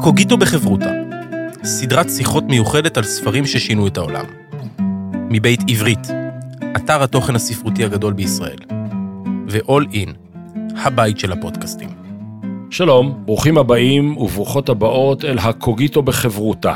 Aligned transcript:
הקוגיטו 0.00 0.36
בחברותה, 0.36 0.90
סדרת 1.64 2.10
שיחות 2.10 2.44
מיוחדת 2.44 2.96
על 2.96 3.04
ספרים 3.04 3.46
ששינו 3.46 3.86
את 3.86 3.96
העולם. 3.96 4.24
מבית 5.30 5.60
עברית, 5.68 6.08
אתר 6.76 7.02
התוכן 7.02 7.34
הספרותי 7.34 7.84
הגדול 7.84 8.12
בישראל. 8.12 8.56
ו-all 9.48 9.92
in, 9.92 10.10
הבית 10.76 11.18
של 11.18 11.32
הפודקאסטים. 11.32 11.88
שלום, 12.70 13.22
ברוכים 13.24 13.58
הבאים 13.58 14.16
וברוכות 14.16 14.68
הבאות 14.68 15.24
אל 15.24 15.38
הקוגיטו 15.38 16.02
בחברותה. 16.02 16.74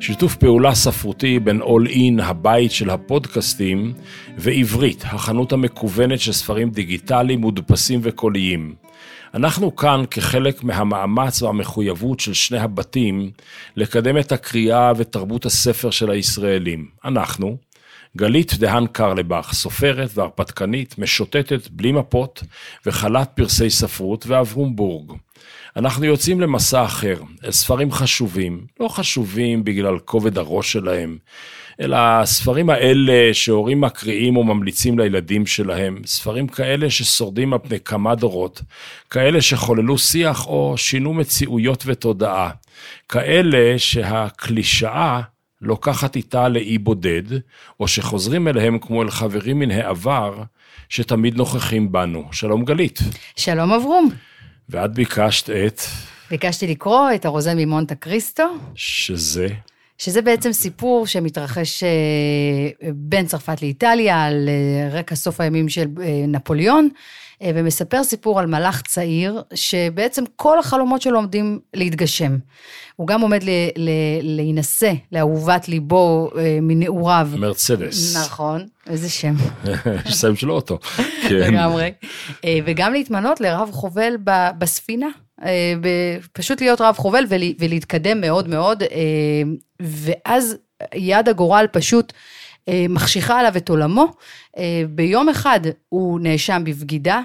שיתוף 0.00 0.36
פעולה 0.36 0.74
ספרותי 0.74 1.38
בין 1.38 1.62
All 1.62 1.88
In, 1.88 2.22
הבית 2.22 2.70
של 2.70 2.90
הפודקאסטים, 2.90 3.92
ועברית, 4.38 5.04
החנות 5.06 5.52
המקוונת 5.52 6.20
של 6.20 6.32
ספרים 6.32 6.70
דיגיטליים, 6.70 7.40
מודפסים 7.40 8.00
וקוליים. 8.02 8.81
אנחנו 9.34 9.76
כאן 9.76 10.04
כחלק 10.10 10.64
מהמאמץ 10.64 11.42
והמחויבות 11.42 12.20
של 12.20 12.34
שני 12.34 12.58
הבתים 12.58 13.30
לקדם 13.76 14.18
את 14.18 14.32
הקריאה 14.32 14.92
ותרבות 14.96 15.46
הספר 15.46 15.90
של 15.90 16.10
הישראלים. 16.10 16.88
אנחנו, 17.04 17.56
גלית 18.16 18.54
דהן 18.54 18.86
קרלבך, 18.86 19.50
סופרת 19.52 20.10
והרפתקנית, 20.14 20.98
משוטטת 20.98 21.68
בלי 21.70 21.92
מפות 21.92 22.42
וחלת 22.86 23.30
פרסי 23.34 23.70
ספרות, 23.70 24.26
ואברום 24.26 24.76
בורג. 24.76 25.12
אנחנו 25.76 26.04
יוצאים 26.04 26.40
למסע 26.40 26.84
אחר, 26.84 27.16
אל 27.44 27.50
ספרים 27.50 27.92
חשובים, 27.92 28.66
לא 28.80 28.88
חשובים 28.88 29.64
בגלל 29.64 29.98
כובד 29.98 30.38
הראש 30.38 30.72
שלהם, 30.72 31.18
אלא 31.82 31.96
הספרים 31.96 32.70
האלה 32.70 33.34
שהורים 33.34 33.80
מקריאים 33.80 34.36
או 34.36 34.44
ממליצים 34.44 34.98
לילדים 34.98 35.46
שלהם, 35.46 36.02
ספרים 36.06 36.46
כאלה 36.46 36.90
ששורדים 36.90 37.52
על 37.52 37.58
פני 37.62 37.80
כמה 37.80 38.14
דורות, 38.14 38.62
כאלה 39.10 39.42
שחוללו 39.42 39.98
שיח 39.98 40.46
או 40.46 40.74
שינו 40.76 41.14
מציאויות 41.14 41.82
ותודעה, 41.86 42.50
כאלה 43.08 43.78
שהקלישאה 43.78 45.20
לוקחת 45.60 46.16
איתה 46.16 46.48
לאי 46.48 46.78
בודד, 46.78 47.22
או 47.80 47.88
שחוזרים 47.88 48.48
אליהם 48.48 48.78
כמו 48.78 49.02
אל 49.02 49.10
חברים 49.10 49.58
מן 49.58 49.70
העבר, 49.70 50.42
שתמיד 50.88 51.36
נוכחים 51.36 51.92
בנו. 51.92 52.24
שלום 52.32 52.64
גלית. 52.64 52.98
שלום 53.36 53.72
אברום. 53.72 54.10
ואת 54.68 54.92
ביקשת 54.94 55.50
את... 55.50 55.80
ביקשתי 56.30 56.66
לקרוא 56.66 57.10
את 57.14 57.24
הרוזה 57.24 57.54
ממונטה 57.54 57.94
קריסטו. 57.94 58.44
שזה? 58.74 59.48
שזה 59.98 60.22
בעצם 60.22 60.52
סיפור 60.52 61.06
שמתרחש 61.06 61.82
אה, 61.82 61.88
בין 62.94 63.26
צרפת 63.26 63.62
לאיטליה, 63.62 64.24
על 64.24 64.48
אה, 64.48 64.98
רקע 64.98 65.14
סוף 65.14 65.40
הימים 65.40 65.68
של 65.68 65.86
אה, 66.02 66.24
נפוליאון, 66.28 66.88
ומספר 67.54 68.04
סיפור 68.04 68.40
על 68.40 68.46
מלאך 68.46 68.82
צעיר, 68.82 69.42
שבעצם 69.54 70.24
כל 70.36 70.58
החלומות 70.58 71.02
שלו 71.02 71.16
עומדים 71.16 71.58
להתגשם. 71.74 72.36
הוא 72.96 73.06
גם 73.06 73.20
עומד 73.20 73.40
להינשא 74.22 74.92
לאהובת 75.12 75.68
ליבו 75.68 76.30
מנעוריו. 76.62 77.28
מרצדס. 77.36 78.16
נכון, 78.16 78.66
איזה 78.86 79.08
שם. 79.08 79.34
שם 80.20 80.36
של 80.36 80.50
אוטו. 80.50 80.78
כן. 81.28 81.34
לגמרי. 81.34 81.92
וגם 82.64 82.92
להתמנות 82.92 83.40
לרב 83.40 83.70
חובל 83.72 84.16
בספינה. 84.58 85.08
פשוט 86.32 86.60
להיות 86.60 86.80
רב 86.80 86.96
חובל 86.96 87.24
ולהתקדם 87.58 88.20
מאוד 88.20 88.48
מאוד, 88.48 88.82
ואז 89.82 90.56
יד 90.94 91.28
הגורל 91.28 91.66
פשוט 91.72 92.12
אה, 92.68 92.86
מחשיכה 92.88 93.40
עליו 93.40 93.56
את 93.56 93.68
עולמו. 93.68 94.06
ביום 94.88 95.28
אחד 95.28 95.60
הוא 95.88 96.20
נאשם 96.20 96.62
בבגידה, 96.64 97.20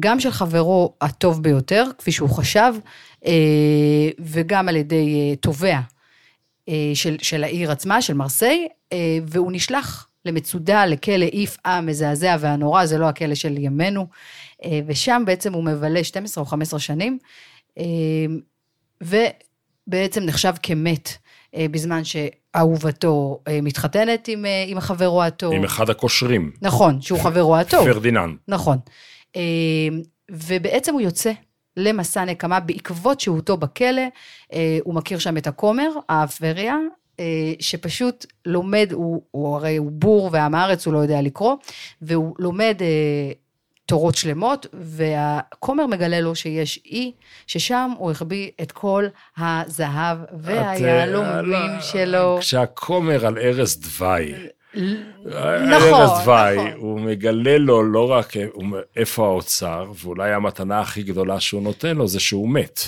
גם 0.00 0.20
של 0.20 0.30
חברו 0.30 0.94
הטוב 1.00 1.42
ביותר, 1.42 1.84
כפי 1.98 2.12
שהוא 2.12 2.28
חשב, 2.28 2.74
וגם 4.18 4.68
על 4.68 4.76
ידי 4.76 5.36
תובע 5.40 5.78
של, 6.94 7.16
של 7.22 7.44
העיר 7.44 7.70
עצמה, 7.70 8.02
של 8.02 8.14
מרסיי, 8.14 8.68
והוא 9.26 9.52
נשלח 9.52 10.08
למצודה, 10.24 10.86
לכלא 10.86 11.24
איף 11.24 11.56
המזעזע 11.64 12.36
והנורא, 12.40 12.86
זה 12.86 12.98
לא 12.98 13.08
הכלא 13.08 13.34
של 13.34 13.58
ימינו, 13.58 14.06
ושם 14.86 15.22
בעצם 15.26 15.52
הוא 15.52 15.64
מבלה 15.64 16.04
12 16.04 16.44
או 16.44 16.48
15 16.48 16.80
שנים. 16.80 17.18
אמ, 17.76 18.40
ובעצם 19.00 20.22
נחשב 20.22 20.54
כמת 20.62 21.08
אה, 21.08 21.14
בזמן 21.70 22.02
שאהובתו 22.04 23.40
אה, 23.48 23.58
מתחתנת 23.62 24.28
עם, 24.28 24.44
אה, 24.44 24.64
עם 24.66 24.80
חברו 24.80 25.22
הטוב. 25.22 25.54
עם 25.54 25.64
אחד 25.64 25.90
הקושרים. 25.90 26.52
נכון, 26.62 27.00
שהוא 27.00 27.18
חברו 27.18 27.56
הטוב. 27.56 27.84
פרדיננד. 27.92 28.36
נכון. 28.48 28.78
ובעצם 30.30 30.92
הוא 30.92 31.00
יוצא 31.00 31.32
למסע 31.76 32.24
נקמה 32.24 32.60
בעקבות 32.60 33.20
שהותו 33.20 33.56
בכלא, 33.56 34.02
הוא 34.82 34.94
מכיר 34.94 35.18
שם 35.18 35.36
את 35.36 35.46
הכומר, 35.46 35.88
האפבריה, 36.08 36.76
שפשוט 37.60 38.26
לומד, 38.46 38.88
הוא, 38.92 39.22
הוא 39.30 39.56
הרי 39.56 39.76
הוא 39.76 39.90
בור 39.92 40.30
ועם 40.32 40.54
הארץ, 40.54 40.86
הוא 40.86 40.94
לא 40.94 40.98
יודע 40.98 41.22
לקרוא, 41.22 41.54
והוא 42.02 42.34
לומד 42.38 42.76
תורות 43.86 44.14
שלמות, 44.14 44.66
והכומר 44.72 45.86
מגלה 45.86 46.20
לו 46.20 46.34
שיש 46.34 46.80
אי, 46.84 47.12
ששם 47.46 47.90
הוא 47.98 48.10
החביא 48.10 48.50
את 48.62 48.72
כל 48.72 49.04
הזהב 49.38 50.18
והיהלומים 50.38 51.70
שלו. 51.80 52.36
כשהכומר 52.40 53.26
על 53.26 53.38
ערש 53.40 53.76
דווי. 53.76 54.34
נכון, 55.26 55.94
ארז 55.94 56.10
דווי, 56.24 56.56
נכון. 56.56 56.72
הוא 56.76 57.00
מגלה 57.00 57.58
לו 57.58 57.82
לא 57.82 58.10
רק 58.10 58.32
איפה 58.96 59.26
האוצר, 59.26 59.92
ואולי 60.02 60.32
המתנה 60.32 60.80
הכי 60.80 61.02
גדולה 61.02 61.40
שהוא 61.40 61.62
נותן 61.62 61.96
לו 61.96 62.08
זה 62.08 62.20
שהוא 62.20 62.48
מת. 62.48 62.80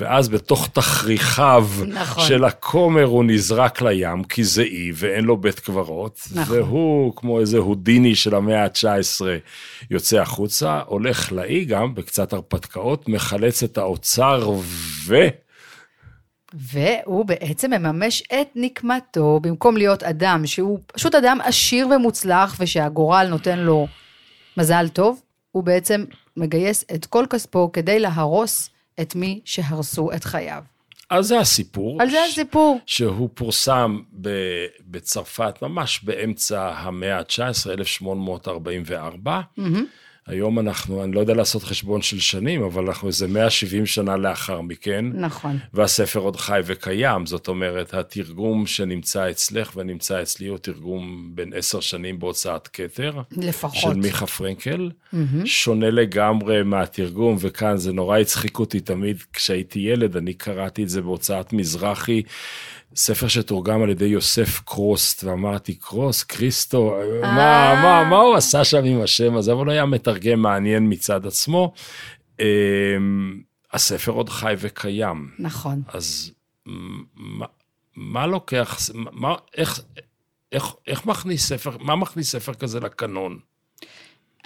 ואז 0.00 0.28
בתוך 0.28 0.68
תכריכיו 0.72 1.68
נכון. 1.86 2.24
של 2.24 2.44
הכומר 2.44 3.04
הוא 3.04 3.24
נזרק 3.24 3.82
לים, 3.82 4.24
כי 4.24 4.44
זה 4.44 4.62
אי 4.62 4.92
ואין 4.94 5.24
לו 5.24 5.36
בית 5.36 5.60
קברות, 5.60 6.20
נכון. 6.34 6.56
והוא, 6.58 7.12
כמו 7.16 7.40
איזה 7.40 7.58
הודיני 7.58 8.14
של 8.14 8.34
המאה 8.34 8.64
ה-19, 8.64 9.24
יוצא 9.90 10.20
החוצה, 10.20 10.80
הולך 10.86 11.32
לאי 11.32 11.64
גם, 11.64 11.94
בקצת 11.94 12.32
הרפתקאות, 12.32 13.08
מחלץ 13.08 13.62
את 13.62 13.78
האוצר 13.78 14.50
ו... 15.06 15.28
והוא 16.54 17.24
בעצם 17.24 17.70
מממש 17.70 18.22
את 18.22 18.48
נקמתו, 18.54 19.40
במקום 19.42 19.76
להיות 19.76 20.02
אדם 20.02 20.46
שהוא 20.46 20.78
פשוט 20.86 21.14
אדם 21.14 21.38
עשיר 21.44 21.88
ומוצלח, 21.88 22.56
ושהגורל 22.60 23.26
נותן 23.30 23.58
לו 23.58 23.86
מזל 24.56 24.88
טוב, 24.88 25.22
הוא 25.52 25.64
בעצם 25.64 26.04
מגייס 26.36 26.84
את 26.94 27.06
כל 27.06 27.24
כספו 27.30 27.72
כדי 27.72 28.00
להרוס 28.00 28.70
את 29.00 29.14
מי 29.14 29.40
שהרסו 29.44 30.12
את 30.12 30.24
חייו. 30.24 30.62
על 31.08 31.22
זה 31.22 31.38
הסיפור. 31.38 32.02
על 32.02 32.10
זה 32.10 32.24
הסיפור. 32.24 32.80
שהוא 32.86 33.28
פורסם 33.34 34.00
בצרפת 34.80 35.62
ממש 35.62 36.00
באמצע 36.04 36.72
המאה 36.76 37.18
ה-19, 37.18 37.70
1844. 37.70 39.40
Mm-hmm. 39.58 39.62
היום 40.26 40.58
אנחנו, 40.58 41.04
אני 41.04 41.12
לא 41.12 41.20
יודע 41.20 41.34
לעשות 41.34 41.62
חשבון 41.62 42.02
של 42.02 42.20
שנים, 42.20 42.62
אבל 42.62 42.86
אנחנו 42.86 43.08
איזה 43.08 43.28
170 43.28 43.86
שנה 43.86 44.16
לאחר 44.16 44.60
מכן. 44.60 45.04
נכון. 45.14 45.58
והספר 45.74 46.20
עוד 46.20 46.36
חי 46.36 46.60
וקיים, 46.64 47.26
זאת 47.26 47.48
אומרת, 47.48 47.94
התרגום 47.94 48.66
שנמצא 48.66 49.30
אצלך 49.30 49.76
ונמצא 49.76 50.22
אצלי 50.22 50.46
הוא 50.46 50.58
תרגום 50.58 51.30
בין 51.34 51.52
עשר 51.56 51.80
שנים 51.80 52.18
בהוצאת 52.18 52.68
כתר. 52.68 53.20
לפחות. 53.36 53.80
של 53.80 53.94
מיכה 53.94 54.26
פרנקל. 54.26 54.90
Mm-hmm. 54.90 55.16
שונה 55.44 55.90
לגמרי 55.90 56.62
מהתרגום, 56.62 57.36
וכאן 57.40 57.76
זה 57.76 57.92
נורא 57.92 58.18
הצחיק 58.18 58.58
אותי 58.58 58.80
תמיד 58.80 59.22
כשהייתי 59.32 59.78
ילד, 59.78 60.16
אני 60.16 60.34
קראתי 60.34 60.82
את 60.82 60.88
זה 60.88 61.02
בהוצאת 61.02 61.52
מזרחי. 61.52 62.22
ספר 62.96 63.28
שתורגם 63.28 63.82
על 63.82 63.90
ידי 63.90 64.04
יוסף 64.04 64.60
קרוסט, 64.64 65.24
ואמרתי, 65.24 65.74
קרוס, 65.74 66.22
קריסטו, 66.22 66.96
מה, 67.22 67.74
מה, 67.82 68.04
מה 68.10 68.16
הוא 68.16 68.34
עשה 68.34 68.64
שם 68.64 68.84
עם 68.84 69.00
השם 69.00 69.36
הזה? 69.36 69.52
אבל 69.52 69.64
הוא 69.64 69.72
היה 69.72 69.86
מתרגם 69.86 70.40
מעניין 70.40 70.86
מצד 70.88 71.26
עצמו. 71.26 71.72
אמ, 72.40 72.44
הספר 73.72 74.12
עוד 74.12 74.28
חי 74.28 74.54
וקיים. 74.58 75.30
נכון. 75.38 75.82
אז 75.88 76.32
מה, 77.14 77.46
מה 77.96 78.26
לוקח, 78.26 78.78
מה, 78.94 79.34
איך, 79.56 79.80
איך, 80.52 80.74
איך 80.86 81.06
מכניס 81.06 81.48
ספר, 81.48 81.76
מה 81.80 81.96
מכניס 81.96 82.30
ספר 82.30 82.54
כזה 82.54 82.80
לקנון? 82.80 83.38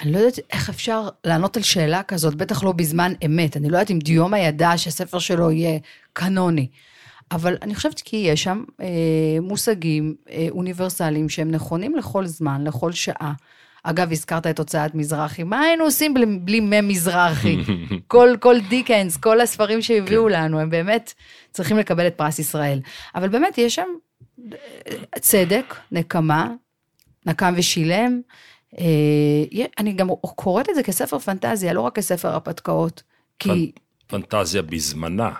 אני 0.00 0.12
לא 0.12 0.18
יודעת 0.18 0.38
איך 0.52 0.68
אפשר 0.68 1.08
לענות 1.24 1.56
על 1.56 1.62
שאלה 1.62 2.02
כזאת, 2.02 2.34
בטח 2.34 2.64
לא 2.64 2.72
בזמן 2.72 3.12
אמת. 3.24 3.56
אני 3.56 3.68
לא 3.68 3.76
יודעת 3.76 3.90
אם 3.90 3.98
דיומא 3.98 4.36
ידע 4.36 4.72
שהספר 4.76 5.18
שלו 5.18 5.50
יהיה 5.50 5.78
קנוני. 6.12 6.68
אבל 7.32 7.56
אני 7.62 7.74
חושבת 7.74 8.00
כי 8.00 8.16
יש 8.16 8.42
שם 8.42 8.64
אה, 8.80 8.86
מושגים 9.42 10.14
אה, 10.30 10.46
אוניברסליים 10.50 11.28
שהם 11.28 11.50
נכונים 11.50 11.96
לכל 11.96 12.26
זמן, 12.26 12.64
לכל 12.64 12.92
שעה. 12.92 13.32
אגב, 13.82 14.12
הזכרת 14.12 14.46
את 14.46 14.58
הוצאת 14.58 14.94
מזרחי, 14.94 15.42
מה 15.42 15.60
היינו 15.60 15.84
עושים 15.84 16.14
בלי, 16.14 16.26
בלי 16.26 16.60
מי 16.60 16.80
מזרחי? 16.80 17.56
כל, 18.06 18.28
כל 18.40 18.56
דיקנס, 18.68 19.16
כל 19.16 19.40
הספרים 19.40 19.82
שהביאו 19.82 20.24
כן. 20.24 20.32
לנו, 20.32 20.60
הם 20.60 20.70
באמת 20.70 21.14
צריכים 21.52 21.76
לקבל 21.76 22.06
את 22.06 22.14
פרס 22.14 22.38
ישראל. 22.38 22.80
אבל 23.14 23.28
באמת, 23.28 23.58
יש 23.58 23.74
שם 23.74 23.88
אה, 24.52 25.20
צדק, 25.20 25.74
נקמה, 25.92 26.50
נקם 27.26 27.54
ושילם. 27.56 28.20
אה, 28.78 29.64
אני 29.78 29.92
גם 29.92 30.08
קוראת 30.20 30.68
את 30.68 30.74
זה 30.74 30.82
כספר 30.82 31.18
פנטזיה, 31.18 31.72
לא 31.72 31.80
רק 31.80 31.96
כספר 31.96 32.28
הרפתקאות. 32.28 33.02
כי... 33.38 33.72
פנטזיה 34.06 34.62
בזמנה. 34.62 35.30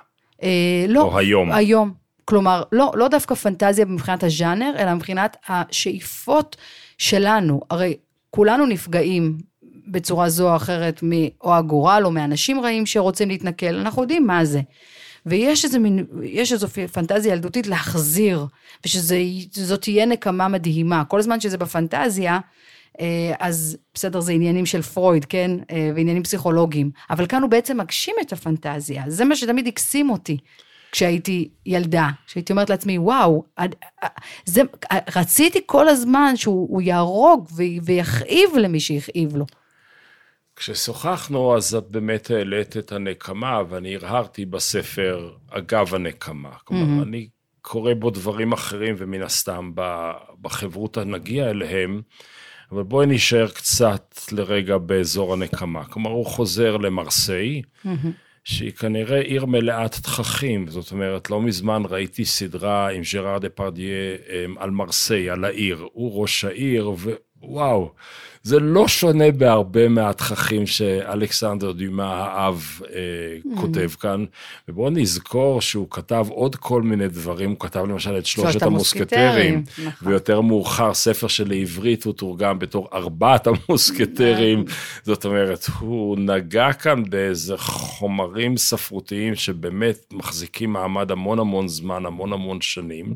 אה, 0.43 0.85
לא. 0.89 1.03
או 1.03 1.19
היום. 1.19 1.53
היום. 1.53 1.93
כלומר, 2.25 2.63
לא, 2.73 2.93
לא 2.95 3.09
דווקא 3.09 3.35
פנטזיה 3.35 3.85
מבחינת 3.85 4.25
הז'אנר, 4.25 4.73
אלא 4.79 4.95
מבחינת 4.95 5.37
השאיפות 5.49 6.57
שלנו. 6.99 7.61
הרי 7.71 7.97
כולנו 8.31 8.67
נפגעים 8.67 9.39
בצורה 9.87 10.29
זו 10.29 10.51
או 10.51 10.57
אחרת 10.57 11.01
או 11.45 11.55
הגורל 11.55 12.03
או 12.05 12.11
מאנשים 12.11 12.61
רעים 12.61 12.87
שרוצים 12.87 13.29
להתנכל, 13.29 13.75
אנחנו 13.75 14.03
יודעים 14.03 14.27
מה 14.27 14.45
זה. 14.45 14.61
ויש 15.27 15.65
איזה 15.65 15.79
מין, 15.79 16.05
יש 16.23 16.53
איזו 16.53 16.69
פנטזיה 16.93 17.33
ילדותית 17.33 17.67
להחזיר, 17.67 18.47
ושזאת 18.87 19.83
תהיה 19.83 20.07
נקמה 20.07 20.49
מדהימה. 20.49 21.05
כל 21.05 21.23
זמן 21.23 21.41
שזה 21.41 21.59
בפנטזיה, 21.59 22.39
אז 23.39 23.77
בסדר, 23.95 24.21
זה 24.21 24.33
עניינים 24.33 24.67
של 24.67 24.83
פרויד, 24.83 25.25
כן? 25.25 25.51
אה, 25.71 25.91
ועניינים 25.95 26.23
פסיכולוגיים. 26.23 26.91
אבל 27.11 27.27
כאן 27.27 27.43
הוא 27.43 27.51
בעצם 27.51 27.81
מגשים 27.81 28.15
את 28.21 28.33
הפנטזיה. 28.33 29.03
זה 29.07 29.25
מה 29.25 29.37
שתמיד 29.37 29.67
הקסים 29.67 30.11
אותי. 30.11 30.39
כשהייתי 30.93 31.49
ילדה, 31.67 32.09
כשהייתי 32.27 32.53
אומרת 32.53 32.71
לעצמי, 32.71 32.99
וואו, 32.99 33.45
זה, 34.45 34.63
רציתי 35.17 35.61
כל 35.67 35.89
הזמן 35.89 36.37
שהוא 36.37 36.83
יהרוג 36.83 37.49
ויכאיב 37.85 38.51
למי 38.57 38.81
שיכאיב 38.81 39.37
לו. 39.37 39.47
כששוחחנו, 40.57 41.57
אז 41.57 41.75
את 41.75 41.91
באמת 41.91 42.31
העלית 42.31 42.77
את 42.77 42.93
הנקמה, 42.93 43.63
ואני 43.69 43.97
הרהרתי 43.97 44.45
בספר 44.45 45.33
אגב 45.51 45.95
הנקמה. 45.95 46.53
כלומר, 46.65 47.03
mm-hmm. 47.03 47.07
אני 47.09 47.29
קורא 47.61 47.95
בו 47.95 48.11
דברים 48.11 48.53
אחרים, 48.53 48.95
ומן 48.99 49.23
הסתם 49.23 49.71
בחברותא 50.41 51.01
נגיע 51.01 51.51
אליהם, 51.51 52.03
אבל 52.73 52.83
בואי 52.83 53.07
נשאר 53.07 53.49
קצת 53.49 54.21
לרגע 54.33 54.79
באזור 54.79 55.33
הנקמה. 55.33 55.85
כלומר, 55.85 56.11
הוא 56.11 56.27
חוזר 56.27 56.77
למרסיי, 56.77 57.63
mm-hmm. 57.63 57.89
שהיא 58.45 58.73
כנראה 58.73 59.21
עיר 59.21 59.47
מלאת 59.47 59.93
תככים. 59.95 60.69
זאת 60.69 60.93
אומרת, 60.93 61.31
לא 61.31 61.43
מזמן 61.43 61.83
ראיתי 61.89 62.25
סדרה 62.25 62.91
עם 62.91 63.03
ג'ראר 63.13 63.39
דה 63.39 63.49
פרדיה 63.49 64.17
אמ, 64.29 64.59
על 64.59 64.71
מרסיי, 64.71 65.31
על 65.31 65.45
העיר. 65.45 65.89
הוא 65.93 66.21
ראש 66.21 66.45
העיר, 66.45 66.93
ווואו. 67.43 67.93
זה 68.43 68.61
לא 68.61 68.89
שונה 68.89 69.33
בהרבה 69.33 69.89
מהתככים 69.89 70.67
שאלכסנדר 70.67 71.73
דיומה 71.73 72.15
האב 72.15 72.81
אה, 72.95 72.99
mm. 73.55 73.61
כותב 73.61 73.91
כאן. 74.01 74.25
ובואו 74.69 74.91
נזכור 74.91 75.61
שהוא 75.61 75.87
כתב 75.91 76.27
עוד 76.29 76.57
כל 76.57 76.83
מיני 76.83 77.09
דברים, 77.09 77.51
הוא 77.51 77.59
כתב 77.61 77.85
למשל 77.85 78.19
את 78.19 78.27
שלושת 78.27 78.63
המוסקטרים, 78.63 79.65
נכון. 79.79 80.09
ויותר 80.09 80.41
מאוחר 80.41 80.95
ספר 80.95 81.29
שלעברית 81.29 82.05
הוא 82.05 82.15
תורגם 82.15 82.59
בתור 82.59 82.89
ארבעת 82.93 83.47
המוסקטרים. 83.47 84.61
נכון. 84.61 84.75
זאת 85.03 85.25
אומרת, 85.25 85.67
הוא 85.81 86.19
נגע 86.19 86.73
כאן 86.73 87.03
באיזה 87.11 87.57
חומרים 87.57 88.57
ספרותיים 88.57 89.35
שבאמת 89.35 90.13
מחזיקים 90.13 90.73
מעמד 90.73 91.11
המון 91.11 91.39
המון 91.39 91.69
זמן, 91.69 92.07
המון 92.07 92.33
המון 92.33 92.61
שנים. 92.61 93.15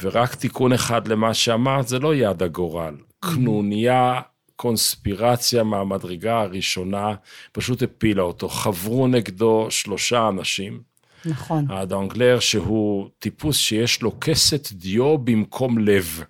ורק 0.00 0.34
תיקון 0.34 0.72
אחד 0.72 1.08
למה 1.08 1.34
שאמרת, 1.34 1.88
זה 1.88 1.98
לא 1.98 2.14
יד 2.14 2.42
הגורל. 2.42 2.94
קנוניה, 3.20 4.20
קונספירציה 4.56 5.62
מהמדרגה 5.62 6.40
הראשונה, 6.40 7.14
פשוט 7.52 7.82
הפילה 7.82 8.22
אותו. 8.22 8.48
חברו 8.48 9.06
נגדו 9.06 9.66
שלושה 9.70 10.28
אנשים. 10.28 10.80
נכון. 11.24 11.66
האדאנגלר, 11.68 12.40
שהוא 12.40 13.08
טיפוס 13.18 13.56
שיש 13.56 14.02
לו 14.02 14.20
כסת 14.20 14.72
דיו 14.72 15.18
במקום 15.18 15.78
לב. 15.78 16.24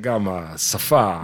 גם 0.00 0.28
השפה, 0.28 1.20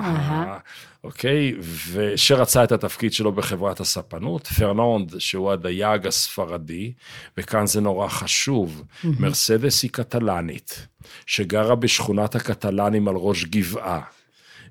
אוקיי? 1.04 1.54
ושרצה 1.92 2.64
את 2.64 2.72
התפקיד 2.72 3.12
שלו 3.12 3.32
בחברת 3.32 3.80
הספנות. 3.80 4.46
פרנונד, 4.46 5.18
שהוא 5.18 5.52
הדייג 5.52 6.06
הספרדי, 6.06 6.92
וכאן 7.38 7.66
זה 7.66 7.80
נורא 7.80 8.08
חשוב. 8.08 8.84
מרסדס 9.04 9.82
היא 9.82 9.90
קטלנית, 9.90 10.86
שגרה 11.26 11.74
בשכונת 11.74 12.34
הקטלנים 12.34 13.08
על 13.08 13.14
ראש 13.16 13.44
גבעה. 13.44 14.00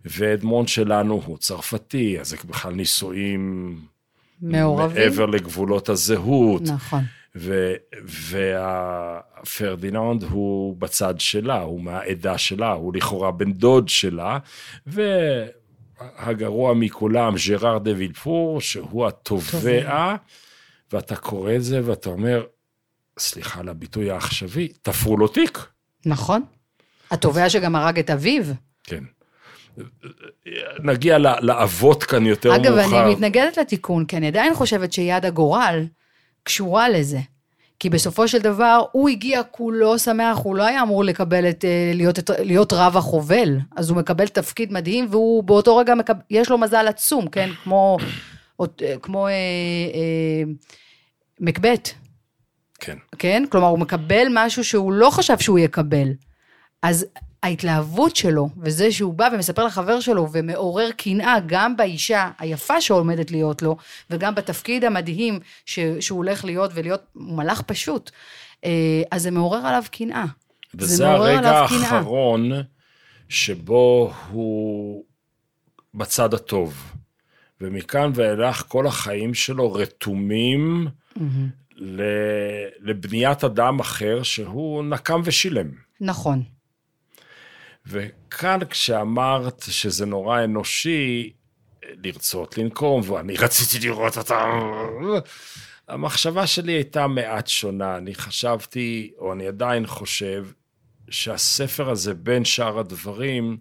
ואדמונד 0.06 0.68
שלנו 0.68 1.22
הוא 1.26 1.38
צרפתי, 1.38 2.20
אז 2.20 2.30
זה 2.30 2.38
בכלל 2.46 2.74
נישואים... 2.74 3.76
מעורבים. 4.42 4.98
מעבר 4.98 5.26
לגבולות 5.26 5.90
הזהות. 5.90 6.62
נכון. 6.62 7.04
ופרדיננד 9.44 10.24
הוא 10.24 10.78
בצד 10.78 11.20
שלה, 11.20 11.62
הוא 11.62 11.82
מהעדה 11.82 12.38
שלה, 12.38 12.72
הוא 12.72 12.94
לכאורה 12.96 13.32
בן 13.32 13.54
דוד 13.54 13.90
שלה, 13.90 14.38
והגרוע 14.88 16.74
מכולם, 16.74 17.36
ג'ראר 17.48 17.78
דה 17.78 17.92
וילפור, 17.98 18.62
שהוא 18.62 19.08
התובע, 19.08 20.16
ואתה 20.92 21.16
קורא 21.16 21.56
את 21.56 21.64
זה 21.64 21.82
ואתה 21.84 22.10
אומר, 22.10 22.44
סליחה 23.20 23.60
על 23.60 23.70
הביטוי 23.70 24.12
העכשווי, 24.12 24.68
תפרו 24.82 25.18
לו 25.18 25.28
תיק. 25.28 25.60
נכון. 26.06 26.42
התובע 27.12 27.50
שגם 27.50 27.76
הרג 27.76 28.00
את 28.00 28.10
אביו. 28.10 28.44
כן. 28.84 29.04
נגיע 30.84 31.18
לאבות 31.18 32.04
כאן 32.04 32.25
יותר 32.25 32.56
אגב, 32.56 32.75
מאוחר. 32.75 32.86
אגב, 32.86 32.94
אני 32.94 33.14
מתנגדת 33.14 33.58
לתיקון, 33.58 34.06
כי 34.06 34.18
אני 34.18 34.28
עדיין 34.28 34.54
חושבת 34.54 34.94
שיד 34.94 35.25
הגורל 35.25 35.86
קשורה 36.44 36.90
לזה. 36.90 37.20
כי 37.80 37.90
בסופו 37.90 38.28
של 38.28 38.40
דבר, 38.40 38.84
הוא 38.92 39.10
הגיע 39.10 39.44
כולו 39.44 40.00
שמח, 40.00 40.38
הוא 40.38 40.56
לא 40.56 40.64
היה 40.64 40.81
אמור 40.81 41.04
לקבל 41.04 41.50
את, 41.50 41.66
אה, 41.66 41.92
להיות, 41.94 42.20
להיות 42.40 42.74
רב 42.74 42.98
החובל, 42.98 43.58
אז 43.75 43.90
הוא 43.90 43.98
מקבל 43.98 44.28
תפקיד 44.28 44.74
מדהים, 44.74 45.08
והוא 45.10 45.44
באותו 45.44 45.78
רגע, 45.78 45.96
מקב, 45.96 46.14
יש 46.30 46.50
לו 46.50 46.58
מזל 46.58 46.88
עצום, 46.88 47.28
כן? 47.28 47.50
כמו, 47.64 47.98
אה, 48.62 48.96
כמו 49.02 49.28
אה, 49.28 49.31
אה, 49.31 50.44
מקבט. 51.40 51.90
כן. 52.80 52.98
כן? 53.20 53.44
כלומר, 53.50 53.68
הוא 53.68 53.80
מקבל 53.80 54.28
משהו 54.34 54.64
שהוא 54.64 54.92
לא 54.94 55.10
חשב 55.10 55.38
שהוא 55.38 55.60
יקבל. 55.60 56.08
אז 56.81 57.06
ההתלהבות 57.44 58.16
שלו, 58.16 58.50
וזה 58.57 58.92
שהוא 58.92 59.13
בא 59.13 59.30
ומספר 59.34 59.66
לחבר 59.66 60.00
שלו 60.00 60.28
ומעורר 60.31 60.92
קנאה 60.92 61.38
גם 61.45 61.78
באישה 61.78 62.31
היפה 62.40 62.81
שעומדת 62.81 63.31
להיות 63.31 63.62
לו, 63.62 63.78
וגם 64.10 64.36
בתפקיד 64.36 64.84
המדהים 64.84 65.40
ש, 65.66 65.80
שהוא 66.00 66.18
הולך 66.18 66.45
להיות 66.45 66.72
ולהיות 66.74 67.01
מלאך 67.16 67.62
פשוט, 67.62 68.12
אה, 68.66 69.01
אז 69.12 69.22
זה 69.22 69.31
מעורר 69.31 69.68
עליו 69.68 69.84
קנאה. 69.92 70.25
וזה 70.75 71.10
הרגע 71.10 71.51
האחרון 71.51 72.51
שבו 73.30 74.13
הוא 74.30 75.04
בצד 75.94 76.34
הטוב. 76.34 76.94
ומכאן 77.62 78.12
ואילך 78.15 78.63
כל 78.68 78.88
החיים 78.88 79.34
שלו 79.34 79.74
רתומים 79.74 80.88
mm-hmm. 81.18 81.22
לבניית 82.79 83.44
אדם 83.44 83.79
אחר 83.79 84.24
שהוא 84.24 84.84
נקם 84.84 85.22
ושילם. 85.24 85.68
נכון. 86.01 86.44
וכאן 87.88 88.60
כשאמרת 88.70 89.63
שזה 89.70 90.06
נורא 90.06 90.44
אנושי, 90.44 91.34
לרצות 92.04 92.58
לנקום, 92.58 93.02
ואני 93.12 93.36
רציתי 93.38 93.88
לראות 93.88 94.18
אותם, 94.18 94.72
המחשבה 95.88 96.48
שלי 96.48 96.72
הייתה 96.72 97.08
מעט 97.08 97.48
שונה. 97.48 97.98
אני 97.98 98.16
חשבתי, 98.16 99.12
או 99.18 99.34
אני 99.34 99.48
עדיין 99.48 99.88
חושב, 99.88 100.46
שהספר 101.10 101.90
הזה, 101.90 102.13
בין 102.13 102.46
שאר 102.46 102.80
הדברים, 102.80 103.58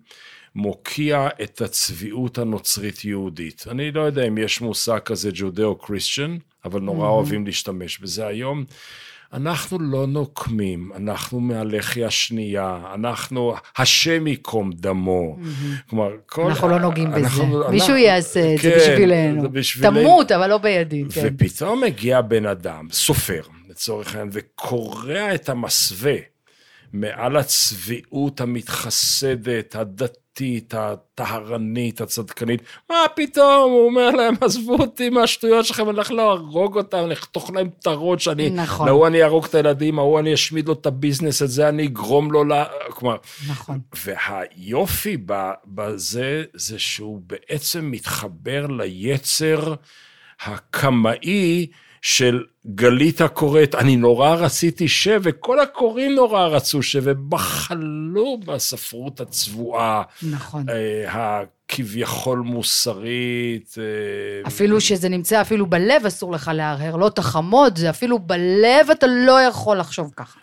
מוקיע 0.54 1.28
את 1.42 1.60
הצביעות 1.60 2.38
הנוצרית-יהודית. 2.38 3.64
אני 3.70 3.92
לא 3.92 4.00
יודע 4.00 4.28
אם 4.28 4.38
יש 4.38 4.60
מושג 4.60 4.98
כזה 4.98 5.30
ג'ודאו-קריסטיאן, 5.34 6.36
אבל 6.64 6.80
נורא 6.80 7.06
mm-hmm. 7.06 7.10
אוהבים 7.10 7.46
להשתמש 7.46 7.98
בזה 7.98 8.26
היום. 8.26 8.64
אנחנו 9.32 9.78
לא 9.78 10.06
נוקמים, 10.06 10.90
אנחנו 10.96 11.40
מהלחי 11.40 12.04
השנייה, 12.04 12.78
אנחנו, 12.94 13.54
השם 13.76 14.26
ייקום 14.26 14.70
דמו. 14.72 15.36
Mm-hmm. 15.36 15.90
כלומר, 15.90 16.10
כל... 16.26 16.42
אנחנו 16.42 16.68
לא 16.68 16.78
נוגעים 16.78 17.10
בזה. 17.10 17.18
אנחנו, 17.18 17.70
מישהו 17.70 17.96
יעשה 17.96 18.54
את 18.54 18.60
כן, 18.60 18.70
זה 18.70 18.76
בשבילנו. 18.76 19.42
זה 19.42 19.48
בשבילנו. 19.48 20.00
תמות, 20.00 20.32
אבל 20.32 20.46
לא 20.50 20.58
בידי. 20.58 21.04
כן. 21.14 21.20
ופתאום 21.24 21.80
מגיע 21.80 22.20
בן 22.20 22.46
אדם, 22.46 22.88
סופר, 22.92 23.42
לצורך 23.68 24.14
העניין, 24.14 24.28
וקורע 24.32 25.34
את 25.34 25.48
המסווה 25.48 26.16
מעל 26.92 27.36
הצביעות 27.36 28.40
המתחסדת, 28.40 29.76
הדתית. 29.76 30.21
הדתית, 30.32 30.74
הטהרנית, 30.74 32.00
הצדקנית, 32.00 32.62
מה 32.90 32.96
פתאום, 33.14 33.72
הוא 33.72 33.86
אומר 33.86 34.10
להם, 34.10 34.34
עזבו 34.40 34.74
אותי 34.74 35.10
מהשטויות 35.10 35.66
שלכם, 35.66 35.82
אני 35.82 35.92
הולך 35.92 36.10
להרוג 36.10 36.76
אותם, 36.76 37.08
לחתוך 37.08 37.50
להם 37.50 37.68
את 37.80 37.86
הראש, 37.86 38.28
אני, 38.28 38.50
נכון. 38.50 38.86
להוא 38.86 39.06
אני 39.06 39.22
אהרוג 39.22 39.44
את 39.44 39.54
הילדים, 39.54 39.98
ההוא 39.98 40.20
אני 40.20 40.34
אשמיד 40.34 40.68
לו 40.68 40.74
את 40.74 40.86
הביזנס, 40.86 41.42
את 41.42 41.48
זה 41.48 41.68
אני 41.68 41.86
אגרום 41.86 42.32
לו 42.32 42.44
ל... 42.44 42.52
כלומר, 42.90 43.16
נכון. 43.48 43.80
והיופי 44.04 45.16
בזה, 45.66 46.44
זה 46.54 46.78
שהוא 46.78 47.20
בעצם 47.26 47.90
מתחבר 47.90 48.66
ליצר 48.66 49.74
הקמאי, 50.44 51.66
של 52.02 52.44
גלית 52.66 53.20
הקוראת, 53.20 53.74
אני 53.74 53.96
נורא 53.96 54.34
רציתי 54.34 54.88
ש, 54.88 55.08
וכל 55.22 55.60
הקוראים 55.60 56.14
נורא 56.14 56.46
רצו 56.46 56.82
ש, 56.82 56.96
ובחלו 57.02 58.38
בספרות 58.46 59.20
הצבועה, 59.20 60.02
נכון. 60.22 60.64
אה, 60.68 61.42
כביכול 61.68 62.38
מוסרית. 62.38 63.74
אה, 63.78 64.48
אפילו 64.48 64.80
שזה 64.80 65.08
נמצא 65.08 65.40
אפילו 65.40 65.66
בלב, 65.66 66.06
אסור 66.06 66.32
לך 66.32 66.50
להרהר. 66.54 66.96
לא 66.96 67.08
תחמוד, 67.08 67.78
זה 67.78 67.90
אפילו 67.90 68.18
בלב 68.18 68.90
אתה 68.92 69.06
לא 69.06 69.40
יכול 69.40 69.78
לחשוב 69.78 70.12
ככה. 70.16 70.38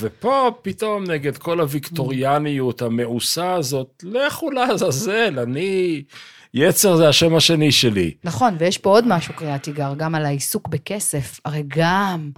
ופה 0.00 0.50
פתאום 0.62 1.04
נגד 1.04 1.36
כל 1.36 1.60
הוויקטוריאניות 1.60 2.82
המאוסה 2.82 3.54
הזאת, 3.54 4.04
לכו 4.04 4.50
לעזאזל, 4.50 5.38
אני... 5.38 6.02
יצר 6.54 6.96
זה 6.96 7.08
השם 7.08 7.34
השני 7.34 7.72
שלי. 7.72 8.14
נכון, 8.24 8.56
ויש 8.58 8.78
פה 8.78 8.90
עוד 8.90 9.04
משהו, 9.08 9.34
קריאת 9.34 9.62
תיגר, 9.62 9.94
גם 9.96 10.14
על 10.14 10.26
העיסוק 10.26 10.68
בכסף. 10.68 11.40
הרי 11.44 11.62
גם, 11.68 12.30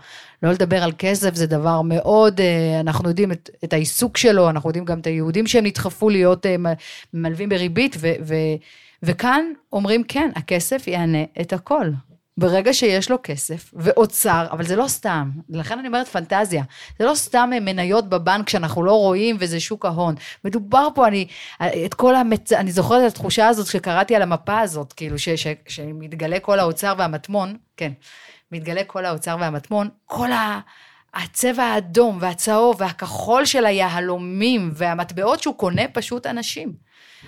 לא 0.43 0.51
לדבר 0.51 0.83
על 0.83 0.93
כסף 0.99 1.35
זה 1.35 1.47
דבר 1.47 1.83
מאוד, 1.83 2.41
אה, 2.41 2.81
אנחנו 2.81 3.09
יודעים 3.09 3.33
את, 3.33 3.51
את 3.65 3.73
העיסוק 3.73 4.17
שלו, 4.17 4.51
אנחנו 4.51 4.69
יודעים 4.69 4.85
גם 4.85 4.99
את 4.99 5.07
היהודים 5.07 5.47
שהם 5.47 5.67
נדחפו 5.67 6.09
להיות 6.09 6.47
אה, 6.47 6.57
מלווים 7.15 7.49
בריבית, 7.49 7.97
ו, 8.01 8.13
ו, 8.27 8.35
וכאן 9.03 9.45
אומרים, 9.73 10.05
כן, 10.05 10.31
הכסף 10.37 10.87
יענה 10.87 11.25
את 11.41 11.53
הכל. 11.53 11.87
ברגע 12.37 12.73
שיש 12.73 13.11
לו 13.11 13.17
כסף 13.23 13.71
ואוצר, 13.75 14.47
אבל 14.51 14.65
זה 14.65 14.77
לא 14.77 14.89
סתם, 14.89 15.31
לכן 15.49 15.79
אני 15.79 15.89
אומרת 15.89 16.09
פנטזיה, 16.09 16.63
זה 16.99 17.05
לא 17.05 17.15
סתם 17.15 17.51
מניות 17.61 18.09
בבנק 18.09 18.49
שאנחנו 18.49 18.83
לא 18.83 18.93
רואים 18.93 19.37
וזה 19.39 19.61
שוק 19.61 19.85
ההון. 19.85 20.15
מדובר 20.45 20.89
פה, 20.95 21.09
אני, 21.09 21.27
את 21.85 21.95
כל 21.95 22.15
המצ... 22.15 22.53
אני 22.53 22.73
זוכרת 22.73 23.07
את 23.07 23.13
התחושה 23.13 23.49
הזאת 23.49 23.67
שקראתי 23.67 24.17
על 24.17 24.23
המפה 24.23 24.61
הזאת, 24.61 24.93
כאילו 24.93 25.19
ש, 25.19 25.29
ש, 25.29 25.47
שמתגלה 25.69 26.41
כל 26.41 26.59
האוצר 26.59 26.95
והמטמון, 26.99 27.57
כן, 27.77 27.93
מתגלה 28.53 28.85
כל 28.85 29.05
האוצר 29.05 29.37
והמטמון, 29.41 29.89
כל 30.07 30.33
ה... 30.33 30.61
הצבע 31.15 31.63
האדום 31.63 32.19
והצהוב 32.21 32.77
והכחול 32.81 33.45
של 33.45 33.67
היהלומים 33.67 34.71
והמטבעות 34.75 35.43
שהוא 35.43 35.55
קונה 35.55 35.83
פשוט 35.93 36.27
אנשים. 36.27 36.73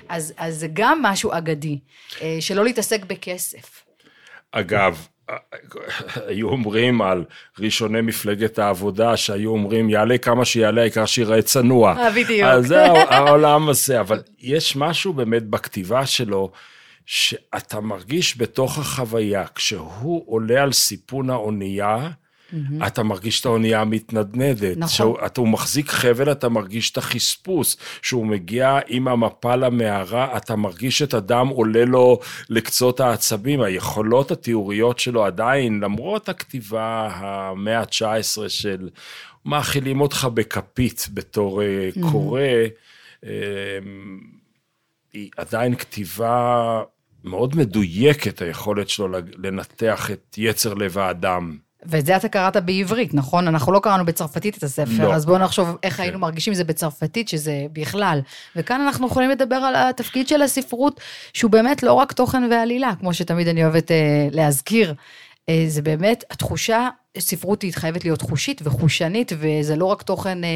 אז, 0.08 0.34
זה 0.49 0.68
גם 0.73 1.02
משהו 1.02 1.32
אגדי, 1.32 1.78
אה, 2.23 2.37
שלא 2.40 2.64
להתעסק 2.64 3.04
בכסף. 3.04 3.83
אגב, 4.56 5.06
היו 6.26 6.49
אומרים 6.49 7.02
על 7.02 7.25
ראשוני 7.58 8.00
מפלגת 8.00 8.58
העבודה, 8.58 9.16
שהיו 9.16 9.50
אומרים, 9.50 9.90
יעלה 9.90 10.18
כמה 10.18 10.44
שיעלה, 10.44 10.80
העיקר 10.80 11.06
שיראה 11.06 11.42
צנוע. 11.42 11.96
אה, 11.96 12.11
בדיוק. 12.11 12.49
אז 12.49 12.66
זה 12.66 12.84
העולם 12.87 13.68
הזה, 13.68 14.00
אבל 14.00 14.23
יש 14.38 14.76
משהו 14.76 15.12
באמת 15.12 15.42
בכתיבה 15.42 16.06
שלו, 16.06 16.50
שאתה 17.06 17.80
מרגיש 17.80 18.38
בתוך 18.38 18.78
החוויה, 18.78 19.44
כשהוא 19.54 20.25
עולה 20.26 20.62
על 20.62 20.73
סיפון 20.73 21.30
האונייה, 21.30 22.08
mm-hmm. 22.52 22.86
אתה 22.86 23.02
מרגיש 23.02 23.40
את 23.40 23.46
האונייה 23.46 23.80
המתנדנדת. 23.80 24.76
נכון. 24.76 24.88
שהוא, 24.88 25.18
אתה, 25.26 25.40
הוא 25.40 25.48
מחזיק 25.48 25.90
חבל, 25.90 26.32
אתה 26.32 26.48
מרגיש 26.48 26.90
את 26.90 26.96
החספוס. 26.96 27.76
כשהוא 28.02 28.26
מגיע 28.26 28.78
עם 28.86 29.08
המפה 29.08 29.56
למערה, 29.56 30.36
אתה 30.36 30.56
מרגיש 30.56 31.02
את 31.02 31.14
הדם 31.14 31.48
עולה 31.48 31.84
לו 31.84 32.18
לקצות 32.50 33.00
העצבים. 33.00 33.60
היכולות 33.60 34.30
התיאוריות 34.30 34.98
שלו 34.98 35.24
עדיין, 35.24 35.80
למרות 35.80 36.28
הכתיבה 36.28 37.08
המאה 37.12 37.80
ה-19 37.80 38.48
של 38.48 38.88
מאכילים 39.44 40.00
אותך 40.00 40.28
בכפית 40.34 41.08
בתור 41.14 41.62
mm-hmm. 41.62 42.10
קורא, 42.12 42.40
אמ, 43.24 43.28
היא 45.12 45.30
עדיין 45.36 45.74
כתיבה 45.74 46.82
מאוד 47.24 47.56
מדויקת, 47.56 48.42
היכולת 48.42 48.88
שלו 48.88 49.08
לנתח 49.36 50.10
את 50.10 50.34
יצר 50.38 50.74
לב 50.74 50.98
האדם. 50.98 51.58
ואת 51.86 52.06
זה 52.06 52.16
אתה 52.16 52.28
קראת 52.28 52.56
בעברית, 52.56 53.14
נכון? 53.14 53.48
אנחנו 53.48 53.72
לא 53.72 53.78
קראנו 53.78 54.04
בצרפתית 54.04 54.58
את 54.58 54.62
הספר, 54.62 55.08
לא. 55.08 55.14
אז 55.14 55.26
בואו 55.26 55.38
נחשוב 55.38 55.68
איך 55.82 55.96
כן. 55.96 56.02
היינו 56.02 56.18
מרגישים 56.18 56.54
זה 56.54 56.64
בצרפתית, 56.64 57.28
שזה 57.28 57.66
בכלל. 57.72 58.20
וכאן 58.56 58.80
אנחנו 58.80 59.06
יכולים 59.06 59.30
לדבר 59.30 59.56
על 59.56 59.74
התפקיד 59.76 60.28
של 60.28 60.42
הספרות, 60.42 61.00
שהוא 61.32 61.50
באמת 61.50 61.82
לא 61.82 61.92
רק 61.92 62.12
תוכן 62.12 62.42
ועלילה, 62.50 62.92
כמו 63.00 63.14
שתמיד 63.14 63.48
אני 63.48 63.64
אוהבת 63.64 63.90
אה, 63.90 64.28
להזכיר. 64.32 64.94
אה, 65.48 65.64
זה 65.68 65.82
באמת, 65.82 66.24
התחושה, 66.30 66.88
ספרות 67.18 67.62
היא 67.62 67.72
חייבת 67.74 68.04
להיות 68.04 68.22
חושית 68.22 68.60
וחושנית, 68.64 69.32
וזה 69.38 69.76
לא 69.76 69.84
רק 69.84 70.02
תוכן 70.02 70.44
אה, 70.44 70.48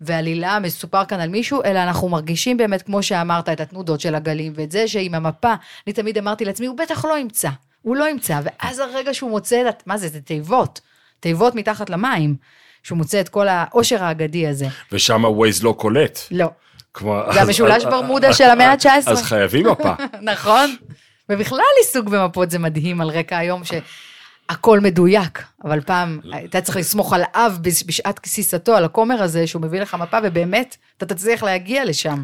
ועלילה 0.00 0.58
מסופר 0.58 1.04
כאן 1.04 1.20
על 1.20 1.28
מישהו, 1.28 1.62
אלא 1.64 1.78
אנחנו 1.78 2.08
מרגישים 2.08 2.56
באמת, 2.56 2.82
כמו 2.82 3.02
שאמרת, 3.02 3.48
את 3.48 3.60
התנודות 3.60 4.00
של 4.00 4.14
הגלים, 4.14 4.52
ואת 4.56 4.70
זה 4.70 4.88
שעם 4.88 5.14
המפה, 5.14 5.54
אני 5.86 5.92
תמיד 5.92 6.18
אמרתי 6.18 6.44
לעצמי, 6.44 6.66
הוא 6.66 6.76
בטח 6.76 7.04
לא 7.04 7.18
ימצא. 7.18 7.48
הוא 7.88 7.96
לא 7.96 8.08
ימצא, 8.08 8.40
ואז 8.44 8.78
הרגע 8.78 9.14
שהוא 9.14 9.30
מוצא, 9.30 9.68
את, 9.68 9.82
מה 9.86 9.98
זה, 9.98 10.08
זה 10.08 10.20
תיבות, 10.20 10.80
תיבות 11.20 11.54
מתחת 11.54 11.90
למים, 11.90 12.36
שהוא 12.82 12.98
מוצא 12.98 13.20
את 13.20 13.28
כל 13.28 13.48
העושר 13.48 14.04
האגדי 14.04 14.46
הזה. 14.46 14.66
ושם 14.92 15.24
ה-Waze 15.24 15.62
לא 15.64 15.74
קולט. 15.78 16.18
לא. 16.30 16.50
כמו... 16.94 17.22
זה 17.32 17.42
המשולש 17.42 17.84
ברמודה 17.84 18.32
של 18.32 18.44
המאה 18.44 18.72
ה-19. 18.72 19.10
אז 19.10 19.22
חייבים 19.22 19.66
מפה. 19.66 19.92
נכון. 20.32 20.76
ובכלל 21.28 21.60
עיסוק 21.78 22.08
במפות 22.08 22.50
זה 22.50 22.58
מדהים 22.58 23.00
על 23.00 23.08
רקע 23.08 23.38
היום 23.38 23.62
שהכל 23.64 24.80
מדויק, 24.80 25.42
אבל 25.64 25.80
פעם 25.80 26.20
אתה 26.44 26.60
צריך 26.60 26.76
לסמוך 26.76 27.12
על 27.12 27.22
אב 27.34 27.58
בשעת 27.62 28.18
כסיסתו, 28.18 28.76
על 28.76 28.84
הכומר 28.84 29.22
הזה, 29.22 29.46
שהוא 29.46 29.62
מביא 29.62 29.80
לך 29.80 29.94
מפה, 29.94 30.18
ובאמת, 30.22 30.76
אתה 30.96 31.06
תצליח 31.06 31.42
להגיע 31.42 31.84
לשם. 31.84 32.22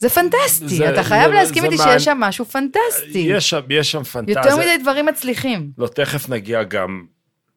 זה 0.00 0.08
פנטסטי, 0.08 0.68
זה, 0.68 0.90
אתה 0.90 1.02
חייב 1.02 1.30
זה, 1.30 1.34
להסכים 1.34 1.64
איתי 1.64 1.76
שיש 1.76 2.04
שם 2.04 2.16
משהו 2.20 2.44
פנטסטי. 2.44 3.18
יש 3.18 3.50
שם, 3.50 3.60
יש 3.70 3.90
שם 3.90 4.02
פנטזיה. 4.04 4.42
יותר 4.44 4.56
מדי 4.56 4.78
דברים 4.82 5.06
מצליחים. 5.06 5.70
לא, 5.78 5.86
תכף 5.86 6.28
נגיע 6.28 6.62
גם 6.62 7.04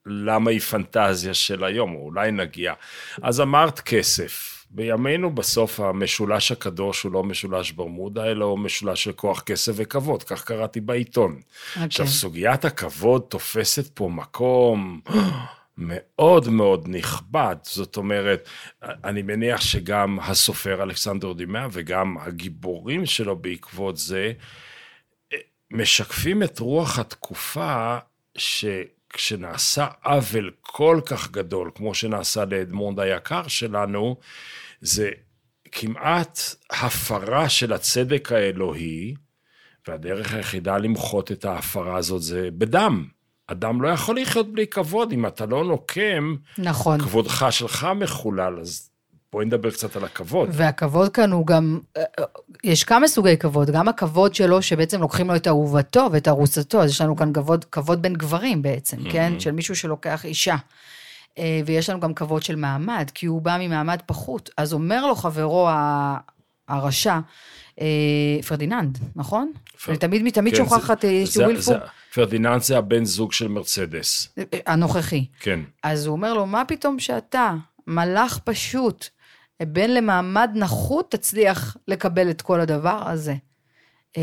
למה 0.06 0.52
היא 0.52 0.60
פנטזיה 0.60 1.34
של 1.34 1.64
היום, 1.64 1.96
או 1.96 2.06
אולי 2.06 2.32
נגיע. 2.32 2.74
אז 3.22 3.42
אמרת 3.42 3.80
כסף. 3.80 4.50
בימינו 4.76 5.36
בסוף 5.36 5.80
המשולש 5.80 6.52
הקדוש 6.52 7.04
הוא 7.04 7.12
לא 7.12 7.24
משולש 7.24 7.72
ברמודה, 7.72 8.32
אלא 8.32 8.46
הוא 8.46 8.60
משולש 8.60 9.04
של 9.04 9.12
כוח 9.12 9.42
כסף 9.42 9.72
וכבוד, 9.76 10.24
כך 10.24 10.44
קראתי 10.44 10.82
בעיתון. 10.82 11.32
Okay. 11.32 11.70
אוקיי. 11.70 11.86
עכשיו, 11.86 12.08
סוגיית 12.08 12.66
הכבוד 12.66 13.22
תופסת 13.30 13.88
פה 13.94 14.10
מקום 14.10 15.00
מאוד 15.78 16.50
מאוד 16.50 16.88
נכבד, 16.88 17.56
זאת 17.64 17.98
אומרת, 17.98 18.50
אני 18.84 19.22
מניח 19.22 19.62
שגם 19.62 20.20
הסופר 20.20 20.84
אלכסנדר 20.84 21.34
דימה 21.34 21.68
וגם 21.72 22.18
הגיבורים 22.18 23.06
שלו 23.06 23.36
בעקבות 23.36 23.98
זה, 23.98 24.34
משקפים 25.72 26.44
את 26.44 26.60
רוח 26.60 27.00
התקופה 27.00 27.98
שכשנעשה 28.38 29.88
עוול 30.04 30.52
כל 30.62 31.02
כך 31.06 31.32
גדול, 31.32 31.72
כמו 31.76 31.96
שנעשה 31.96 32.46
לאדמונד 32.46 33.00
היקר 33.00 33.48
שלנו, 33.48 34.16
זה 34.82 35.10
כמעט 35.72 36.40
הפרה 36.70 37.50
של 37.50 37.74
הצדק 37.74 38.32
האלוהי, 38.32 39.16
והדרך 39.88 40.34
היחידה 40.34 40.78
למחות 40.78 41.32
את 41.32 41.46
ההפרה 41.46 41.98
הזאת 41.98 42.22
זה 42.22 42.50
בדם. 42.58 43.08
אדם 43.48 43.82
לא 43.82 43.88
יכול 43.88 44.20
לחיות 44.20 44.54
בלי 44.54 44.68
כבוד, 44.68 45.12
אם 45.12 45.26
אתה 45.26 45.46
לא 45.46 45.64
נוקם, 45.64 46.36
נכון. 46.58 47.02
כבודך 47.02 47.46
שלך 47.50 47.88
מחולל, 47.96 48.58
אז 48.62 48.90
בואי 49.34 49.46
נדבר 49.46 49.72
קצת 49.72 49.96
על 49.96 50.04
הכבוד. 50.04 50.50
והכבוד 50.52 51.10
כאן 51.14 51.32
הוא 51.32 51.48
גם, 51.48 51.80
יש 52.64 52.84
כמה 52.84 53.08
סוגי 53.08 53.38
כבוד, 53.38 53.70
גם 53.70 53.88
הכבוד 53.88 54.36
שלו 54.36 54.62
שבעצם 54.62 55.02
לוקחים 55.02 55.28
לו 55.28 55.36
את 55.36 55.48
אהובתו 55.48 56.08
ואת 56.12 56.28
ארוסתו, 56.28 56.84
אז 56.84 56.90
יש 56.90 57.02
לנו 57.02 57.16
כאן 57.16 57.34
כבוד, 57.34 57.66
כבוד 57.66 58.02
בין 58.02 58.14
גברים 58.14 58.62
בעצם, 58.62 58.98
mm-hmm. 58.98 59.12
כן? 59.12 59.40
של 59.40 59.52
מישהו 59.52 59.76
שלוקח 59.76 60.26
אישה. 60.26 60.56
אה, 61.38 61.62
ויש 61.66 61.90
לנו 61.90 62.00
גם 62.00 62.14
כבוד 62.14 62.44
של 62.44 62.56
מעמד, 62.56 63.10
כי 63.14 63.26
הוא 63.26 63.42
בא 63.42 63.58
ממעמד 63.60 64.00
פחות. 64.06 64.50
אז 64.58 64.74
אומר 64.74 65.08
לו 65.08 65.16
חברו 65.16 65.70
הרשע, 66.68 67.12
אה, 67.14 67.20
פרדיננד, 68.48 68.98
נכון? 69.16 69.52
אני 69.88 69.98
תמיד, 69.98 70.34
תמיד 70.34 70.56
כן, 70.56 70.64
שוכחת 70.64 71.06
שווילפור. 71.26 71.76
פרדיננד 72.14 72.62
זה 72.62 72.78
הבן 72.78 73.06
זוג 73.06 73.34
של 73.34 73.48
מרצדס. 73.48 74.36
הנוכחי. 74.66 75.26
כן. 75.40 75.60
אז 75.84 76.06
הוא 76.06 76.14
אומר 76.14 76.34
לו, 76.34 76.46
מה 76.46 76.66
פתאום 76.68 77.00
שאתה, 77.00 77.54
מלאך 77.88 78.40
פשוט, 78.44 79.10
בן 79.62 79.90
למעמד 79.90 80.52
נחות, 80.56 81.12
תצליח 81.12 81.78
לקבל 81.88 82.30
את 82.30 82.42
כל 82.42 82.60
הדבר 82.60 83.10
הזה. 83.10 83.36
אה, 84.18 84.22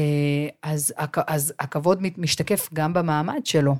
אז, 0.62 0.94
אז 1.26 1.54
הכבוד 1.58 2.02
משתקף 2.18 2.68
גם 2.74 2.92
במעמד 2.92 3.46
שלו. 3.46 3.76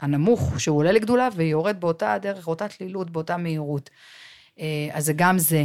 הנמוך, 0.00 0.60
שהוא 0.60 0.78
עולה 0.78 0.92
לגדולה 0.92 1.28
ויורד 1.36 1.80
באותה 1.80 2.16
דרך, 2.22 2.48
אותה 2.48 2.68
תלילות, 2.68 3.10
באותה 3.10 3.36
מהירות. 3.36 3.90
אה, 4.60 4.88
אז 4.92 5.04
זה 5.04 5.12
גם 5.16 5.38
זה. 5.38 5.64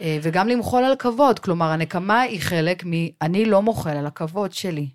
אה, 0.00 0.18
וגם 0.22 0.48
למחול 0.48 0.84
על 0.84 0.96
כבוד, 0.98 1.38
כלומר, 1.38 1.66
הנקמה 1.66 2.20
היא 2.20 2.40
חלק 2.40 2.84
מ... 2.86 2.90
אני 3.22 3.44
לא 3.44 3.62
מוחל 3.62 3.96
על 3.96 4.06
הכבוד 4.06 4.52
שלי. 4.52 4.88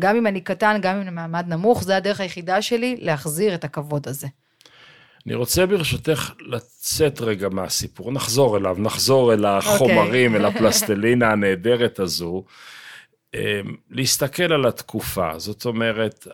גם 0.00 0.16
אם 0.16 0.26
אני 0.26 0.40
קטן, 0.40 0.78
גם 0.82 0.96
אם 0.96 1.00
אני 1.02 1.10
מעמד 1.10 1.44
נמוך, 1.48 1.82
זה 1.82 1.96
הדרך 1.96 2.20
היחידה 2.20 2.62
שלי 2.62 2.96
להחזיר 3.00 3.54
את 3.54 3.64
הכבוד 3.64 4.08
הזה. 4.08 4.26
אני 5.26 5.34
רוצה 5.34 5.66
ברשותך 5.66 6.32
לצאת 6.40 7.20
רגע 7.20 7.48
מהסיפור, 7.48 8.12
נחזור 8.12 8.56
אליו, 8.56 8.76
נחזור 8.78 9.34
אל 9.34 9.44
החומרים, 9.44 10.34
okay. 10.34 10.38
אל 10.38 10.44
הפלסטלינה 10.44 11.30
הנהדרת 11.30 11.98
הזו, 11.98 12.44
אה, 13.34 13.60
להסתכל 13.90 14.52
על 14.52 14.66
התקופה, 14.66 15.38
זאת 15.38 15.64
אומרת, 15.64 16.26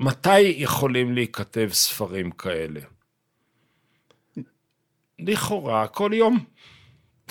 מתי 0.00 0.40
יכולים 0.40 1.14
להיכתב 1.14 1.68
ספרים 1.72 2.30
כאלה? 2.30 2.80
לכאורה, 5.18 5.86
כל 5.86 6.10
יום. 6.14 6.38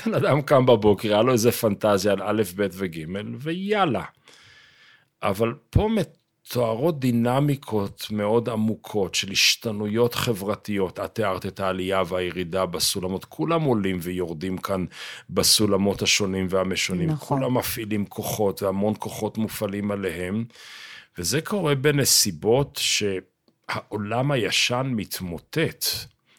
בן 0.05 0.13
אדם 0.13 0.41
קם 0.41 0.65
בבוקר, 0.65 1.13
היה 1.13 1.21
לו 1.21 1.31
איזה 1.31 1.51
פנטזיה 1.51 2.13
על 2.13 2.21
א', 2.21 2.43
ב' 2.55 2.67
וג', 2.71 3.03
ויאללה. 3.37 4.03
אבל 5.23 5.53
פה 5.69 5.89
מתוארות 5.89 6.99
דינמיקות 6.99 8.07
מאוד 8.11 8.49
עמוקות 8.49 9.15
של 9.15 9.31
השתנויות 9.31 10.15
חברתיות. 10.15 10.99
את 10.99 11.15
תיארת 11.15 11.45
את 11.45 11.59
העלייה 11.59 12.03
והירידה 12.07 12.65
בסולמות, 12.65 13.25
כולם 13.25 13.61
עולים 13.61 13.97
ויורדים 14.01 14.57
כאן 14.57 14.85
בסולמות 15.29 16.01
השונים 16.01 16.47
והמשונים. 16.49 17.09
נכון. 17.09 17.39
כולם 17.39 17.57
מפעילים 17.57 18.05
כוחות, 18.05 18.63
והמון 18.63 18.93
כוחות 18.99 19.37
מופעלים 19.37 19.91
עליהם. 19.91 20.45
וזה 21.17 21.41
קורה 21.41 21.75
בנסיבות 21.75 22.79
שהעולם 22.81 24.31
הישן 24.31 24.91
מתמוטט. 24.95 25.85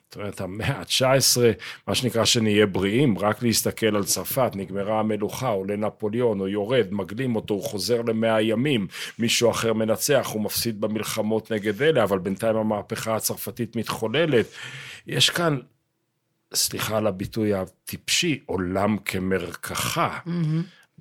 זאת 0.08 0.16
אומרת, 0.16 0.40
המאה 0.40 0.78
ה-19, 0.78 1.40
מה 1.86 1.94
שנקרא 1.94 2.24
שנהיה 2.24 2.66
בריאים, 2.66 3.18
רק 3.18 3.42
להסתכל 3.42 3.96
על 3.96 4.04
צרפת, 4.04 4.50
נגמרה 4.54 5.00
המלוכה, 5.00 5.48
עולה 5.48 5.76
נפוליאון, 5.76 6.38
הוא 6.38 6.48
יורד, 6.48 6.86
מגלים 6.90 7.36
אותו, 7.36 7.54
הוא 7.54 7.62
חוזר 7.62 8.02
למאה 8.02 8.42
ימים, 8.42 8.86
מישהו 9.18 9.50
אחר 9.50 9.72
מנצח, 9.72 10.30
הוא 10.32 10.42
מפסיד 10.42 10.80
במלחמות 10.80 11.52
נגד 11.52 11.82
אלה, 11.82 12.02
אבל 12.02 12.18
בינתיים 12.18 12.56
המהפכה 12.56 13.16
הצרפתית 13.16 13.76
מתחוללת. 13.76 14.46
יש 15.06 15.30
כאן, 15.30 15.58
סליחה 16.54 16.96
על 16.96 17.06
הביטוי 17.06 17.54
הטיפשי, 17.54 18.40
עולם 18.46 18.98
כמרקחה. 18.98 20.18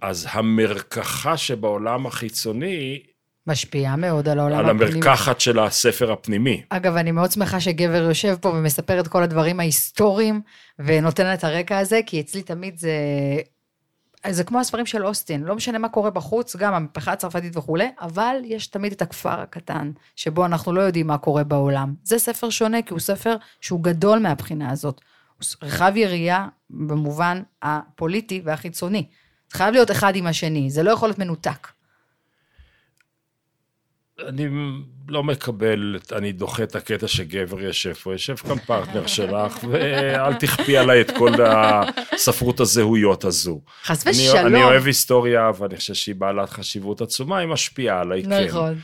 אז 0.02 0.28
המרקחה 0.32 1.38
שבעולם 1.38 2.06
החיצוני, 2.06 3.04
משפיעה 3.48 3.96
מאוד 3.96 4.30
על 4.30 4.39
העולם 4.39 4.60
על 4.60 4.75
הפנימי. 4.75 4.94
המרקחת 4.94 5.39
של 5.39 5.60
הספר 5.60 6.12
הפנימי. 6.12 6.62
אגב, 6.70 6.96
אני 6.96 7.12
מאוד 7.12 7.32
שמחה 7.32 7.60
שגבר 7.60 8.04
יושב 8.04 8.36
פה 8.42 8.50
ומספר 8.50 9.00
את 9.00 9.08
כל 9.08 9.24
הדברים 9.24 9.60
ההיסטוריים, 9.60 10.42
ונותן 10.80 11.34
את 11.34 11.44
הרקע 11.44 11.77
הזה, 11.77 12.00
כי 12.06 12.22
אצלי 12.22 12.42
תמיד 12.42 12.77
זה... 12.77 12.92
זה 14.30 14.44
כמו 14.44 14.60
הספרים 14.60 14.86
של 14.86 15.06
אוסטין, 15.06 15.44
לא 15.44 15.56
משנה 15.56 15.77
מה 15.77 15.89
קורה 15.89 16.10
בחוץ, 16.10 16.56
גם 16.56 16.74
המהפכה 16.74 17.12
הצרפתית 17.12 17.58
וכולי, 17.58 17.88
אבל 18.01 18.36
יש 18.44 18.68
תמיד 18.68 18.92
את 18.92 19.01
הכפר 19.01 19.39
הקטן, 19.39 19.92
שבו 20.16 20.46
אנחנו 20.46 20.74
לא 20.74 20.82
יודעים 20.82 21.08
מה 21.08 21.18
קורה 21.18 21.44
בעולם. 21.44 21.94
זה 22.04 22.20
ספר 22.20 22.50
שונה, 22.50 22.82
כי 22.82 22.94
הוא 22.94 23.00
ספר 23.00 23.36
שהוא 23.62 23.84
גדול 23.84 24.20
מהבחינה 24.20 24.72
הזאת. 24.72 25.01
הוא 25.38 25.68
רחב 25.68 25.92
יריעה 25.96 26.48
במובן 26.70 27.42
הפוליטי 27.62 28.42
והחיצוני. 28.46 29.08
זה 29.51 29.58
חייב 29.58 29.74
להיות 29.74 29.92
אחד 29.92 30.16
עם 30.16 30.27
השני, 30.27 30.70
זה 30.70 30.84
לא 30.84 30.92
יכול 30.92 31.10
להיות 31.10 31.20
מנותק. 31.20 31.68
אני 34.26 34.48
לא 35.08 35.24
מקבל, 35.24 36.00
אני 36.12 36.32
דוחה 36.32 36.64
את 36.64 36.76
הקטע 36.76 37.08
שגבר 37.08 37.62
יושב 37.62 37.94
פה, 37.94 38.12
יושב 38.12 38.36
כאן 38.36 38.58
פרטנר 38.60 39.08
שלך, 39.08 39.64
ואל 39.70 40.34
תכפי 40.34 40.78
עליי 40.78 41.02
את 41.02 41.12
כל 41.12 41.32
הספרות 41.46 42.60
הזהויות 42.60 43.24
הזו. 43.24 43.62
חס 43.84 44.08
ושלום. 44.08 44.48
אני 44.48 44.64
אוהב 44.64 44.86
היסטוריה, 44.86 45.52
ואני 45.60 45.78
חושב 45.78 45.94
שהיא 45.94 46.16
בעלת 46.16 46.50
חשיבות 46.50 47.02
עצומה, 47.02 47.38
היא 47.38 47.48
משפיעה 47.48 48.02
עליי, 48.02 48.24
כן. 48.24 48.46
נכון. 48.46 48.80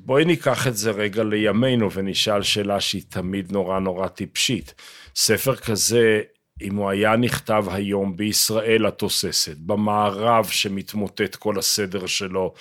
בואי 0.00 0.24
ניקח 0.24 0.66
את 0.66 0.76
זה 0.76 0.90
רגע 0.90 1.24
לימינו 1.24 1.92
ונשאל 1.92 2.42
שאלה 2.42 2.80
שהיא 2.80 3.02
תמיד 3.08 3.52
נורא 3.52 3.78
נורא 3.78 4.08
טיפשית. 4.08 4.74
ספר 5.16 5.56
כזה, 5.56 6.20
אם 6.60 6.76
הוא 6.76 6.90
היה 6.90 7.16
נכתב 7.16 7.64
היום 7.70 8.16
בישראל 8.16 8.86
התוססת, 8.86 9.56
במערב 9.56 10.46
שמתמוטט 10.46 11.36
כל 11.36 11.58
הסדר 11.58 12.06
שלו, 12.06 12.54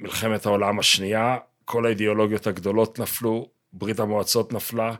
מלחמת 0.00 0.46
העולם 0.46 0.78
השנייה, 0.78 1.36
כל 1.64 1.86
האידיאולוגיות 1.86 2.46
הגדולות 2.46 2.98
נפלו, 2.98 3.48
ברית 3.72 4.00
המועצות 4.00 4.52
נפלה, 4.52 4.94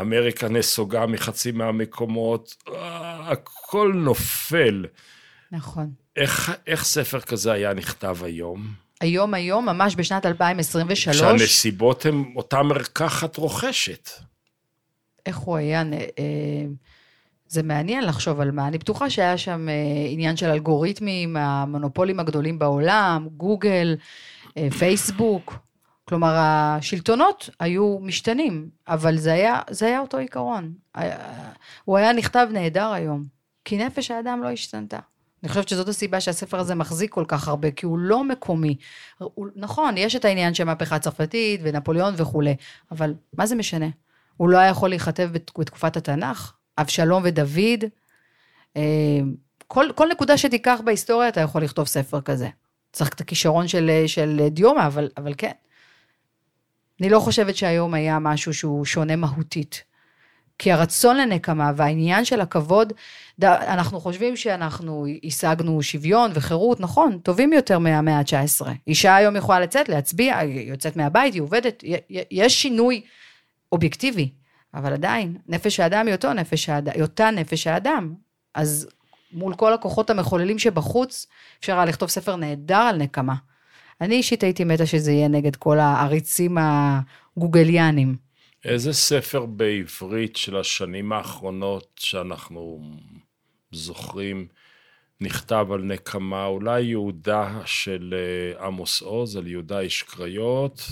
אמריקה 0.00 0.48
נסוגה 0.48 1.06
מחצי 1.06 1.52
מהמקומות, 1.52 2.54
אה, 2.68 3.30
הכל 3.30 3.92
נופל. 3.94 4.86
נכון. 5.52 5.90
איך, 6.16 6.52
איך 6.66 6.84
ספר 6.84 7.20
כזה 7.20 7.52
היה 7.52 7.74
נכתב 7.74 8.16
היום? 8.22 8.66
היום 9.00 9.34
היום, 9.34 9.66
ממש 9.66 9.96
בשנת 9.96 10.26
2023, 10.26 11.16
שהנסיבות 11.16 12.06
הן 12.06 12.24
אותה 12.36 12.62
מרקחת 12.62 13.36
רוכשת. 13.36 14.08
איך 15.26 15.36
הוא 15.36 15.56
היה, 15.56 15.82
אה, 15.92 16.64
זה 17.48 17.62
מעניין 17.62 18.04
לחשוב 18.04 18.40
על 18.40 18.50
מה. 18.50 18.68
אני 18.68 18.78
בטוחה 18.78 19.10
שהיה 19.10 19.38
שם 19.38 19.68
אה, 19.68 19.74
עניין 20.08 20.36
של 20.36 20.50
אלגוריתמים, 20.50 21.36
המונופולים 21.36 22.20
הגדולים 22.20 22.58
בעולם, 22.58 23.28
גוגל, 23.36 23.96
אה, 24.56 24.68
פייסבוק. 24.78 25.54
כלומר, 26.08 26.34
השלטונות 26.36 27.50
היו 27.60 27.98
משתנים, 28.02 28.68
אבל 28.88 29.16
זה 29.16 29.32
היה, 29.32 29.60
זה 29.70 29.86
היה 29.86 30.00
אותו 30.00 30.16
עיקרון. 30.18 30.72
היה- 30.94 31.18
הוא 31.84 31.96
היה 31.96 32.12
נכתב 32.12 32.48
נהדר 32.52 32.92
היום, 32.92 33.24
כי 33.64 33.78
נפש 33.78 34.10
האדם 34.10 34.42
לא 34.42 34.50
השתנתה. 34.50 34.98
אני 35.42 35.48
חושבת 35.48 35.68
שזאת 35.68 35.88
הסיבה 35.88 36.20
שהספר 36.20 36.58
הזה 36.58 36.74
מחזיק 36.74 37.12
כל 37.12 37.24
כך 37.28 37.48
הרבה, 37.48 37.70
כי 37.70 37.86
הוא 37.86 37.98
לא 37.98 38.24
מקומי. 38.24 38.76
הוא, 39.18 39.46
נכון, 39.56 39.96
יש 39.98 40.16
את 40.16 40.24
העניין 40.24 40.54
של 40.54 40.64
מהפכה 40.64 40.98
צרפתית 40.98 41.60
ונפוליאון 41.62 42.14
וכולי, 42.16 42.56
אבל 42.90 43.14
מה 43.38 43.46
זה 43.46 43.54
משנה? 43.54 43.86
הוא 44.36 44.48
לא 44.48 44.58
היה 44.58 44.68
יכול 44.68 44.88
להיכתב 44.88 45.28
בת- 45.32 45.50
בתקופת 45.58 45.96
התנ"ך? 45.96 46.52
אבשלום 46.78 47.22
ודוד? 47.26 47.84
אה, 48.76 48.82
כל, 49.68 49.86
כל 49.94 50.08
נקודה 50.12 50.38
שתיקח 50.38 50.80
בהיסטוריה 50.84 51.28
אתה 51.28 51.40
יכול 51.40 51.62
לכתוב 51.62 51.86
ספר 51.86 52.20
כזה. 52.20 52.48
צריך 52.92 53.10
את 53.14 53.20
הכישרון 53.20 53.68
של, 53.68 53.90
של 54.06 54.48
דיומא, 54.50 54.86
אבל, 54.86 55.08
אבל 55.16 55.32
כן. 55.38 55.52
אני 57.00 57.10
לא 57.10 57.20
חושבת 57.20 57.56
שהיום 57.56 57.94
היה 57.94 58.18
משהו 58.18 58.54
שהוא 58.54 58.84
שונה 58.84 59.16
מהותית. 59.16 59.84
כי 60.58 60.72
הרצון 60.72 61.16
לנקמה 61.16 61.72
והעניין 61.76 62.24
של 62.24 62.40
הכבוד, 62.40 62.92
אנחנו 63.42 64.00
חושבים 64.00 64.36
שאנחנו 64.36 65.06
השגנו 65.24 65.82
שוויון 65.82 66.30
וחירות, 66.34 66.80
נכון, 66.80 67.18
טובים 67.18 67.52
יותר 67.52 67.78
מהמאה 67.78 68.18
ה-19. 68.18 68.66
אישה 68.86 69.16
היום 69.16 69.36
יכולה 69.36 69.60
לצאת, 69.60 69.88
להצביע, 69.88 70.38
היא 70.38 70.70
יוצאת 70.70 70.96
מהבית, 70.96 71.34
היא 71.34 71.42
עובדת, 71.42 71.84
יש 72.30 72.62
שינוי 72.62 73.02
אובייקטיבי, 73.72 74.30
אבל 74.74 74.92
עדיין, 74.92 75.36
נפש 75.48 75.80
האדם 75.80 76.06
היא 76.06 76.14
אותו 76.14 76.32
נפש 76.32 76.68
האדם, 76.68 76.92
אותה 77.00 77.30
נפש 77.30 77.66
האדם. 77.66 78.14
אז 78.54 78.88
מול 79.32 79.54
כל 79.54 79.72
הכוחות 79.72 80.10
המחוללים 80.10 80.58
שבחוץ, 80.58 81.26
אפשר 81.60 81.74
היה 81.74 81.84
לכתוב 81.84 82.08
ספר 82.08 82.36
נהדר 82.36 82.76
על 82.76 82.96
נקמה. 82.96 83.34
אני 84.00 84.14
אישית 84.14 84.42
הייתי 84.42 84.64
מתה 84.64 84.86
שזה 84.86 85.12
יהיה 85.12 85.28
נגד 85.28 85.56
כל 85.56 85.78
העריצים 85.78 86.58
הגוגליאנים. 86.60 88.16
איזה 88.64 88.92
ספר 88.92 89.46
בעברית 89.46 90.36
של 90.36 90.56
השנים 90.56 91.12
האחרונות 91.12 91.90
שאנחנו 91.96 92.80
זוכרים 93.72 94.46
נכתב 95.20 95.66
על 95.70 95.82
נקמה? 95.82 96.46
אולי 96.46 96.82
יהודה 96.82 97.60
של 97.64 98.14
אה, 98.16 98.66
עמוס 98.66 99.02
עוז, 99.02 99.36
על 99.36 99.46
יהודה 99.46 99.80
איש 99.80 100.02
קריות? 100.02 100.82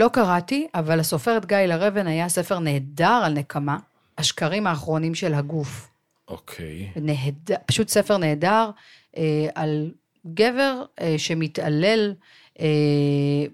לא 0.00 0.08
קראתי, 0.12 0.66
אבל 0.74 1.00
הסופרת 1.00 1.46
גיא 1.46 1.56
לרבן 1.56 2.06
היה 2.06 2.28
ספר 2.28 2.58
נהדר 2.58 3.20
על 3.24 3.32
נקמה, 3.32 3.78
השקרים 4.18 4.66
האחרונים 4.66 5.14
של 5.14 5.34
הגוף. 5.34 5.90
אוקיי. 6.28 6.90
נהדר, 6.96 7.54
פשוט 7.66 7.88
ספר 7.88 8.16
נהדר 8.16 8.70
אה, 9.16 9.48
על 9.54 9.90
גבר 10.34 10.82
אה, 11.00 11.14
שמתעלל 11.18 12.14
אה, 12.60 12.66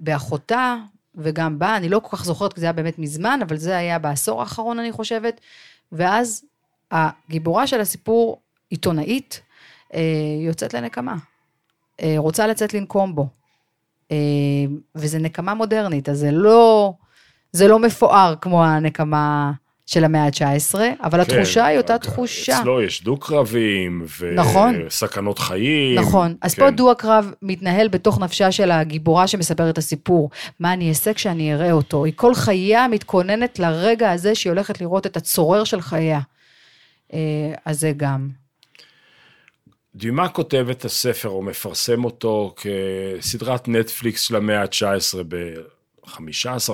באחותה 0.01 0.77
וגם 1.15 1.59
בה, 1.59 1.77
אני 1.77 1.89
לא 1.89 1.99
כל 1.99 2.17
כך 2.17 2.25
זוכרת 2.25 2.53
כי 2.53 2.61
זה 2.61 2.67
היה 2.67 2.73
באמת 2.73 2.99
מזמן, 2.99 3.41
אבל 3.43 3.57
זה 3.57 3.77
היה 3.77 3.99
בעשור 3.99 4.41
האחרון 4.41 4.79
אני 4.79 4.93
חושבת, 4.93 5.41
ואז 5.93 6.45
הגיבורה 6.91 7.67
של 7.67 7.81
הסיפור, 7.81 8.41
עיתונאית, 8.71 9.41
אה, 9.95 10.01
יוצאת 10.41 10.75
לנקמה, 10.75 11.17
אה, 12.03 12.15
רוצה 12.17 12.47
לצאת 12.47 12.75
לנקום 12.75 13.15
בו, 13.15 13.29
וזה 14.95 15.19
נקמה 15.19 15.55
מודרנית, 15.55 16.09
אז 16.09 16.19
זה 16.19 16.31
לא, 16.31 16.93
זה 17.53 17.69
לא 17.69 17.79
מפואר 17.79 18.35
כמו 18.41 18.65
הנקמה 18.65 19.53
של 19.87 20.05
המאה 20.05 20.25
ה-19, 20.25 20.75
אבל 21.03 21.21
התחושה 21.21 21.67
היא 21.67 21.79
אותה 21.79 21.99
תחושה. 21.99 22.61
אצלו 22.61 22.83
יש 22.83 23.03
דו-קרבים, 23.05 24.07
נכון. 24.35 24.83
וסכנות 24.87 25.39
חיים. 25.39 25.99
נכון. 25.99 26.35
אז 26.41 26.55
כן. 26.55 26.63
פה 26.63 26.71
דו 26.71 26.91
הקרב 26.91 27.33
מתנהל 27.43 27.89
בתוך 27.89 28.21
נפשה 28.21 28.53
של 28.53 28.71
הגיבורה 28.71 29.27
שמספרת 29.27 29.73
את 29.73 29.79
הסיפור. 29.79 30.31
מה 30.61 30.73
אני 30.73 30.89
אעשה 30.89 31.15
כשאני 31.15 31.55
אראה 31.55 31.73
אותו? 31.73 32.05
היא 32.05 32.13
כל 32.17 32.35
חייה 32.35 32.89
מתכוננת 32.89 33.59
לרגע 33.59 34.11
הזה 34.11 34.35
שהיא 34.35 34.51
הולכת 34.51 34.81
לראות 34.81 35.07
את 35.07 35.17
הצורר 35.17 35.65
של 35.65 35.81
חייה. 35.81 36.21
אה, 37.13 37.19
אז 37.65 37.81
זה 37.81 37.93
גם. 37.97 38.29
דימה 39.97 40.29
כותב 40.29 40.67
את 40.71 40.85
הספר, 40.85 41.29
או 41.29 41.43
מפרסם 41.43 42.05
אותו 42.05 42.55
כסדרת 42.57 43.69
נטפליקס 43.69 44.21
של 44.23 44.37
המאה 44.37 44.63
ה-19 44.63 45.23
ב-15, 45.29 46.17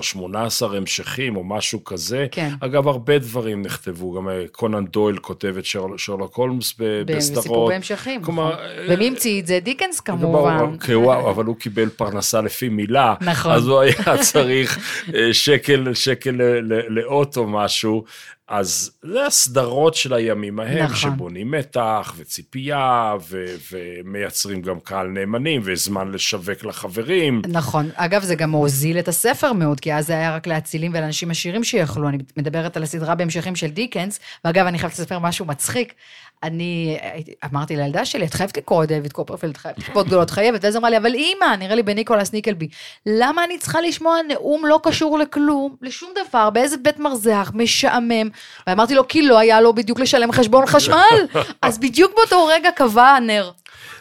18 0.02 0.76
המשכים, 0.76 1.36
או 1.36 1.44
משהו 1.44 1.84
כזה. 1.84 2.26
כן. 2.30 2.48
אגב, 2.60 2.88
הרבה 2.88 3.18
דברים 3.18 3.62
נכתבו, 3.62 4.12
גם 4.12 4.28
אה, 4.28 4.44
קונן 4.52 4.84
דויל 4.86 5.16
כותב 5.18 5.54
את 5.58 5.64
שרל- 5.64 5.98
שרלוק 5.98 6.36
הולמס 6.36 6.74
ב- 6.78 7.02
בסדרות. 7.06 7.38
בסיפור 7.38 7.68
בהמשכים. 7.68 8.22
כלומר, 8.22 8.52
נכון. 8.52 8.64
אה, 8.64 8.86
ומי 8.88 9.06
המציא 9.08 9.40
את 9.40 9.46
זה? 9.46 9.60
דיקנס 9.60 10.00
כמובן. 10.00 10.58
ברור, 10.58 10.78
כי 10.86 10.92
הוא- 10.92 11.14
אבל 11.30 11.44
הוא 11.44 11.56
קיבל 11.56 11.88
פרנסה 11.88 12.40
לפי 12.40 12.68
מילה, 12.68 13.14
נכון. 13.20 13.52
אז 13.52 13.66
הוא 13.68 13.80
היה 13.80 13.94
צריך 14.32 14.78
אה, 15.14 15.34
שקל, 15.34 15.94
שקל 15.94 16.30
ל- 16.30 16.72
ל- 16.74 17.00
לאות 17.00 17.36
או 17.36 17.46
משהו, 17.46 18.04
אז 18.52 18.90
זה 19.02 19.26
הסדרות 19.26 19.94
של 19.94 20.12
הימים 20.12 20.60
ההם, 20.60 20.84
נכון. 20.84 20.96
שבונים 20.96 21.50
מתח 21.50 22.14
וציפייה, 22.16 23.14
ו- 23.28 23.44
ומייצרים 23.72 24.62
גם 24.62 24.80
קהל 24.80 25.06
נאמנים, 25.06 25.60
וזמן 25.64 26.10
לשווק 26.12 26.64
לחברים. 26.64 27.42
נכון. 27.48 27.90
אגב, 27.94 28.22
זה 28.22 28.34
גם 28.34 28.50
הוזיל 28.52 28.98
את 28.98 29.08
הספר 29.08 29.52
מאוד, 29.52 29.80
כי 29.80 29.94
אז 29.94 30.06
זה 30.06 30.12
היה 30.12 30.36
רק 30.36 30.46
לאצילים 30.46 30.90
ולאנשים 30.94 31.30
עשירים 31.30 31.64
שיכלו. 31.64 32.08
אני 32.08 32.18
מדברת 32.36 32.76
על 32.76 32.82
הסדרה 32.82 33.14
בהמשכים 33.14 33.56
של 33.56 33.68
דיקנס, 33.68 34.20
ואגב, 34.44 34.66
אני 34.66 34.78
חייבת 34.78 34.94
לספר 34.94 35.18
משהו 35.18 35.46
מצחיק. 35.46 35.94
אני 36.42 36.98
אמרתי 37.44 37.76
לילדה 37.76 38.04
שלי, 38.04 38.26
את 38.26 38.34
חייבת 38.34 38.56
לקרוא 38.56 38.84
את 38.84 38.88
דיוויד 38.88 39.12
קופרפילד, 39.12 39.52
את 39.52 39.56
חייבת 39.56 39.78
לקרוא 39.78 40.02
גדולות, 40.02 40.30
חייבת, 40.30 40.64
ואז 40.64 40.76
אמרה 40.76 40.90
לי, 40.90 40.96
אבל 40.96 41.14
אימא, 41.14 41.56
נראה 41.58 41.74
לי 41.74 41.82
בניקולס 41.82 42.32
ניקלבי, 42.32 42.68
למה 43.06 43.44
אני 43.44 43.58
צריכה 43.58 43.80
לשמוע 43.80 44.16
נאום 44.28 44.66
לא 44.66 44.80
קשור 44.82 45.18
לכלום, 45.18 45.76
לשום 45.82 46.10
דבר, 46.28 46.50
באיזה 46.50 46.76
בית 46.76 46.98
מרזח, 46.98 47.52
משעמם, 47.54 48.28
ואמרתי 48.66 48.94
לו, 48.94 49.08
כי 49.08 49.22
לא 49.22 49.38
היה 49.38 49.60
לו 49.60 49.74
בדיוק 49.74 50.00
לשלם 50.00 50.32
חשבון 50.32 50.66
חשמל, 50.66 51.26
אז 51.62 51.78
בדיוק 51.78 52.12
באותו 52.16 52.46
רגע 52.46 52.70
קבע 52.70 53.08
הנר. 53.08 53.50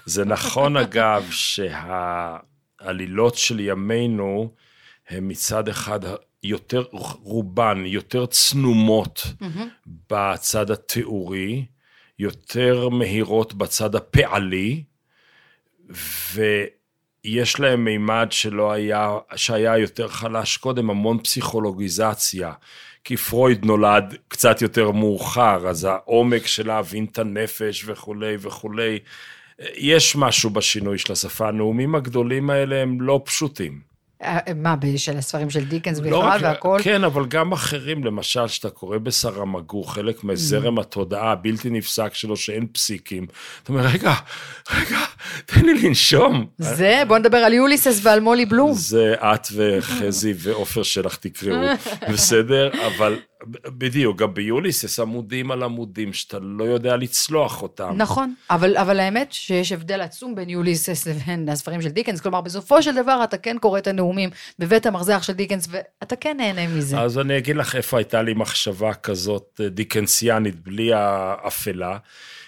זה 0.05 0.25
נכון, 0.25 0.77
אגב, 0.77 1.29
שהעלילות 2.81 3.35
של 3.35 3.59
ימינו 3.59 4.49
הן 5.09 5.31
מצד 5.31 5.67
אחד 5.67 5.99
יותר, 6.43 6.83
רובן 7.23 7.83
יותר 7.85 8.25
צנומות 8.25 9.23
בצד 10.11 10.71
התיאורי, 10.71 11.65
יותר 12.21 12.89
מהירות 12.89 13.53
בצד 13.53 13.95
הפעלי, 13.95 14.83
ויש 16.33 17.59
להם 17.59 17.85
מימד 17.85 18.27
שלא 18.31 18.71
היה, 18.71 19.17
שהיה 19.35 19.77
יותר 19.77 20.07
חלש 20.07 20.57
קודם, 20.57 20.89
המון 20.89 21.19
פסיכולוגיזציה. 21.23 22.53
כי 23.03 23.17
פרויד 23.17 23.65
נולד 23.65 24.15
קצת 24.27 24.61
יותר 24.61 24.91
מאוחר, 24.91 25.67
אז 25.67 25.83
העומק 25.83 26.45
של 26.45 26.67
להבין 26.67 27.05
את 27.11 27.19
הנפש 27.19 27.83
וכולי 27.85 28.35
וכולי. 28.39 28.99
יש 29.75 30.15
משהו 30.15 30.49
בשינוי 30.49 30.97
של 30.97 31.13
השפה, 31.13 31.47
הנאומים 31.47 31.95
הגדולים 31.95 32.49
האלה 32.49 32.81
הם 32.81 33.01
לא 33.01 33.21
פשוטים. 33.25 33.90
אה, 34.23 34.39
מה, 34.55 34.75
של 34.97 35.17
הספרים 35.17 35.49
של 35.49 35.65
דיקנס 35.65 35.99
לא 35.99 36.19
בכלל 36.19 36.39
והכל? 36.41 36.79
כן, 36.83 37.03
אבל 37.03 37.25
גם 37.25 37.51
אחרים, 37.51 38.03
למשל, 38.03 38.47
שאתה 38.47 38.69
קורא 38.69 38.97
בסרמגו, 38.97 39.83
חלק 39.83 40.23
מזרם 40.23 40.77
Mm. 40.77 40.81
התודעה 40.81 41.31
הבלתי 41.31 41.69
נפסק 41.69 42.13
שלו, 42.13 42.37
שאין 42.37 42.67
פסיקים. 42.71 43.25
אתה 43.63 43.73
אומר, 43.73 43.81
רגע, 43.85 44.13
רגע, 44.71 44.99
תן 45.45 45.65
לי 45.65 45.73
לנשום. 45.73 46.45
זה, 46.57 47.03
בוא 47.07 47.17
נדבר 47.17 47.37
על 47.37 47.53
יוליסס 47.53 47.99
ועל 48.03 48.19
מולי 48.19 48.45
בלום. 48.45 48.73
זה 48.73 49.13
את 49.19 49.47
וחזי 49.55 50.33
ועופר 50.37 50.83
שלך 50.83 51.15
תקראו, 51.15 51.67
בסדר? 52.11 52.69
אבל 52.87 53.19
בדיוק, 53.47 54.17
גם 54.17 54.33
ביוליס 54.33 54.83
יש 54.83 54.99
עמודים 54.99 55.51
על 55.51 55.63
עמודים 55.63 56.13
שאתה 56.13 56.39
לא 56.39 56.63
יודע 56.63 56.95
לצלוח 56.95 57.61
אותם. 57.61 57.93
נכון, 57.97 58.33
אבל, 58.49 58.77
אבל 58.77 58.99
האמת 58.99 59.31
שיש 59.31 59.71
הבדל 59.71 60.01
עצום 60.01 60.35
בין 60.35 60.49
יוליסס 60.49 61.07
לבין 61.07 61.49
הספרים 61.49 61.81
של 61.81 61.89
דיקנס, 61.89 62.21
כלומר 62.21 62.41
בסופו 62.41 62.83
של 62.83 62.95
דבר 62.95 63.21
אתה 63.23 63.37
כן 63.37 63.57
קורא 63.61 63.79
את 63.79 63.87
הנאומים 63.87 64.29
בבית 64.59 64.85
המרזח 64.85 65.23
של 65.23 65.33
דיקנס 65.33 65.67
ואתה 65.71 66.15
כן 66.15 66.37
נהנה 66.37 66.67
מזה. 66.67 66.99
אז 66.99 67.19
אני 67.19 67.37
אגיד 67.37 67.55
לך 67.55 67.75
איפה 67.75 67.97
הייתה 67.97 68.21
לי 68.21 68.33
מחשבה 68.33 68.93
כזאת 68.93 69.61
אה, 69.63 69.69
דיקנסיאנית, 69.69 70.63
בלי 70.63 70.93
האפלה, 70.93 71.97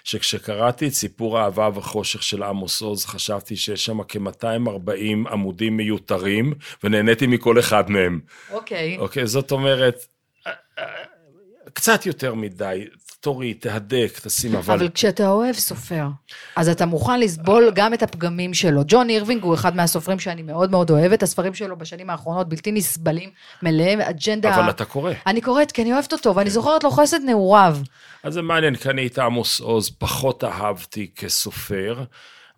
שכשקראתי 0.03 0.87
את 0.87 0.93
סיפור 0.93 1.39
האהבה 1.39 1.69
וחושך 1.75 2.23
של 2.23 2.43
עמוס 2.43 2.81
עוז, 2.81 3.05
חשבתי 3.05 3.55
שיש 3.55 3.85
שם 3.85 4.03
כ-240 4.07 5.31
עמודים 5.31 5.77
מיותרים, 5.77 6.53
ונהניתי 6.83 7.27
מכל 7.27 7.59
אחד 7.59 7.89
מהם. 7.89 8.19
אוקיי. 8.51 8.97
אוקיי, 8.97 9.27
זאת 9.27 9.51
אומרת, 9.51 10.05
קצת 11.73 12.05
יותר 12.05 12.33
מדי, 12.33 12.87
תוריד, 13.19 13.57
תהדק, 13.59 14.19
תשים, 14.23 14.55
אבל... 14.55 14.73
אבל 14.73 14.89
כשאתה 14.89 15.29
אוהב 15.29 15.55
סופר, 15.55 16.05
אז 16.55 16.69
אתה 16.69 16.85
מוכן 16.85 17.19
לסבול 17.19 17.71
גם 17.75 17.93
את 17.93 18.03
הפגמים 18.03 18.53
שלו. 18.53 18.81
ג'ון 18.87 19.09
אירווינג 19.09 19.43
הוא 19.43 19.53
אחד 19.53 19.75
מהסופרים 19.75 20.19
שאני 20.19 20.41
מאוד 20.41 20.71
מאוד 20.71 20.89
אוהבת, 20.89 21.23
הספרים 21.23 21.53
שלו 21.53 21.77
בשנים 21.77 22.09
האחרונות 22.09 22.49
בלתי 22.49 22.71
נסבלים, 22.71 23.29
מלאים 23.61 24.01
אג'נדה... 24.01 24.55
אבל 24.55 24.69
אתה 24.69 24.85
קורא. 24.85 25.11
אני 25.27 25.41
קוראת 25.41 25.71
כי 25.71 25.81
אני 25.81 25.93
אוהבת 25.93 26.13
אותו, 26.13 26.35
ואני 26.35 26.49
זוכרת 26.49 26.83
לו 26.83 26.91
חסד 26.91 27.19
נעוריו. 27.25 27.77
אז 28.23 28.33
זה 28.33 28.41
מעניין, 28.41 28.75
כי 28.75 28.89
אני 28.89 29.07
את 29.07 29.19
עמוס 29.19 29.59
עוז 29.59 29.89
פחות 29.89 30.43
אהבתי 30.43 31.11
כסופר, 31.15 32.03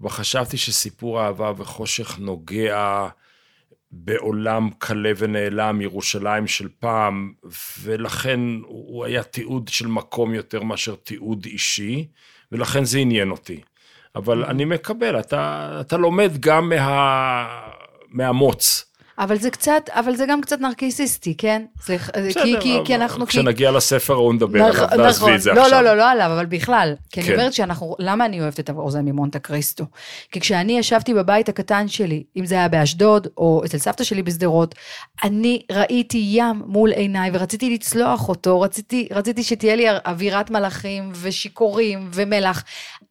אבל 0.01 0.09
חשבתי 0.09 0.57
שסיפור 0.57 1.21
אהבה 1.21 1.51
וחושך 1.57 2.19
נוגע 2.19 3.07
בעולם 3.97 4.69
שכלה 4.77 5.11
ונעלם, 5.17 5.81
ירושלים 5.81 6.47
של 6.47 6.67
פעם, 6.79 7.33
ולכן 7.81 8.39
הוא 8.65 9.05
היה 9.05 9.23
תיעוד 9.23 9.67
של 9.67 9.87
מקום 9.87 10.33
יותר 10.33 10.63
מאשר 10.63 10.95
תיעוד 10.95 11.45
אישי, 11.45 12.07
ולכן 12.51 12.83
זה 12.83 12.99
עניין 12.99 13.31
אותי. 13.31 13.61
אבל 14.15 14.45
אני 14.45 14.65
מקבל, 14.65 15.19
אתה, 15.19 15.77
אתה 15.81 15.97
לומד 15.97 16.31
גם 16.39 16.69
מה, 16.69 17.47
מהמוץ. 18.09 18.94
אבל 19.19 19.37
זה 19.37 19.49
קצת, 19.49 19.89
אבל 19.89 20.15
זה 20.15 20.25
גם 20.29 20.41
קצת 20.41 20.59
נרקיסיסטי, 20.61 21.35
כן? 21.37 21.65
זה, 21.85 21.97
בסדר, 21.97 22.43
כי, 22.43 22.55
כי, 22.61 22.77
כי 22.85 22.95
אנחנו... 22.95 23.25
כי- 23.25 23.31
כשנגיע 23.31 23.71
לספר 23.71 24.13
ההוא 24.13 24.33
נדבר 24.33 24.59
נכ- 24.71 24.93
עליו, 24.93 25.05
נעזבי 25.05 25.35
את 25.35 25.41
זה 25.41 25.53
לא, 25.53 25.61
עכשיו. 25.61 25.81
לא, 25.81 25.89
לא, 25.89 25.97
לא 25.97 26.11
עליו, 26.11 26.29
אבל 26.33 26.45
בכלל. 26.45 26.95
כי 27.09 27.19
אני 27.19 27.29
כן. 27.29 27.33
אומרת 27.35 27.53
שאנחנו, 27.53 27.95
למה 27.99 28.25
אני 28.25 28.41
אוהבת 28.41 28.59
את 28.59 28.69
האוזן 28.69 29.05
ממונטה 29.05 29.39
קריסטו? 29.39 29.85
כי 30.31 30.39
כשאני 30.39 30.79
ישבתי 30.79 31.13
בבית 31.13 31.49
הקטן 31.49 31.87
שלי, 31.87 32.23
אם 32.37 32.45
זה 32.45 32.55
היה 32.55 32.67
באשדוד, 32.67 33.27
או 33.37 33.61
אצל 33.65 33.77
סבתא 33.77 34.03
שלי 34.03 34.23
בשדרות, 34.23 34.75
אני 35.23 35.61
ראיתי 35.71 36.23
ים 36.31 36.61
מול 36.65 36.91
עיניי, 36.91 37.29
ורציתי 37.33 37.69
לצלוח 37.73 38.29
אותו, 38.29 38.61
רציתי, 38.61 39.07
רציתי 39.11 39.43
שתהיה 39.43 39.75
לי 39.75 39.85
אווירת 39.89 40.49
מלאכים, 40.51 41.11
ושיכורים, 41.21 42.09
ומלח. 42.13 42.63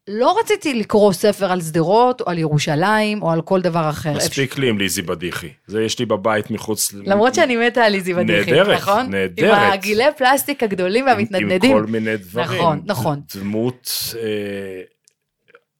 לא 0.07 0.39
רציתי 0.39 0.73
לקרוא 0.73 1.13
ספר 1.13 1.51
על 1.51 1.61
שדרות, 1.61 2.21
או 2.21 2.29
על 2.29 2.37
ירושלים, 2.37 3.21
או 3.21 3.31
על 3.31 3.41
כל 3.41 3.61
דבר 3.61 3.89
אחר. 3.89 4.13
מספיק 4.13 4.57
לי 4.57 4.69
עם 4.69 4.77
ליזי 4.77 5.01
בדיחי. 5.01 5.49
זה 5.67 5.83
יש 5.83 5.99
לי 5.99 6.05
בבית 6.05 6.51
מחוץ... 6.51 6.93
למרות 6.93 7.35
שאני 7.35 7.55
מתה 7.55 7.83
על 7.83 7.91
ליזי 7.91 8.13
בדיחי, 8.13 8.51
נהדרת, 8.51 8.77
נכון? 8.77 9.11
נהדרת. 9.11 9.57
עם 9.57 9.71
הגילי 9.71 10.03
פלסטיק 10.17 10.63
הגדולים 10.63 11.05
והמתנדנדים. 11.05 11.71
עם 11.71 11.83
כל 11.83 11.91
מיני 11.91 12.17
דברים. 12.17 12.59
נכון, 12.59 12.81
נכון. 12.85 13.21
דמות 13.35 14.15
אה, 14.17 14.81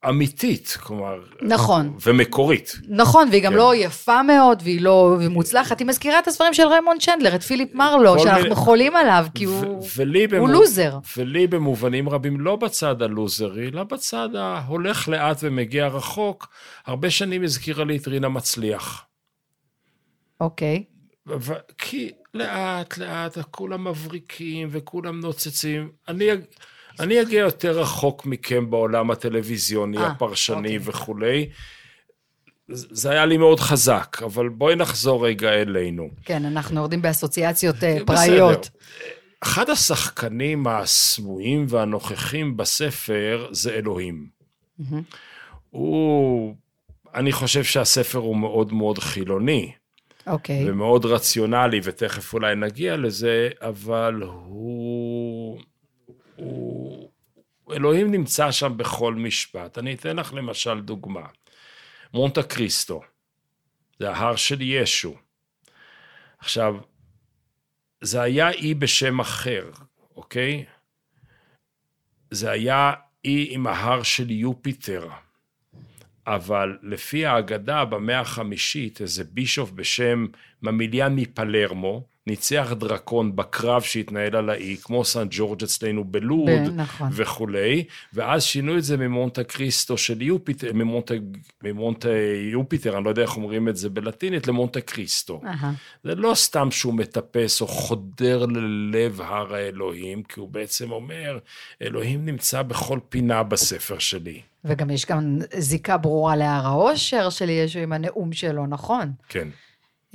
אמיתית, 0.10 0.78
כלומר... 0.84 1.20
נכון. 1.42 1.98
ומקורית. 2.06 2.76
נכון, 2.88 3.28
והיא 3.32 3.44
גם 3.44 3.52
כן. 3.52 3.58
לא 3.58 3.76
יפה 3.76 4.24
מאוד, 4.24 4.60
והיא 4.64 4.82
לא 4.82 5.18
מוצלחת. 5.30 5.80
היא 5.80 5.88
מזכירה 5.88 6.20
את 6.20 6.28
הספרים 6.28 6.54
של 6.54 6.68
ריימונד 6.68 7.02
צ'נדלר, 7.02 7.36
את 7.36 7.44
פיליפ 7.44 7.74
מרלו, 7.76 8.20
שאנחנו 8.20 8.44
מיני- 8.44 8.56
חולים 8.56 8.96
עליו, 8.96 9.26
כי 9.36 9.48
ו- 9.48 9.50
הוא... 9.52 9.86
ולי 9.98 10.24
הוא 10.24 10.30
במו- 10.32 10.48
לוזר. 10.48 10.98
ולי 11.18 11.48
במובנים 11.48 12.10
רבים, 12.10 12.40
לא 12.40 12.56
בצד 12.56 13.02
הלוזרי, 13.02 13.68
אלא 13.68 13.84
בצד 13.84 14.30
ההולך 14.36 15.08
לאט 15.10 15.38
ומגיע 15.42 15.88
רחוק, 15.88 16.48
הרבה 16.86 17.10
שנים 17.10 17.44
הזכירה 17.44 17.84
לי 17.86 17.98
את 17.98 18.08
רינה 18.08 18.30
מצליח. 18.30 19.06
אוקיי. 20.42 20.84
ו- 21.28 21.54
כי 21.78 22.12
לאט 22.34 22.98
לאט 22.98 23.38
כולם 23.52 23.88
מבריקים 23.88 24.68
וכולם 24.72 25.20
נוצצים. 25.20 25.90
אני, 26.08 26.26
אני 27.00 27.22
אגיע 27.22 27.40
יותר 27.40 27.80
רחוק 27.80 28.26
מכם 28.26 28.70
בעולם 28.70 29.12
הטלוויזיוני, 29.12 29.98
אה, 29.98 30.08
הפרשני 30.08 30.58
אוקיי. 30.58 30.80
וכולי. 30.82 31.50
זה 32.68 33.12
היה 33.12 33.26
לי 33.26 33.38
מאוד 33.38 33.60
חזק, 33.60 34.18
אבל 34.26 34.50
בואי 34.50 34.76
נחזור 34.76 35.28
רגע 35.28 35.54
אלינו. 35.54 36.10
כן, 36.26 36.46
אנחנו 36.46 36.80
יורדים 36.80 37.02
באסוציאציות 37.02 37.84
אה, 37.84 37.94
בסדר. 37.94 38.06
פראיות. 38.06 38.70
אחד 39.42 39.70
השחקנים 39.70 40.68
הסמויים 40.68 41.66
והנוכחים 41.70 42.58
בספר 42.58 43.48
זה 43.52 43.74
אלוהים. 43.74 44.28
מהמם. 44.80 45.02
הוא, 45.70 46.56
אני 47.16 47.32
חושב 47.32 47.64
שהספר 47.64 48.20
הוא 48.20 48.38
מאוד 48.38 48.74
מאוד 48.74 49.00
חילוני. 49.00 49.72
אוקיי. 50.28 50.70
ומאוד 50.70 51.06
רציונלי, 51.06 51.80
ותכף 51.84 52.34
אולי 52.34 52.56
נגיע 52.56 52.98
לזה, 52.98 53.50
אבל 53.62 54.22
הוא... 54.24 55.60
הוא... 56.36 57.12
אלוהים 57.72 58.12
נמצא 58.12 58.52
שם 58.52 58.78
בכל 58.78 59.16
משפט. 59.16 59.78
אני 59.78 59.94
אתן 59.94 60.16
לך 60.16 60.34
למשל 60.34 60.82
דוגמה. 60.82 61.28
מונטה 62.14 62.44
קריסטו, 62.44 63.02
זה 64.00 64.10
ההר 64.10 64.36
של 64.36 64.62
ישו. 64.62 65.16
עכשיו, 66.40 66.76
זה 68.02 68.22
היה 68.22 68.52
אי 68.52 68.74
בשם 68.74 69.20
אחר, 69.20 69.72
אוקיי? 70.16 70.66
זה 72.32 72.52
היה 72.52 72.94
אי 73.26 73.48
עם 73.50 73.68
ההר 73.68 74.04
של 74.04 74.32
יופיטר. 74.32 75.10
אבל 76.28 76.78
לפי 76.82 77.26
האגדה, 77.26 77.86
במאה 77.86 78.20
החמישית, 78.20 79.02
איזה 79.02 79.24
בישוף 79.24 79.72
בשם 79.72 80.26
ממיליאן 80.62 81.16
מפלרמו, 81.16 82.08
ניצח 82.28 82.74
דרקון 82.80 83.36
בקרב 83.36 83.82
שהתנהל 83.82 84.36
על 84.36 84.50
האי, 84.50 84.78
כמו 84.84 85.06
סן 85.06 85.28
ג'ורג' 85.30 85.64
אצלנו 85.64 86.04
בלוד 86.04 86.50
ב- 86.50 86.76
נכון. 86.76 87.10
וכולי, 87.12 87.84
ואז 88.14 88.44
שינו 88.44 88.78
את 88.78 88.84
זה 88.84 88.98
ממונטה 88.98 89.44
קריסטו 89.44 89.98
של 89.98 90.22
יופיטר, 90.22 90.74
ממונטה, 90.74 91.14
ממונטה 91.64 92.10
יופיטר, 92.52 92.98
אני 92.98 93.06
לא 93.06 93.10
יודע 93.10 93.22
איך 93.22 93.38
אומרים 93.38 93.70
את 93.70 93.76
זה 93.76 93.90
בלטינית, 93.90 94.48
למונטה 94.48 94.82
קריסטו. 94.82 95.42
אהה. 95.46 95.74
זה 96.04 96.16
לא 96.16 96.36
סתם 96.36 96.72
שהוא 96.72 96.94
מטפס 96.94 97.62
או 97.62 97.68
חודר 97.68 98.46
ללב 98.46 99.22
הר 99.22 99.56
האלוהים, 99.56 100.24
כי 100.24 100.40
הוא 100.40 100.50
בעצם 100.50 100.92
אומר, 100.92 101.40
אלוהים 101.82 102.26
נמצא 102.26 102.62
בכל 102.62 103.00
פינה 103.10 103.44
בספר 103.44 104.00
שלי. 104.00 104.42
וגם 104.66 104.90
יש 104.90 105.06
גם 105.06 105.38
זיקה 105.58 105.98
ברורה 105.98 106.36
להר 106.36 106.66
האושר 106.66 107.30
של 107.30 107.50
ישו 107.50 107.80
עם 107.80 107.94
הנאום 107.94 108.34
שלו, 108.34 108.68
נכון? 108.68 109.12
כן. 109.30 109.48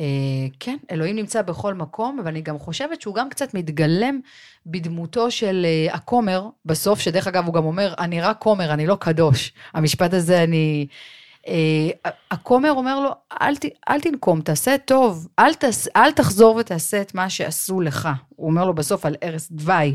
אה, 0.00 0.46
כן, 0.60 0.76
אלוהים 0.90 1.16
נמצא 1.16 1.42
בכל 1.42 1.74
מקום, 1.74 2.18
אבל 2.18 2.28
אני 2.28 2.40
גם 2.40 2.58
חושבת 2.58 3.00
שהוא 3.00 3.14
גם 3.14 3.28
קצת 3.28 3.54
מתגלם 3.54 4.20
בדמותו 4.66 5.30
של 5.30 5.66
אה, 5.68 5.94
הכומר 5.94 6.48
בסוף, 6.64 7.00
שדרך 7.00 7.26
אגב 7.26 7.46
הוא 7.46 7.54
גם 7.54 7.64
אומר, 7.64 7.94
אני 7.98 8.20
רק 8.20 8.38
כומר, 8.38 8.72
אני 8.72 8.86
לא 8.86 8.96
קדוש. 9.00 9.52
המשפט 9.74 10.14
הזה, 10.14 10.42
אני... 10.42 10.86
אה, 11.48 12.10
הכומר 12.30 12.70
אומר 12.70 13.00
לו, 13.00 13.10
אל, 13.42 13.56
ת, 13.56 13.64
אל 13.88 14.00
תנקום, 14.00 14.40
תעשה 14.40 14.78
טוב, 14.78 15.28
אל, 15.38 15.54
תעש, 15.54 15.88
אל 15.96 16.12
תחזור 16.12 16.56
ותעשה 16.56 17.00
את 17.00 17.14
מה 17.14 17.30
שעשו 17.30 17.80
לך. 17.80 18.08
הוא 18.28 18.46
אומר 18.46 18.64
לו 18.64 18.74
בסוף 18.74 19.06
על 19.06 19.16
ערש 19.20 19.48
דווי. 19.50 19.94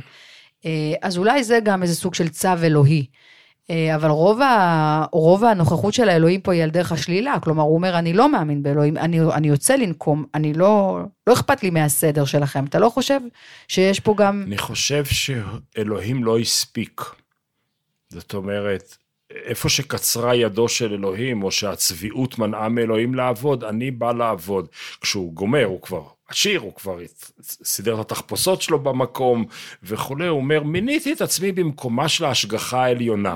אז 1.02 1.18
אולי 1.18 1.44
זה 1.44 1.60
גם 1.64 1.84
איזה 1.84 1.96
סוג 1.96 2.14
של 2.14 2.30
צו 2.30 2.50
אלוהי. 2.64 3.06
אה, 3.70 3.96
אבל 3.96 4.10
רוב, 4.10 4.42
ה, 4.42 5.06
רוב 5.12 5.44
הנוכחות 5.44 5.94
של 5.94 6.10
האלוהים 6.10 6.42
פה 6.42 6.54
היא 6.54 6.64
על 6.64 6.70
דרך 6.70 6.92
השלילה, 6.92 7.40
כלומר 7.44 7.64
הוא 7.64 7.76
אומר 7.76 8.00
אני 8.00 8.14
לא 8.14 8.32
מאמין 8.32 8.64
באלוהים, 8.64 8.98
אני, 8.98 9.20
אני 9.22 9.48
יוצא 9.48 9.76
לנקום, 9.76 10.26
אני 10.36 10.54
לא, 10.54 11.00
לא 11.28 11.34
אכפת 11.34 11.64
לי 11.64 11.70
מהסדר 11.70 12.26
שלכם, 12.26 12.66
אתה 12.66 12.80
לא 12.80 12.90
חושב 12.90 13.20
שיש 13.68 14.00
פה 14.00 14.16
גם, 14.18 14.44
אני 14.48 14.58
חושב 14.58 15.04
שאלוהים 15.06 16.24
לא 16.24 16.40
הספיק. 16.40 17.02
זאת 18.10 18.34
אומרת, 18.34 18.98
איפה 19.30 19.70
שקצרה 19.70 20.36
ידו 20.36 20.70
של 20.70 20.94
אלוהים, 20.94 21.44
או 21.44 21.52
שהצביעות 21.52 22.40
מנעה 22.40 22.70
מאלוהים 22.70 23.16
לעבוד, 23.16 23.64
אני 23.64 23.92
בא 23.92 24.12
לעבוד. 24.12 24.68
כשהוא 25.02 25.34
גומר, 25.34 25.66
הוא 25.66 25.82
כבר 25.82 26.04
עשיר, 26.28 26.60
הוא 26.60 26.74
כבר 26.74 26.98
סידר 27.42 27.96
את 27.96 28.00
התחפושות 28.00 28.62
שלו 28.62 28.80
במקום 28.80 29.46
וכולי, 29.84 30.28
הוא 30.28 30.38
אומר, 30.38 30.64
מיניתי 30.64 31.14
את 31.14 31.22
עצמי 31.22 31.52
במקומה 31.52 32.10
של 32.10 32.26
ההשגחה 32.26 32.84
העליונה, 32.84 33.36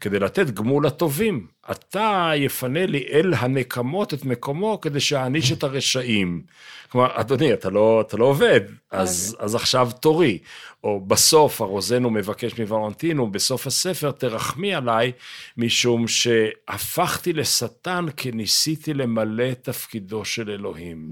כדי 0.00 0.18
לתת 0.18 0.50
גמול 0.50 0.86
לטובים. 0.86 1.46
אתה 1.70 2.32
יפנה 2.36 2.86
לי 2.86 3.06
אל 3.12 3.34
הנקמות 3.34 4.14
את 4.14 4.24
מקומו 4.24 4.80
כדי 4.80 5.00
שאעניש 5.00 5.52
את 5.52 5.62
הרשעים. 5.62 6.42
כלומר, 6.88 7.20
אדוני, 7.20 7.52
אתה 7.52 7.70
לא, 7.70 8.00
אתה 8.00 8.16
לא 8.16 8.24
עובד, 8.24 8.60
אז, 8.90 9.36
אז 9.38 9.54
עכשיו 9.54 9.90
תורי. 10.00 10.38
או 10.84 11.00
בסוף, 11.00 11.60
הרוזנו 11.60 12.10
מבקש 12.10 12.60
מוולנטינו, 12.60 13.30
בסוף 13.30 13.66
הספר, 13.66 14.10
תרחמי 14.10 14.74
עליי, 14.74 15.12
משום 15.56 16.08
שהפכתי 16.08 17.32
לשטן 17.32 18.06
כי 18.16 18.30
ניסיתי 18.32 18.94
למלא 18.94 19.52
את 19.52 19.64
תפקידו 19.64 20.24
של 20.24 20.50
אלוהים. 20.50 21.10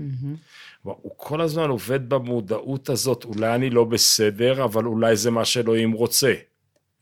כלומר, 0.82 0.98
הוא 1.02 1.12
כל 1.16 1.40
הזמן 1.40 1.68
עובד 1.68 2.08
במודעות 2.08 2.88
הזאת, 2.88 3.24
אולי 3.24 3.54
אני 3.54 3.70
לא 3.70 3.84
בסדר, 3.84 4.64
אבל 4.64 4.84
אולי 4.84 5.16
זה 5.16 5.30
מה 5.30 5.44
שאלוהים 5.44 5.92
רוצה. 5.92 6.32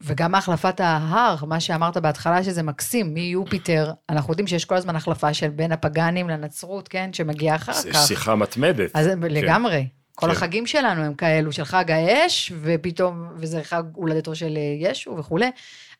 וגם 0.01 0.35
החלפת 0.35 0.81
ההר, 0.81 1.45
מה 1.45 1.61
שאמרת 1.61 1.97
בהתחלה 1.97 2.45
שזה 2.45 2.62
מקסים, 2.62 3.14
מיופיטר, 3.14 3.93
אנחנו 4.09 4.33
יודעים 4.33 4.47
שיש 4.47 4.64
כל 4.64 4.75
הזמן 4.75 4.97
החלפה 4.97 5.35
של 5.35 5.49
בין 5.49 5.73
הפגאנים 5.73 6.29
לנצרות, 6.29 6.88
כן, 6.88 7.12
שמגיעה 7.12 7.57
אחר 7.57 7.73
זה 7.73 7.91
כך. 7.91 8.07
שיחה 8.07 8.35
מתמדת. 8.35 8.91
אז 8.95 9.07
לגמרי. 9.07 9.88
כל 10.14 10.27
כן. 10.27 10.33
החגים 10.33 10.67
שלנו 10.67 11.03
הם 11.03 11.14
כאלו, 11.14 11.53
של 11.53 11.64
חג 11.64 11.91
האש, 11.91 12.53
ופתאום, 12.61 13.29
וזה 13.37 13.64
חג 13.64 13.83
הולדתו 13.95 14.35
של 14.35 14.57
אה, 14.57 14.91
ישו 14.91 15.17
וכולי. 15.19 15.51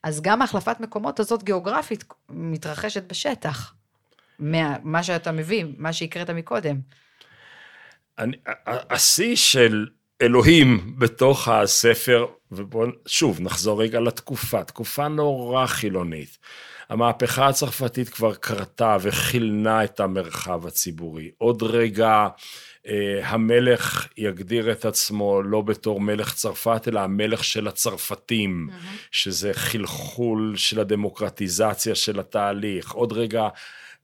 אז 0.03 0.21
גם 0.21 0.41
החלפת 0.41 0.79
מקומות 0.79 1.19
הזאת 1.19 1.43
גיאוגרפית 1.43 2.03
מתרחשת 2.29 3.03
בשטח. 3.09 3.73
מה, 4.39 4.75
מה 4.83 5.03
שאתה 5.03 5.31
מביא, 5.31 5.65
מה 5.77 5.93
שהקראת 5.93 6.29
מקודם. 6.29 6.79
השיא 8.67 9.35
של 9.35 9.87
אלוהים 10.21 10.95
בתוך 10.97 11.47
הספר, 11.47 12.25
ובואו 12.51 12.89
שוב 13.07 13.41
נחזור 13.41 13.81
רגע 13.81 13.99
לתקופה, 13.99 14.63
תקופה 14.63 15.07
נורא 15.07 15.65
חילונית. 15.65 16.37
המהפכה 16.89 17.47
הצרפתית 17.47 18.09
כבר 18.09 18.33
קרתה 18.33 18.97
וכילנה 19.01 19.83
את 19.83 19.99
המרחב 19.99 20.67
הציבורי. 20.67 21.31
עוד 21.37 21.63
רגע 21.63 22.27
אה, 22.87 23.19
המלך 23.23 24.07
יגדיר 24.17 24.71
את 24.71 24.85
עצמו 24.85 25.41
לא 25.41 25.61
בתור 25.61 26.01
מלך 26.01 26.33
צרפת, 26.33 26.87
אלא 26.87 26.99
המלך 26.99 27.43
של 27.43 27.67
הצרפתים, 27.67 28.69
שזה 29.11 29.53
חלחול 29.53 30.53
של 30.55 30.79
הדמוקרטיזציה 30.79 31.95
של 31.95 32.19
התהליך. 32.19 32.91
עוד 32.91 33.13
רגע 33.13 33.47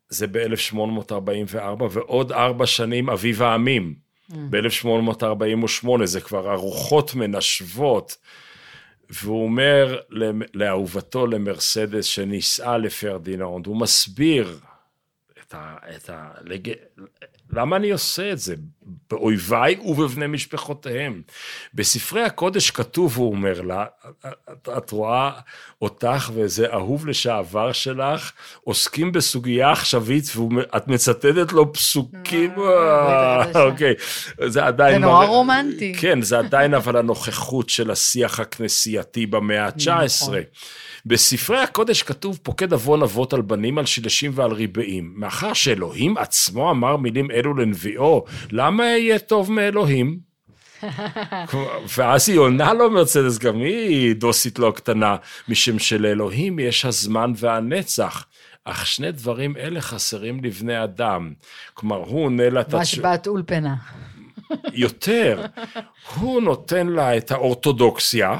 זה 0.10 0.28
ב-1844, 0.28 1.84
ועוד 1.92 2.32
ארבע 2.32 2.66
שנים 2.66 3.10
אביב 3.10 3.44
העמים. 3.44 4.05
ב-1848 4.30 6.06
זה 6.06 6.22
כבר 6.22 6.54
ארוחות 6.54 7.16
מנשבות, 7.16 8.18
והוא 9.10 9.44
אומר 9.44 10.00
לאהובתו 10.54 11.28
למרסדס 11.28 12.06
שנישאה 12.06 12.78
לפרדיננד, 12.78 13.66
הוא 13.66 13.78
מסביר 13.82 14.60
את 15.48 15.54
ה... 15.54 15.76
את 15.96 16.10
ה 16.10 16.30
לג... 16.42 16.72
למה 17.54 17.76
אני 17.76 17.92
עושה 17.92 18.32
את 18.32 18.40
זה? 18.40 18.56
באויביי 19.10 19.76
ובבני 19.86 20.28
משפחותיהם. 20.28 21.22
בספרי 21.74 22.24
הקודש 22.24 22.72
כתוב, 22.72 23.18
הוא 23.18 23.32
אומר 23.32 23.62
לה, 23.62 23.86
את, 24.52 24.70
את 24.78 24.92
רואה 24.92 25.32
אותך 25.82 26.32
וזה 26.34 26.74
אהוב 26.74 27.08
לשעבר 27.08 27.72
שלך, 27.72 28.32
עוסקים 28.64 29.12
בסוגיה 29.12 29.72
עכשווית 29.72 30.24
ואת 30.56 30.88
מצטטת 30.88 31.52
לו 31.52 31.74
פסוקים, 31.74 32.52
אה, 32.52 32.56
ברית 32.56 33.56
החדשה. 33.56 33.64
אוקיי, 33.64 33.94
זה 34.46 34.66
עדיין... 34.66 34.94
זה 34.94 35.06
נורא 35.06 35.26
רומנטי. 35.26 35.94
כן, 36.00 36.22
זה 36.22 36.40
עדיין 36.40 36.74
אבל 36.74 36.98
הנוכחות 36.98 37.70
של 37.70 37.92
השיח 37.92 38.40
הכנסייתי 38.40 39.26
במאה 39.26 39.66
ה-19. 39.66 40.30
בספרי 41.06 41.60
הקודש 41.60 42.04
כתוב 42.04 42.40
פוקד 42.44 42.74
עוון 42.74 43.04
אבות 43.04 43.34
על 43.34 43.42
בנים, 43.42 43.78
על 43.78 43.86
שילשים 43.86 44.32
ועל 44.36 44.52
ריבעים. 44.52 45.14
מאחר 45.16 45.54
שאלוהים 45.54 46.18
עצמו 46.18 46.72
אמר 46.72 46.98
מילים 46.98 47.32
אלו 47.32 47.54
לנביאו, 47.54 48.26
למה 48.52 48.84
יהיה 48.84 49.20
טוב 49.20 49.52
מאלוהים? 49.52 50.20
ואז 51.98 52.30
היא 52.30 52.40
עונה 52.40 52.74
לו 52.74 52.92
מרצדס, 52.92 53.38
גם 53.38 53.60
היא 53.60 54.16
דוסית 54.16 54.60
לא 54.60 54.74
קטנה, 54.76 55.16
משום 55.50 55.80
שלאלוהים 55.80 56.60
יש 56.60 56.86
הזמן 56.86 57.34
והנצח. 57.36 58.26
אך 58.66 58.88
שני 58.88 59.12
דברים 59.12 59.58
אלה 59.58 59.82
חסרים 59.82 60.44
לבני 60.44 60.84
אדם. 60.84 61.34
כלומר, 61.74 61.96
הוא 61.96 62.24
עונה 62.26 62.50
לה 62.50 62.62
את 62.62 62.74
התש- 62.74 62.78
משבת 62.78 63.28
אולפנה. 63.28 63.76
יותר. 64.74 65.46
הוא 66.16 66.42
נותן 66.42 66.88
לה 66.88 67.18
את 67.18 67.32
האורתודוקסיה, 67.32 68.38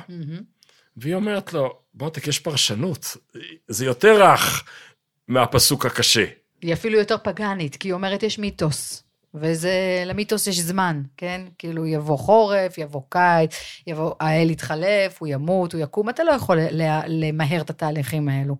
והיא 0.98 1.16
אומרת 1.16 1.54
לו, 1.54 1.78
מותק, 1.96 2.28
יש 2.28 2.40
פרשנות, 2.40 3.18
זה 3.68 3.86
יותר 3.86 4.24
רך 4.24 4.66
מהפסוק 5.28 5.86
הקשה. 5.86 6.26
היא 6.62 6.74
אפילו 6.74 7.00
יותר 7.00 7.18
פגאנית, 7.24 7.76
כי 7.76 7.88
היא 7.88 7.94
אומרת 7.94 8.24
יש 8.24 8.40
מיתוס. 8.40 9.04
וזה, 9.34 10.04
למיתוס 10.06 10.48
יש 10.48 10.60
זמן, 10.60 11.02
כן? 11.18 11.42
כאילו 11.58 11.86
יבוא 11.86 12.18
חורף, 12.18 12.78
יבוא 12.78 13.02
קיץ, 13.10 13.56
יבוא, 13.88 14.16
האל 14.20 14.50
יתחלף, 14.50 15.18
הוא 15.20 15.28
ימות, 15.28 15.74
הוא 15.74 15.82
יקום, 15.82 16.10
אתה 16.10 16.24
לא 16.24 16.32
יכול 16.32 16.58
למהר 17.08 17.62
את 17.62 17.70
התהליכים 17.70 18.30
האלו. 18.30 18.56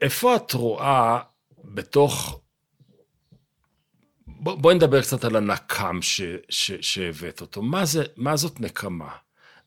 איפה 0.00 0.36
את 0.36 0.52
רואה 0.52 1.18
בתוך... 1.64 2.40
בוא, 4.26 4.54
בואי 4.54 4.74
נדבר 4.74 5.02
קצת 5.02 5.24
על 5.24 5.36
הנקם 5.36 6.02
ש, 6.02 6.20
ש, 6.48 6.72
שהבאת 6.80 7.40
אותו. 7.40 7.62
מה, 7.62 7.84
זה, 7.84 8.04
מה 8.16 8.36
זאת 8.36 8.60
נקמה? 8.60 9.10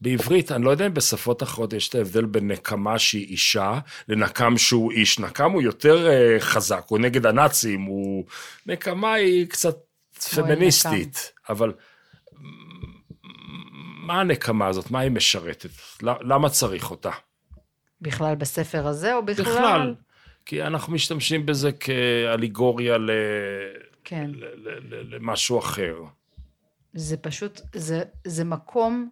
בעברית, 0.04 0.52
אני 0.52 0.64
לא 0.64 0.70
יודע 0.70 0.86
אם 0.86 0.94
בשפות 0.94 1.44
אחרות 1.44 1.74
יש 1.74 1.90
את 1.90 1.96
ההבדל 1.96 2.26
בין 2.26 2.52
נקמה 2.52 3.00
שהיא 3.00 3.28
אישה 3.28 3.80
לנקם 4.08 4.58
שהוא 4.58 4.92
איש. 4.92 5.20
נקם 5.20 5.52
הוא 5.52 5.62
יותר 5.62 6.08
uh, 6.08 6.42
חזק, 6.42 6.86
הוא 6.88 7.00
נגד 7.00 7.26
הנאצים, 7.26 7.82
הוא... 7.82 8.26
נקמה 8.66 9.14
היא 9.14 9.48
קצת 9.48 9.78
פמיניסטית, 10.36 11.32
אבל 11.50 11.74
מה 14.08 14.20
הנקמה 14.22 14.68
הזאת? 14.68 14.92
מה 14.92 15.00
היא 15.00 15.12
משרתת? 15.12 15.70
למה 16.02 16.50
צריך 16.50 16.92
אותה? 16.92 17.12
בכלל 18.02 18.36
בספר 18.36 18.88
הזה, 18.88 19.16
או 19.16 19.26
בכלל? 19.26 19.44
בכלל, 19.44 19.96
כי 20.46 20.64
אנחנו 20.64 20.94
משתמשים 20.94 21.46
בזה 21.46 21.72
כאליגוריה 21.72 22.98
ל... 22.98 23.10
כן. 24.04 24.32
ל- 24.34 24.70
ל- 24.70 24.96
ל- 24.96 25.16
למשהו 25.16 25.60
אחר. 25.60 25.96
זה 26.94 27.18
פשוט, 27.18 27.62
זה, 27.76 28.04
זה 28.26 28.44
מקום, 28.44 29.10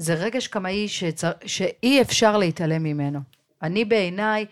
זה 0.00 0.14
רגש 0.14 0.46
קמאי 0.46 0.88
שצר, 0.88 1.30
שאי 1.46 2.02
אפשר 2.02 2.36
להתעלם 2.36 2.82
ממנו. 2.82 3.20
אני 3.62 3.84
בעיניי, 3.84 4.46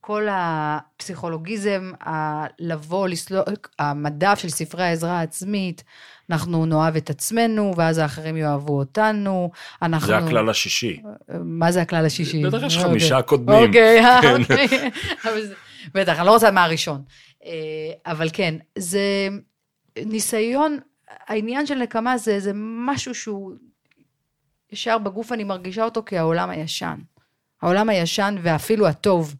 כל 0.00 0.26
הפסיכולוגיזם, 0.30 1.92
ה- 2.06 2.46
לבוא, 2.58 3.08
לסלול, 3.08 3.42
המדף 3.78 4.38
של 4.38 4.48
ספרי 4.48 4.84
העזרה 4.84 5.18
העצמית, 5.18 5.84
אנחנו 6.30 6.66
נאהב 6.66 6.96
את 6.96 7.10
עצמנו, 7.10 7.74
ואז 7.76 7.98
האחרים 7.98 8.36
יאהבו 8.36 8.78
אותנו. 8.78 9.50
אנחנו... 9.82 10.06
זה 10.06 10.16
הכלל 10.16 10.50
השישי. 10.50 11.02
מה 11.44 11.72
זה 11.72 11.82
הכלל 11.82 12.06
השישי? 12.06 12.42
בטח 12.42 12.62
יש 12.66 12.76
אוקיי. 12.76 12.90
חמישה 12.90 13.22
קודמים. 13.22 13.66
אוקיי, 13.66 14.02
כן. 14.22 14.42
אוקיי. 14.50 14.90
בטח, 15.94 16.18
אני 16.18 16.26
לא 16.26 16.32
רוצה 16.32 16.50
מה 16.50 16.64
הראשון. 16.64 17.02
אה, 17.44 17.50
אבל 18.06 18.28
כן, 18.32 18.54
זה 18.78 19.28
ניסיון, 20.06 20.78
העניין 21.26 21.66
של 21.66 21.74
נקמה 21.74 22.18
זה, 22.18 22.40
זה 22.40 22.52
משהו 22.86 23.14
שהוא 23.14 23.52
ישר 24.72 24.98
בגוף 24.98 25.32
אני 25.32 25.44
מרגישה 25.44 25.84
אותו 25.84 26.02
כעולם 26.06 26.50
הישן. 26.50 26.98
העולם 27.62 27.88
הישן 27.88 28.36
ואפילו 28.42 28.86
הטוב. 28.86 29.34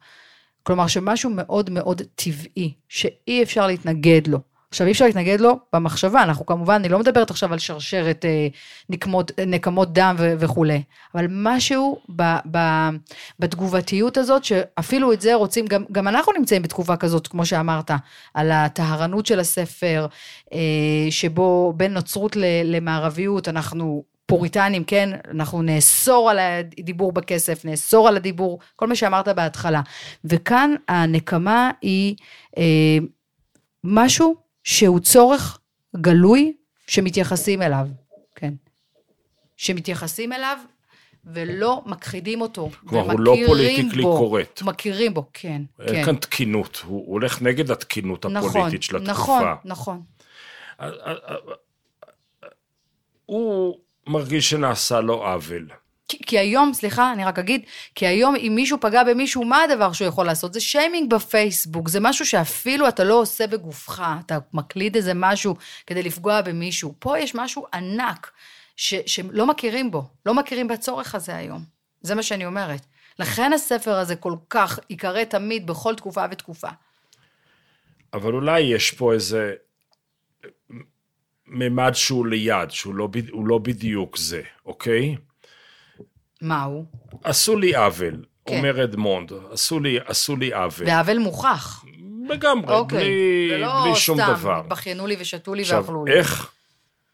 כלומר, 0.63 0.87
שמשהו 0.87 1.31
מאוד 1.31 1.71
מאוד 1.71 2.03
טבעי, 2.15 2.75
שאי 2.89 3.43
אפשר 3.43 3.67
להתנגד 3.67 4.27
לו. 4.27 4.39
עכשיו, 4.69 4.87
אי 4.87 4.93
אפשר 4.93 5.05
להתנגד 5.05 5.41
לו 5.41 5.59
במחשבה, 5.73 6.23
אנחנו 6.23 6.47
כמובן, 6.47 6.75
אני 6.75 6.89
לא 6.89 6.99
מדברת 6.99 7.31
עכשיו 7.31 7.53
על 7.53 7.59
שרשרת 7.59 8.25
אה, 8.25 8.49
נקמות, 8.91 9.33
נקמות 9.47 9.93
דם 9.93 10.17
ו- 10.19 10.35
וכולי, 10.39 10.83
אבל 11.15 11.27
משהו 11.31 12.01
ב, 12.17 12.23
ב, 12.51 12.59
בתגובתיות 13.39 14.17
הזאת, 14.17 14.45
שאפילו 14.45 15.13
את 15.13 15.21
זה 15.21 15.35
רוצים, 15.35 15.67
גם, 15.67 15.85
גם 15.93 16.09
אנחנו 16.09 16.33
נמצאים 16.33 16.63
בתקופה 16.63 16.97
כזאת, 16.97 17.27
כמו 17.27 17.47
שאמרת, 17.47 17.91
על 18.35 18.51
הטהרנות 18.51 19.27
של 19.27 19.41
הספר, 19.41 20.07
אה, 20.53 20.59
שבו 21.11 21.73
בין 21.77 21.93
נוצרות 21.95 22.37
ל- 22.37 22.77
למערביות, 22.77 23.49
אנחנו 23.49 24.05
פוריטנים, 24.33 24.85
כן? 24.85 25.11
אנחנו 25.31 25.63
נאסור 25.63 26.31
על 26.31 26.39
הדיבור 26.39 27.13
בכסף, 27.13 27.65
נאסור 27.65 28.09
על 28.09 28.17
הדיבור, 28.17 28.59
כל 28.77 28.87
מה 28.87 28.97
שאמרת 28.97 29.29
בהתחלה. 29.29 29.81
וכאן 30.25 30.75
הנקמה 30.89 31.71
היא 31.83 32.17
אה, 32.59 32.99
משהו 33.85 34.37
שהוא 34.65 35.01
צורך 35.01 35.59
גלוי 35.97 36.53
שמתייחסים 36.87 37.63
אליו, 37.63 37.89
כן. 38.35 38.55
שמתייחסים 39.57 40.33
אליו 40.33 40.59
ולא 41.25 41.83
מכחידים 41.87 42.41
אותו. 42.41 42.71
כלומר, 42.89 43.13
הוא 43.13 43.21
לא 43.21 43.37
פוליטיקלי 43.47 44.03
בו, 44.03 44.19
קורקט. 44.19 44.63
מכירים 44.63 45.15
בו, 45.15 45.25
כן, 45.33 45.63
אין 45.81 45.95
כן. 45.95 46.05
כאן 46.05 46.17
תקינות, 46.17 46.83
הוא 46.87 47.13
הולך 47.13 47.43
נגד 47.43 47.71
התקינות 47.71 48.25
הפוליטית 48.25 48.83
של 48.83 48.97
התקופה. 48.97 49.13
נכון, 49.13 49.45
נכון. 49.65 50.03
הוא 53.27 53.79
מרגיש 54.07 54.51
שנעשה 54.51 55.01
לו 55.01 55.27
עוול. 55.27 55.69
כי, 56.09 56.19
כי 56.27 56.39
היום, 56.39 56.73
סליחה, 56.75 57.13
אני 57.13 57.25
רק 57.25 57.39
אגיד, 57.39 57.63
כי 57.95 58.07
היום 58.07 58.37
אם 58.37 58.53
מישהו 58.55 58.79
פגע 58.81 59.05
במישהו, 59.05 59.45
מה 59.45 59.63
הדבר 59.63 59.93
שהוא 59.93 60.09
יכול 60.09 60.27
לעשות? 60.27 60.53
זה 60.53 60.61
שיימינג 60.61 61.15
בפייסבוק, 61.15 61.89
זה 61.89 62.01
משהו 62.01 62.27
שאפילו 62.27 62.89
אתה 62.89 63.05
לא 63.05 63.15
עושה 63.15 63.47
בגופך, 63.47 64.03
אתה 64.27 64.39
מקליד 64.53 64.97
איזה 64.97 65.13
משהו 65.15 65.57
כדי 65.87 66.03
לפגוע 66.03 66.41
במישהו. 66.41 66.95
פה 66.99 67.19
יש 67.19 67.35
משהו 67.35 67.67
ענק 67.75 68.31
ש, 68.77 68.95
שלא 69.07 69.47
מכירים 69.47 69.91
בו, 69.91 70.05
לא 70.27 70.35
מכירים 70.35 70.69
בצורך 70.69 71.15
הזה 71.15 71.37
היום. 71.37 71.65
זה 72.01 72.15
מה 72.15 72.23
שאני 72.23 72.47
אומרת. 72.47 72.81
לכן 73.19 73.53
הספר 73.53 73.95
הזה 73.95 74.17
כל 74.17 74.35
כך 74.51 74.79
ייקרא 74.91 75.25
תמיד 75.25 75.67
בכל 75.67 75.95
תקופה 75.95 76.25
ותקופה. 76.31 76.69
אבל 78.15 78.35
אולי 78.35 78.61
יש 78.61 78.91
פה 78.91 79.13
איזה 79.13 79.55
ממד 81.53 81.95
שהוא 81.95 82.27
ליד, 82.27 82.71
שהוא 82.71 82.95
לא, 82.95 83.09
לא 83.45 83.59
בדיוק 83.59 84.19
זה, 84.19 84.43
אוקיי? 84.67 85.17
מה 86.41 86.63
הוא? 86.63 86.85
עשו 87.25 87.57
לי 87.57 87.77
עוול, 87.77 88.25
כן. 88.47 88.57
אומר 88.57 88.85
אדמונד, 88.85 89.33
עשו 89.51 89.81
לי, 89.81 89.99
עשו 90.07 90.37
לי 90.37 90.53
עוול. 90.53 90.87
ועוול 90.87 91.19
מוכח. 91.19 91.85
לגמרי, 92.29 92.75
אוקיי. 92.75 92.99
בלי, 92.99 93.51
ולא 93.55 93.83
בלי 93.85 93.95
שום 93.95 94.19
סתם, 94.19 94.33
דבר. 94.33 94.61
התבכיינו 94.61 95.07
לי 95.07 95.17
ושתו 95.21 95.55
לי 95.55 95.63
עכשיו, 95.63 95.83
ואכלו 95.83 96.05
לי. 96.05 96.13
איך 96.13 96.53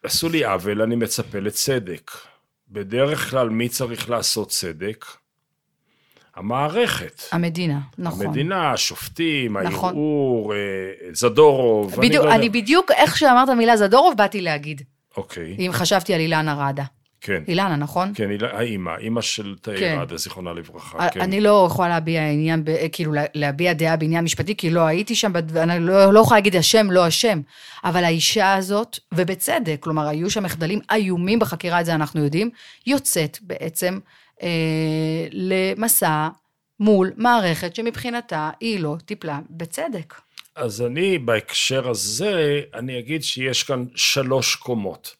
עשו 0.03 0.29
לי 0.29 0.45
עוול, 0.45 0.81
אני 0.81 0.95
מצפה 0.95 1.39
לצדק. 1.39 2.11
בדרך 2.67 3.29
כלל, 3.29 3.49
מי 3.49 3.69
צריך 3.69 4.09
לעשות 4.09 4.49
צדק? 4.49 5.05
המערכת. 6.39 7.21
המדינה, 7.31 7.79
נכון. 7.97 8.25
המדינה, 8.25 8.71
השופטים, 8.71 9.57
נכון. 9.57 9.89
הערעור, 9.89 10.53
אה, 10.53 10.57
זדורוב. 11.13 11.95
בדיוק, 12.01 12.25
לא 12.25 12.35
אני. 12.35 12.49
בדיוק, 12.49 12.91
איך 12.91 13.17
שאמרת 13.17 13.49
מילה 13.49 13.77
זדורוב, 13.77 14.13
באתי 14.17 14.41
להגיד. 14.41 14.81
אוקיי, 15.17 15.55
אם 15.59 15.71
חשבתי 15.73 16.13
על 16.13 16.19
אילנה 16.19 16.53
ראדה. 16.67 16.83
כן. 17.21 17.43
אילנה, 17.47 17.75
נכון? 17.75 18.11
כן, 18.15 18.31
איל- 18.31 18.45
האימא, 18.45 18.91
אימא 18.99 19.21
של 19.21 19.55
כן. 19.63 19.71
תאיר 19.75 19.99
עדה, 20.01 20.17
זיכרונה 20.17 20.53
לברכה. 20.53 21.09
כן. 21.09 21.21
אני 21.21 21.41
לא 21.41 21.67
יכולה 21.71 21.89
להביע 21.89 22.29
עניין, 22.29 22.63
ב- 22.65 22.75
כאילו 22.91 23.13
לה- 23.13 23.23
להביע 23.33 23.73
דעה 23.73 23.95
בעניין 23.97 24.23
משפטי, 24.23 24.55
כי 24.55 24.69
לא 24.69 24.81
הייתי 24.81 25.15
שם, 25.15 25.31
אני 25.55 25.79
לא, 25.79 26.13
לא 26.13 26.19
יכולה 26.19 26.37
להגיד 26.37 26.55
אשם, 26.55 26.91
לא 26.91 27.07
אשם. 27.07 27.41
אבל 27.83 28.03
האישה 28.03 28.53
הזאת, 28.53 28.99
ובצדק, 29.13 29.77
כלומר, 29.79 30.07
היו 30.07 30.29
שם 30.29 30.43
מחדלים 30.43 30.79
איומים 30.91 31.39
בחקירה, 31.39 31.81
את 31.81 31.85
זה 31.85 31.95
אנחנו 31.95 32.23
יודעים, 32.23 32.49
יוצאת 32.87 33.37
בעצם 33.41 33.93
אה, 33.93 33.99
למסע 35.31 36.27
מול 36.79 37.11
מערכת 37.17 37.75
שמבחינתה 37.75 38.49
היא 38.59 38.79
לא 38.79 38.95
טיפלה 39.05 39.39
בצדק. 39.49 40.21
אז 40.55 40.81
אני, 40.81 41.17
בהקשר 41.17 41.89
הזה, 41.89 42.61
אני 42.73 42.99
אגיד 42.99 43.23
שיש 43.23 43.63
כאן 43.63 43.85
שלוש 43.95 44.55
קומות. 44.55 45.15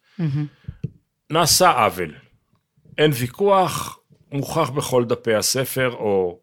נעשה 1.29 1.71
עוול. 1.71 2.15
אין 2.97 3.11
ויכוח, 3.13 3.99
מוכח 4.31 4.69
בכל 4.69 5.05
דפי 5.05 5.33
הספר, 5.35 5.91
או 5.91 6.39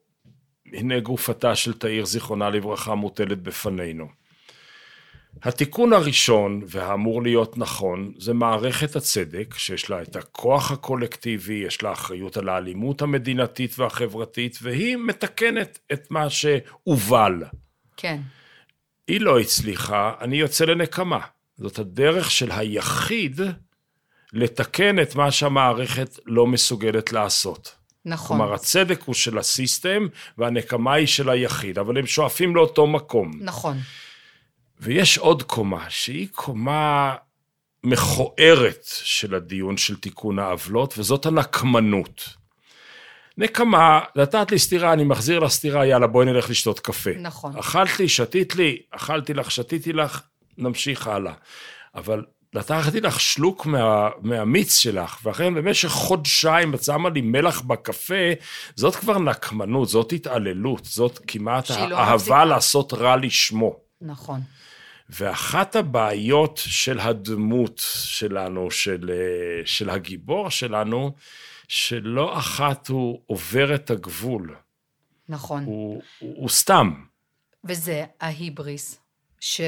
הנה 0.72 1.00
גופתה 1.00 1.54
של 1.54 1.72
תאיר 1.72 2.04
זיכרונה 2.04 2.50
לברכה 2.50 2.94
מוטלת 2.94 3.42
בפנינו. 3.42 4.08
התיקון 5.42 5.92
הראשון, 5.92 6.62
והאמור 6.66 7.22
להיות 7.22 7.58
נכון, 7.58 8.12
זה 8.18 8.34
מערכת 8.34 8.96
הצדק, 8.96 9.54
שיש 9.58 9.90
לה 9.90 10.02
את 10.02 10.16
הכוח 10.16 10.72
הקולקטיבי, 10.72 11.54
יש 11.54 11.82
לה 11.82 11.92
אחריות 11.92 12.36
על 12.36 12.48
האלימות 12.48 13.02
המדינתית 13.02 13.78
והחברתית, 13.78 14.58
והיא 14.62 14.96
מתקנת 14.96 15.78
את 15.92 16.10
מה 16.10 16.30
שהובל. 16.30 17.42
כן, 17.96 18.20
היא 19.08 19.20
לא 19.20 19.40
הצליחה, 19.40 20.12
אני 20.20 20.36
יוצא 20.36 20.64
לנקמה. 20.64 21.20
זאת 21.56 21.78
הדרך 21.78 22.30
של 22.30 22.50
היחיד 22.52 23.40
לתקן 24.32 25.00
את 25.00 25.14
מה 25.14 25.30
שהמערכת 25.30 26.18
לא 26.26 26.46
מסוגלת 26.46 27.12
לעשות. 27.12 27.74
נכון. 28.04 28.36
כלומר, 28.36 28.54
הצדק 28.54 29.02
הוא 29.02 29.14
של 29.14 29.38
הסיסטם 29.38 30.06
והנקמה 30.38 30.94
היא 30.94 31.06
של 31.06 31.30
היחיד, 31.30 31.78
אבל 31.78 31.98
הם 31.98 32.06
שואפים 32.06 32.56
לאותו 32.56 32.86
מקום. 32.86 33.30
נכון. 33.40 33.76
ויש 34.80 35.18
עוד 35.18 35.42
קומה, 35.42 35.84
שהיא 35.88 36.28
קומה 36.32 37.14
מכוערת 37.84 38.84
של 38.84 39.34
הדיון 39.34 39.76
של 39.76 39.96
תיקון 39.96 40.38
העוולות, 40.38 40.98
וזאת 40.98 41.26
הנקמנות. 41.26 42.28
נקמה, 43.38 44.00
נתת 44.16 44.50
לי 44.50 44.58
סטירה, 44.58 44.92
אני 44.92 45.04
מחזיר 45.04 45.38
לך 45.38 45.50
סטירה, 45.50 45.86
יאללה, 45.86 46.06
בואי 46.06 46.26
נלך 46.26 46.50
לשתות 46.50 46.80
קפה. 46.80 47.10
נכון. 47.20 47.58
אכלת 47.58 48.00
לי, 48.00 48.08
שתית 48.08 48.56
לי, 48.56 48.78
אכלתי 48.90 49.34
לך, 49.34 49.50
שתיתי 49.50 49.92
לך, 49.92 50.20
נמשיך 50.58 51.06
הלאה. 51.06 51.32
אבל 51.94 52.24
לקחתי 52.54 53.00
לך 53.00 53.20
שלוק 53.20 53.66
מה, 53.66 54.08
מהמיץ 54.22 54.76
שלך, 54.76 55.18
ואכן 55.22 55.54
במשך 55.54 55.88
חודשיים 55.88 56.74
את 56.74 56.82
שמה 56.82 57.08
לי 57.10 57.20
מלח 57.20 57.60
בקפה, 57.60 58.32
זאת 58.76 58.96
כבר 58.96 59.18
נקמנות, 59.18 59.88
זאת 59.88 60.12
התעללות, 60.12 60.84
זאת 60.84 61.20
כמעט 61.26 61.66
שהיא 61.66 61.88
לא. 61.88 62.44
לעשות 62.44 62.92
רע 62.92 63.16
לשמו. 63.16 63.76
נכון. 64.00 64.40
ואחת 65.10 65.76
הבעיות 65.76 66.60
של 66.64 67.00
הדמות 67.00 67.82
שלנו, 68.04 68.70
של, 68.70 69.10
אה, 69.12 69.66
של 69.66 69.90
הגיבור 69.90 70.50
שלנו, 70.50 71.12
שלא 71.68 72.38
אחת 72.38 72.88
הוא 72.88 73.20
עובר 73.26 73.74
את 73.74 73.90
הגבול, 73.90 74.56
נכון. 75.28 75.64
הוא, 75.64 76.02
הוא, 76.18 76.34
הוא 76.36 76.48
סתם. 76.48 77.04
וזה 77.64 78.04
ההיבריס, 78.20 79.00
ש... 79.40 79.60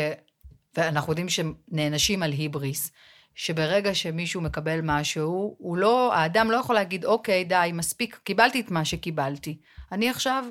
ואנחנו 0.76 1.12
יודעים 1.12 1.28
שנענשים 1.28 2.22
על 2.22 2.32
היבריס, 2.32 2.92
שברגע 3.34 3.94
שמישהו 3.94 4.40
מקבל 4.40 4.80
משהו, 4.82 5.56
הוא 5.58 5.76
לא, 5.76 6.14
האדם 6.14 6.50
לא 6.50 6.56
יכול 6.56 6.74
להגיד, 6.74 7.04
אוקיי, 7.04 7.44
די, 7.44 7.70
מספיק, 7.74 8.20
קיבלתי 8.24 8.60
את 8.60 8.70
מה 8.70 8.84
שקיבלתי. 8.84 9.58
אני 9.92 10.10
עכשיו 10.10 10.44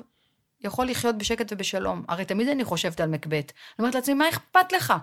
יכול 0.64 0.86
לחיות 0.86 1.18
בשקט 1.18 1.52
ובשלום. 1.52 2.04
הרי 2.08 2.24
תמיד 2.24 2.48
אני 2.48 2.64
חושבת 2.64 3.00
על 3.00 3.08
מקבט. 3.08 3.52
אני 3.52 3.78
אומרת 3.78 3.94
לעצמי, 3.94 4.14
מה 4.14 4.28
אכפת 4.28 4.72
לך? 4.72 4.94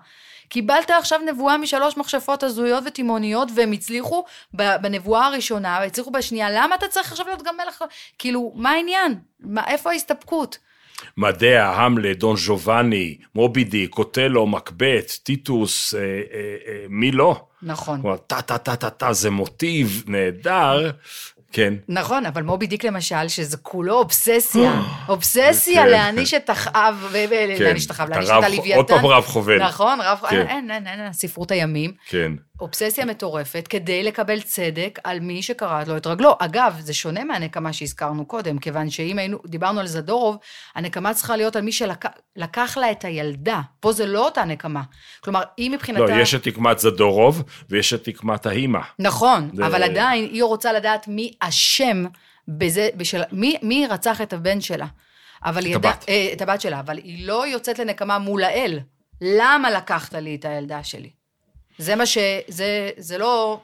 קיבלת 0.50 0.90
עכשיו 0.90 1.20
נבואה 1.26 1.58
משלוש 1.58 1.98
מכשפות 1.98 2.44
הזויות 2.44 2.84
ותימהוניות, 2.88 3.50
והם 3.56 3.72
הצליחו 3.72 4.26
בנבואה 4.54 5.26
הראשונה, 5.26 5.78
והצליחו 5.82 6.12
בשנייה, 6.12 6.52
למה 6.52 6.76
אתה 6.76 6.88
צריך 6.88 7.12
עכשיו 7.12 7.26
להיות 7.26 7.44
גם 7.44 7.56
מלך? 7.66 7.84
כאילו, 8.20 8.54
מה 8.56 8.72
העניין? 8.72 9.20
מה, 9.40 9.64
איפה 9.68 9.92
ההסתפקות? 9.92 10.58
מדע, 11.18 11.66
המלט, 11.76 12.18
דון 12.18 12.36
ז'ובאני, 12.38 13.18
מובידי, 13.36 13.88
קוטלו, 13.88 14.48
מקבט, 14.48 15.12
טיטוס, 15.24 15.94
אה, 15.94 16.00
אה, 16.00 16.56
אה, 16.68 16.86
מי 16.90 17.12
לא? 17.12 17.46
נכון. 17.62 18.02
כלומר, 18.02 18.18
טה 18.18 18.42
טה 18.42 18.58
טה 18.58 18.76
טה 18.76 18.90
טה 18.90 19.14
זה 19.14 19.30
מוטיב 19.30 20.04
נהדר, 20.08 20.92
כן. 21.56 21.74
נכון, 21.90 22.26
אבל 22.26 22.44
מובי 22.44 22.68
דיק 22.68 22.84
למשל, 22.84 23.28
שזה 23.28 23.58
כולו 23.58 23.94
אובססיה, 23.94 24.82
אובססיה 25.10 25.84
כן. 25.84 25.90
להעניש 25.90 26.34
את 26.34 26.50
אחאב, 26.50 27.08
ולהעניש 27.12 27.86
את 27.86 27.92
אחאב, 27.92 28.10
להעניש 28.10 28.30
את 28.30 28.44
הלוויתן. 28.44 28.78
עוד 28.78 28.88
פעם 28.88 29.06
רב 29.06 29.24
חובל. 29.24 29.64
נכון, 29.64 30.00
רב, 30.02 30.20
כן. 30.30 30.36
אין, 30.36 30.72
אין, 30.72 30.88
אין, 30.88 31.00
אין, 31.02 31.14
ספרות 31.14 31.52
הימים. 31.52 31.94
כן. 32.10 32.32
אובססיה 32.62 33.06
מטורפת 33.06 33.68
כדי 33.70 34.04
לקבל 34.04 34.42
צדק 34.42 35.00
על 35.04 35.20
מי 35.20 35.42
שקרעת 35.44 35.88
לו 35.88 35.98
את 35.98 36.08
רגלו. 36.08 36.36
אגב, 36.40 36.76
זה 36.80 36.94
שונה 36.94 37.24
מהנקמה 37.24 37.74
שהזכרנו 37.74 38.26
קודם, 38.26 38.58
כיוון 38.60 38.90
שאם 38.90 39.20
היינו, 39.20 39.38
דיברנו 39.46 39.80
על 39.80 39.88
זדורוב, 39.88 40.38
הנקמה 40.76 41.14
צריכה 41.14 41.36
להיות 41.36 41.56
על 41.56 41.62
מי 41.62 41.72
שלקח 41.72 42.78
לה 42.78 42.92
את 42.92 43.06
הילדה. 43.06 43.62
פה 43.80 43.92
זה 43.92 44.06
לא 44.06 44.26
אותה 44.26 44.44
נקמה. 44.46 44.82
כלומר, 45.24 45.42
היא 45.58 45.72
מבחינתה... 45.72 46.02
לא, 46.16 46.22
יש 46.22 46.36
את 46.36 46.44
תקמת 46.44 46.80
זדורוב 46.80 47.44
ויש 47.70 47.94
את 47.94 48.04
תקמת 48.04 48.46
האימא. 48.46 48.80
נכון, 49.00 49.50
זה- 49.54 49.68
אבל 49.68 49.84
עדיין 49.84 50.24
היא 50.24 50.44
רוצה 50.44 50.74
לדעת 50.74 51.08
מי 51.08 51.32
אשם 51.40 52.04
בזה, 52.48 52.90
בשל, 52.98 53.22
מי, 53.32 53.58
מי 53.62 53.88
רצח 53.90 54.22
את 54.22 54.34
הבן 54.34 54.62
שלה. 54.62 54.86
אבל 55.46 55.66
היא 55.66 55.76
ידעה- 55.76 55.92
הבת. 55.92 56.06
אה, 56.10 56.30
את 56.34 56.42
הבת 56.42 56.62
שלה, 56.62 56.80
אבל 56.80 56.98
היא 56.98 57.28
לא 57.28 57.48
יוצאת 57.48 57.80
לנקמה 57.80 58.20
מול 58.20 58.44
האל. 58.44 58.80
למה 59.22 59.72
לקחת 59.72 60.14
לי 60.14 60.36
את 60.36 60.46
הילדה 60.46 60.84
שלי? 60.84 61.10
זה 61.78 61.96
מה 61.96 62.06
ש... 62.06 62.18
זה, 62.48 62.90
זה 62.98 63.18
לא... 63.18 63.60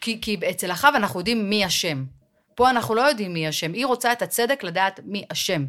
כי, 0.00 0.18
כי 0.20 0.36
אצל 0.50 0.72
אחאב 0.72 0.94
אנחנו 0.96 1.20
יודעים 1.20 1.50
מי 1.50 1.66
אשם. 1.66 2.04
פה 2.54 2.70
אנחנו 2.70 2.94
לא 2.94 3.02
יודעים 3.02 3.34
מי 3.34 3.48
אשם. 3.48 3.72
היא 3.72 3.86
רוצה 3.86 4.12
את 4.12 4.22
הצדק 4.22 4.64
לדעת 4.64 5.00
מי 5.04 5.24
אשם. 5.28 5.64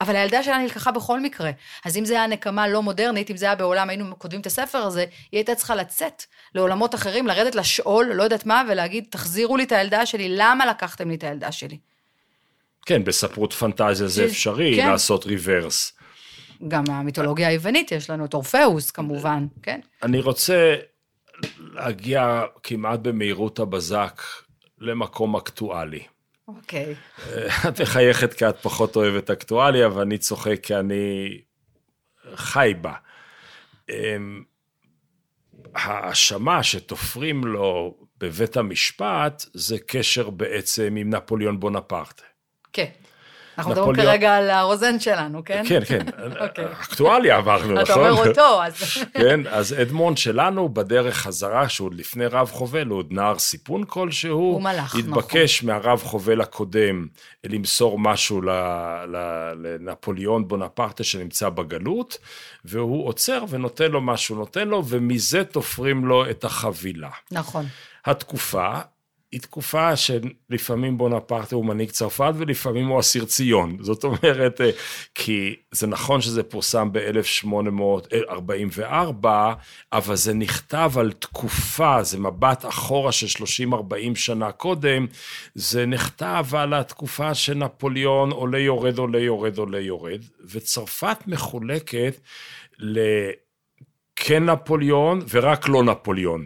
אבל 0.00 0.16
הילדה 0.16 0.42
שלה 0.42 0.58
נלקחה 0.58 0.92
בכל 0.92 1.20
מקרה. 1.20 1.50
אז 1.84 1.96
אם 1.96 2.04
זה 2.04 2.14
היה 2.14 2.26
נקמה 2.26 2.68
לא 2.68 2.82
מודרנית, 2.82 3.30
אם 3.30 3.36
זה 3.36 3.46
היה 3.46 3.54
בעולם, 3.54 3.88
היינו 3.88 4.18
כותבים 4.18 4.40
את 4.40 4.46
הספר 4.46 4.78
הזה, 4.78 5.00
היא 5.00 5.38
הייתה 5.38 5.54
צריכה 5.54 5.74
לצאת 5.74 6.22
לעולמות 6.54 6.94
אחרים, 6.94 7.26
לרדת 7.26 7.54
לשאול, 7.54 8.06
לא 8.06 8.22
יודעת 8.22 8.46
מה, 8.46 8.62
ולהגיד, 8.68 9.04
תחזירו 9.10 9.56
לי 9.56 9.64
את 9.64 9.72
הילדה 9.72 10.06
שלי, 10.06 10.28
למה 10.28 10.66
לקחתם 10.66 11.08
לי 11.08 11.14
את 11.14 11.24
הילדה 11.24 11.52
שלי? 11.52 11.78
כן, 12.86 13.04
בספרות 13.04 13.52
פנטזיה 13.52 14.08
זה 14.08 14.24
אפשרי 14.24 14.76
כן. 14.76 14.88
לעשות 14.88 15.26
ריברס. 15.26 15.92
גם 16.68 16.84
מהמיתולוגיה 16.88 17.48
היוונית 17.48 17.92
יש 17.92 18.10
לנו 18.10 18.24
את 18.24 18.34
אורפאוס, 18.34 18.90
כמובן, 18.90 19.46
כן? 19.62 19.80
אני 20.02 20.20
רוצה 20.20 20.74
להגיע 21.58 22.44
כמעט 22.62 23.00
במהירות 23.00 23.58
הבזק 23.58 24.22
למקום 24.78 25.36
אקטואלי. 25.36 26.02
אוקיי. 26.48 26.94
את 27.68 27.80
מחייכת 27.80 28.34
כי 28.34 28.48
את 28.48 28.56
פחות 28.62 28.96
אוהבת 28.96 29.30
אקטואליה, 29.30 29.88
ואני 29.88 30.18
צוחק 30.18 30.56
כי 30.62 30.76
אני 30.76 31.38
חי 32.34 32.74
בה. 32.80 32.94
אמ, 33.90 34.42
ההאשמה 35.74 36.62
שתופרים 36.62 37.44
לו 37.44 37.96
בבית 38.18 38.56
המשפט, 38.56 39.44
זה 39.54 39.76
קשר 39.86 40.30
בעצם 40.30 40.96
עם 40.96 41.10
נפוליאון 41.10 41.60
בונפרטה. 41.60 42.22
כן. 42.72 42.90
אנחנו 43.58 43.72
מדברים 43.72 43.96
כרגע 43.96 44.36
על 44.36 44.50
הרוזן 44.50 45.00
שלנו, 45.00 45.44
כן? 45.44 45.62
כן, 45.68 45.84
כן, 45.84 46.06
אוקיי. 46.40 46.64
אקטואליה 46.64 47.40
אתה 47.40 47.56
נכון? 47.72 48.08
אומר 48.08 48.28
אותו, 48.28 48.62
אז... 48.64 48.74
כן, 49.22 49.40
אז 49.50 49.74
אדמונד 49.82 50.18
שלנו 50.18 50.68
בדרך 50.68 51.16
חזרה, 51.16 51.68
שהוא 51.68 51.86
עוד 51.88 51.94
לפני 51.94 52.26
רב 52.26 52.50
חובל, 52.50 52.86
הוא 52.86 52.98
עוד 52.98 53.06
נער 53.10 53.38
סיפון 53.38 53.84
כלשהו, 53.86 54.38
הוא 54.38 54.62
מלאך, 54.62 54.96
נכון. 54.96 55.00
התבקש 55.00 55.62
מהרב 55.62 56.02
חובל 56.02 56.40
הקודם 56.40 57.06
למסור 57.44 57.98
משהו 57.98 58.42
ל- 58.42 58.50
ל- 59.08 59.52
לנפוליאון 59.62 60.48
בונפרטה 60.48 61.04
שנמצא 61.04 61.48
בגלות, 61.48 62.18
והוא 62.64 63.08
עוצר 63.08 63.44
ונותן 63.48 63.90
לו 63.90 64.00
מה 64.00 64.16
שהוא 64.16 64.38
נותן 64.38 64.68
לו, 64.68 64.82
ומזה 64.86 65.44
תופרים 65.44 66.04
לו 66.04 66.30
את 66.30 66.44
החבילה. 66.44 67.10
נכון. 67.32 67.66
התקופה 68.06 68.72
היא 69.36 69.42
תקופה 69.42 69.96
שלפעמים 69.96 70.98
בונפרטה 70.98 71.56
הוא 71.56 71.64
מנהיג 71.64 71.90
צרפת 71.90 72.32
ולפעמים 72.36 72.86
הוא 72.86 73.00
אסיר 73.00 73.24
ציון. 73.24 73.76
זאת 73.80 74.04
אומרת, 74.04 74.60
אה, 74.60 74.70
כי 75.14 75.56
זה 75.70 75.86
נכון 75.86 76.20
שזה 76.20 76.42
פורסם 76.42 76.88
ב-1844, 76.92 79.26
אבל 79.92 80.16
זה 80.16 80.34
נכתב 80.34 80.92
על 80.96 81.12
תקופה, 81.12 82.02
זה 82.02 82.18
מבט 82.18 82.64
אחורה 82.64 83.12
של 83.12 83.44
30-40 83.72 83.76
שנה 84.14 84.52
קודם, 84.52 85.06
זה 85.54 85.86
נכתב 85.86 86.46
על 86.52 86.74
התקופה 86.74 87.34
שנפוליאון 87.34 88.30
עולה 88.30 88.58
יורד, 88.58 88.98
עולה 88.98 89.18
יורד, 89.18 89.58
עולה 89.58 89.80
יורד, 89.80 90.20
וצרפת 90.50 91.18
מחולקת 91.26 92.20
לכן 92.78 94.44
נפוליאון 94.44 95.20
ורק 95.30 95.68
לא 95.68 95.82
נפוליאון. 95.82 96.44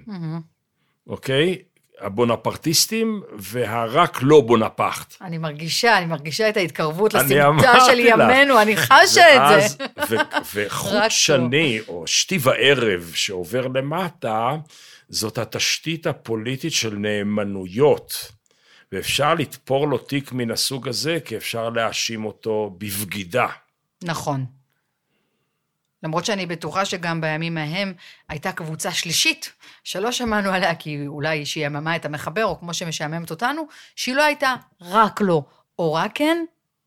אוקיי? 1.06 1.69
הבונפרטיסטים 2.00 3.22
והרק 3.38 4.18
לא 4.22 4.40
בונפרט. 4.40 5.16
אני 5.20 5.38
מרגישה, 5.38 5.98
אני 5.98 6.06
מרגישה 6.06 6.48
את 6.48 6.56
ההתקרבות 6.56 7.14
לסמטה 7.14 7.80
של 7.86 7.92
לך. 7.92 8.06
ימינו, 8.06 8.62
אני 8.62 8.76
חשה 8.76 9.56
את 9.56 9.62
זה. 9.62 9.84
ו- 10.10 10.16
וחוט 10.54 11.02
שני, 11.08 11.80
או 11.88 12.06
שתי 12.06 12.38
וערב 12.40 13.12
שעובר 13.14 13.66
למטה, 13.66 14.50
זאת 15.08 15.38
התשתית 15.38 16.06
הפוליטית 16.06 16.72
של 16.72 16.94
נאמנויות. 16.94 18.32
ואפשר 18.92 19.34
לתפור 19.34 19.88
לו 19.88 19.98
תיק 19.98 20.32
מן 20.32 20.50
הסוג 20.50 20.88
הזה, 20.88 21.18
כי 21.24 21.36
אפשר 21.36 21.70
להאשים 21.70 22.24
אותו 22.24 22.76
בבגידה. 22.78 23.46
נכון. 24.04 24.59
למרות 26.02 26.24
שאני 26.24 26.46
בטוחה 26.46 26.84
שגם 26.84 27.20
בימים 27.20 27.58
ההם 27.58 27.94
הייתה 28.28 28.52
קבוצה 28.52 28.92
שלישית, 28.92 29.52
שלא 29.84 30.12
שמענו 30.12 30.50
עליה, 30.50 30.74
כי 30.74 31.06
אולי 31.06 31.46
שהיא 31.46 31.66
יממה 31.66 31.96
את 31.96 32.04
המחבר, 32.04 32.44
או 32.44 32.58
כמו 32.58 32.74
שמשעממת 32.74 33.30
אותנו, 33.30 33.62
שהיא 33.96 34.14
לא 34.14 34.22
הייתה 34.22 34.54
רק 34.80 35.20
לא, 35.20 35.42
או 35.78 35.94
רק 35.94 36.10
כן, 36.14 36.44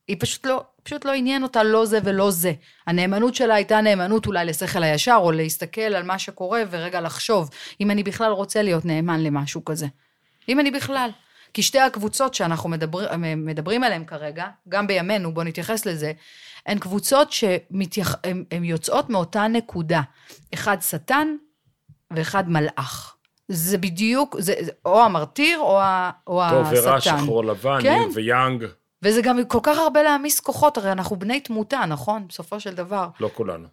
היא 0.07 0.17
פשוט 0.19 0.45
לא, 0.45 0.63
פשוט 0.83 1.05
לא 1.05 1.11
עניין 1.11 1.43
אותה 1.43 1.63
לא 1.63 1.85
זה 1.85 1.99
ולא 2.03 2.31
זה. 2.31 2.53
הנאמנות 2.87 3.35
שלה 3.35 3.55
הייתה 3.55 3.81
נאמנות 3.81 4.25
אולי 4.25 4.45
לשכל 4.45 4.83
הישר, 4.83 5.19
או 5.21 5.31
להסתכל 5.31 5.81
על 5.81 6.03
מה 6.03 6.19
שקורה 6.19 6.63
ורגע 6.69 7.01
לחשוב, 7.01 7.49
אם 7.81 7.91
אני 7.91 8.03
בכלל 8.03 8.31
רוצה 8.31 8.61
להיות 8.61 8.85
נאמן 8.85 9.23
למשהו 9.23 9.65
כזה. 9.65 9.87
אם 10.49 10.59
אני 10.59 10.71
בכלל. 10.71 11.09
כי 11.53 11.61
שתי 11.61 11.79
הקבוצות 11.79 12.33
שאנחנו 12.33 12.69
מדבר, 12.69 13.07
מדברים 13.37 13.83
עליהן 13.83 14.05
כרגע, 14.05 14.47
גם 14.69 14.87
בימינו, 14.87 15.33
בואו 15.33 15.45
נתייחס 15.45 15.85
לזה, 15.85 16.11
הן 16.65 16.79
קבוצות 16.79 17.31
שהן 17.31 18.63
יוצאות 18.63 19.09
מאותה 19.09 19.47
נקודה. 19.47 20.01
אחד 20.53 20.77
שטן 20.81 21.35
ואחד 22.11 22.49
מלאך. 22.49 23.15
זה 23.47 23.77
בדיוק, 23.77 24.35
זה, 24.39 24.53
או 24.85 25.03
המרטיר 25.03 25.59
או, 25.59 25.79
ה, 25.79 26.11
או 26.27 26.41
טוב 26.49 26.65
השטן. 26.65 26.87
ורע, 26.87 27.01
שחור 27.01 27.45
לבן, 27.45 27.79
כן. 27.81 27.87
יין 27.87 28.09
ויאנג, 28.13 28.65
וזה 29.03 29.21
גם 29.21 29.39
כל 29.47 29.59
כך 29.63 29.77
הרבה 29.77 30.03
להעמיס 30.03 30.39
כוחות, 30.39 30.77
הרי 30.77 30.91
אנחנו 30.91 31.15
בני 31.15 31.39
תמותה, 31.39 31.81
נכון? 31.87 32.27
בסופו 32.27 32.59
של 32.59 32.73
דבר. 32.73 33.07
לא 33.19 33.29
כולנו. 33.33 33.67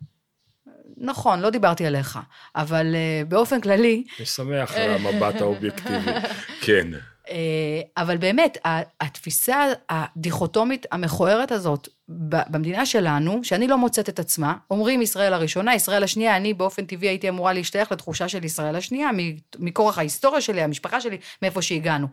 נכון, 0.97 1.41
לא 1.41 1.51
דיברתי 1.51 1.87
עליך, 1.87 2.19
אבל 2.57 2.95
uh, 2.95 3.29
באופן 3.29 3.61
כללי, 3.61 4.05
אני 4.19 4.27
שמח 4.27 4.75
על 4.75 4.91
המבט 4.91 5.41
האובייקטיבי. 5.41 6.11
כן. 6.67 6.87
אה, 7.31 7.81
אבל 7.97 8.17
באמת, 8.17 8.59
התפיסה 9.01 9.65
הדיכוטומית 9.89 10.87
המכוערת 10.93 11.53
הזאת 11.53 11.89
במדינה 12.13 12.87
שלנו, 12.87 13.41
שאני 13.45 13.69
לא 13.69 13.79
מוצאת 13.79 14.09
את 14.09 14.19
עצמה, 14.19 14.55
אומרים 14.71 15.03
ישראל 15.03 15.33
הראשונה, 15.33 15.75
ישראל 15.75 16.03
השנייה, 16.03 16.37
אני 16.37 16.55
באופן 16.55 16.87
טבעי 16.87 17.09
הייתי 17.09 17.29
אמורה 17.29 17.53
להשתייך 17.53 17.93
לתחושה 17.93 18.29
של 18.29 18.45
ישראל 18.45 18.77
השנייה, 18.77 19.11
מכורח 19.59 19.99
ההיסטוריה 19.99 20.41
שלי, 20.41 20.63
המשפחה 20.63 21.01
שלי, 21.01 21.19
מאיפה 21.43 21.63
שהגענו. 21.63 22.07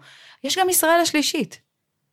יש 0.44 0.58
גם 0.58 0.70
ישראל 0.70 1.00
השלישית. 1.00 1.60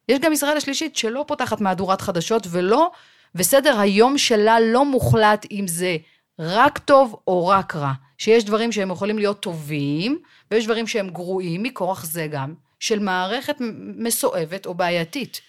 יש 0.09 0.18
גם 0.18 0.32
ישראל 0.32 0.57
השלישית 0.57 0.97
שלא 0.97 1.24
פותחת 1.28 1.61
מהדורת 1.61 2.01
חדשות 2.01 2.47
ולא, 2.51 2.91
וסדר 3.35 3.80
היום 3.80 4.18
שלה 4.18 4.61
לא 4.61 4.85
מוחלט 4.85 5.47
אם 5.51 5.66
זה 5.68 5.97
רק 6.39 6.78
טוב 6.78 7.16
או 7.26 7.47
רק 7.47 7.76
רע. 7.76 7.93
שיש 8.18 8.45
דברים 8.45 8.72
שהם 8.72 8.91
יכולים 8.91 9.18
להיות 9.18 9.41
טובים, 9.41 10.18
ויש 10.51 10.64
דברים 10.64 10.87
שהם 10.87 11.09
גרועים, 11.09 11.62
מכורח 11.62 12.05
זה 12.05 12.26
גם, 12.26 12.55
של 12.80 12.99
מערכת 12.99 13.57
מסואבת 13.97 14.66
או 14.66 14.74
בעייתית. 14.74 15.41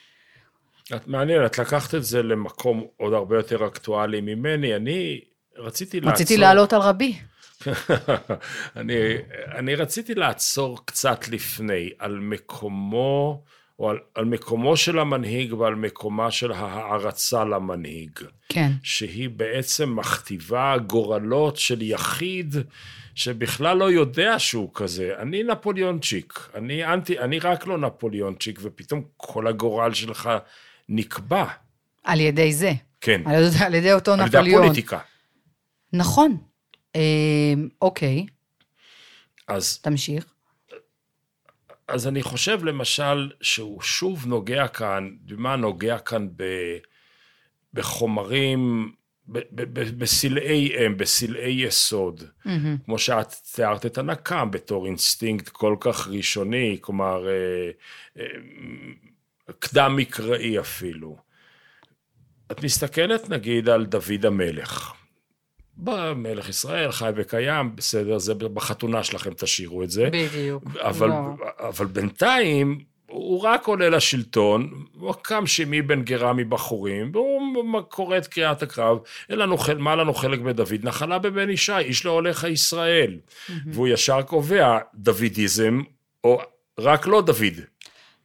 את 0.95 1.07
מעניין, 1.07 1.45
את 1.45 1.59
לקחת 1.59 1.95
את 1.95 2.03
זה 2.03 2.23
למקום 2.23 2.85
עוד 2.97 3.13
הרבה 3.13 3.35
יותר 3.35 3.67
אקטואלי 3.67 4.21
ממני. 4.21 4.75
אני 4.75 5.21
רציתי 5.57 5.99
לעצור... 5.99 6.13
רציתי 6.13 6.37
לעלות 6.37 6.73
על 6.73 6.81
רבי. 6.81 7.17
אני, 8.75 8.93
אני 9.55 9.75
רציתי 9.75 10.15
לעצור 10.15 10.85
קצת 10.85 11.27
לפני, 11.27 11.89
על 11.99 12.19
מקומו, 12.19 13.43
או 13.79 13.89
על, 13.89 13.97
על 14.15 14.25
מקומו 14.25 14.77
של 14.77 14.99
המנהיג 14.99 15.53
ועל 15.53 15.75
מקומה 15.75 16.31
של 16.31 16.51
ההערצה 16.51 17.43
למנהיג. 17.43 18.19
כן. 18.49 18.71
שהיא 18.83 19.29
בעצם 19.29 19.95
מכתיבה 19.95 20.77
גורלות 20.87 21.57
של 21.57 21.81
יחיד 21.81 22.55
שבכלל 23.15 23.77
לא 23.77 23.91
יודע 23.91 24.39
שהוא 24.39 24.69
כזה. 24.73 25.13
אני 25.19 25.43
נפוליאונצ'יק, 25.43 26.49
אני 26.55 26.85
אנטי, 26.85 27.19
אני 27.19 27.39
רק 27.39 27.67
לא 27.67 27.77
נפוליאונצ'יק, 27.77 28.59
ופתאום 28.61 29.03
כל 29.17 29.47
הגורל 29.47 29.93
שלך 29.93 30.29
נקבע. 30.89 31.45
על 32.03 32.19
ידי 32.19 32.53
זה. 32.53 32.71
כן, 33.01 33.21
על 33.25 33.43
ידי, 33.43 33.63
על 33.65 33.73
ידי 33.73 33.93
אותו 33.93 34.13
על 34.13 34.19
ידי 34.19 34.27
נפוליאון. 34.27 34.63
הפוליטיקה. 34.63 34.99
נכון. 35.93 36.37
אה, 36.95 37.53
אוקיי, 37.81 38.25
אז 39.47 39.77
תמשיך. 39.77 40.25
אז 41.87 42.07
אני 42.07 42.23
חושב 42.23 42.63
למשל 42.63 43.31
שהוא 43.41 43.81
שוב 43.81 44.25
נוגע 44.27 44.67
כאן, 44.67 45.09
במה 45.21 45.55
נוגע 45.55 45.97
כאן 45.97 46.27
ב, 46.35 46.43
בחומרים, 47.73 48.91
בסלעי 49.97 50.85
אם, 50.85 50.97
בסלעי 50.97 51.51
יסוד, 51.51 52.23
mm-hmm. 52.23 52.49
כמו 52.85 52.99
שאת 52.99 53.33
תיארת 53.55 53.85
את 53.85 53.97
הנקם 53.97 54.51
בתור 54.51 54.85
אינסטינקט 54.85 55.49
כל 55.49 55.75
כך 55.79 56.07
ראשוני, 56.07 56.77
כלומר, 56.81 57.27
אה, 57.27 57.69
אה, 58.19 58.25
קדם 59.59 59.95
מקראי 59.95 60.59
אפילו. 60.59 61.17
את 62.51 62.63
מסתכלת 62.63 63.29
נגיד 63.29 63.69
על 63.69 63.85
דוד 63.85 64.25
המלך. 64.25 64.93
בא 65.77 66.13
מלך 66.15 66.49
ישראל, 66.49 66.91
חי 66.91 67.09
וקיים, 67.15 67.75
בסדר, 67.75 68.17
זה 68.17 68.33
בחתונה 68.33 69.03
שלכם 69.03 69.33
תשאירו 69.33 69.83
את 69.83 69.89
זה. 69.89 70.09
בדיוק. 70.11 70.63
אבל, 70.79 71.07
לא. 71.09 71.35
אבל 71.59 71.85
בינתיים, 71.85 72.79
הוא 73.09 73.41
רק 73.41 73.67
עולה 73.67 73.89
לשלטון, 73.89 74.85
הוא 74.93 75.13
קם 75.21 75.47
שמי 75.47 75.81
בן 75.81 76.01
גרה 76.01 76.33
מבחורים, 76.33 77.11
והוא 77.13 77.81
קורא 77.89 78.17
את 78.17 78.27
קריאת 78.27 78.63
הקרב, 78.63 78.97
אין 79.29 79.39
לנו, 79.39 79.57
מה 79.77 79.95
לנו 79.95 80.13
חלק 80.13 80.39
בדוד? 80.39 80.73
נחלה 80.83 81.19
בבן 81.19 81.49
ישי, 81.49 81.77
איש 81.77 82.05
לא 82.05 82.11
הולך 82.11 82.43
הישראל. 82.43 83.17
Mm-hmm. 83.19 83.51
והוא 83.73 83.87
ישר 83.87 84.21
קובע 84.21 84.77
דוידיזם, 84.95 85.81
או 86.23 86.41
רק 86.79 87.07
לא 87.07 87.21
דוד. 87.21 87.61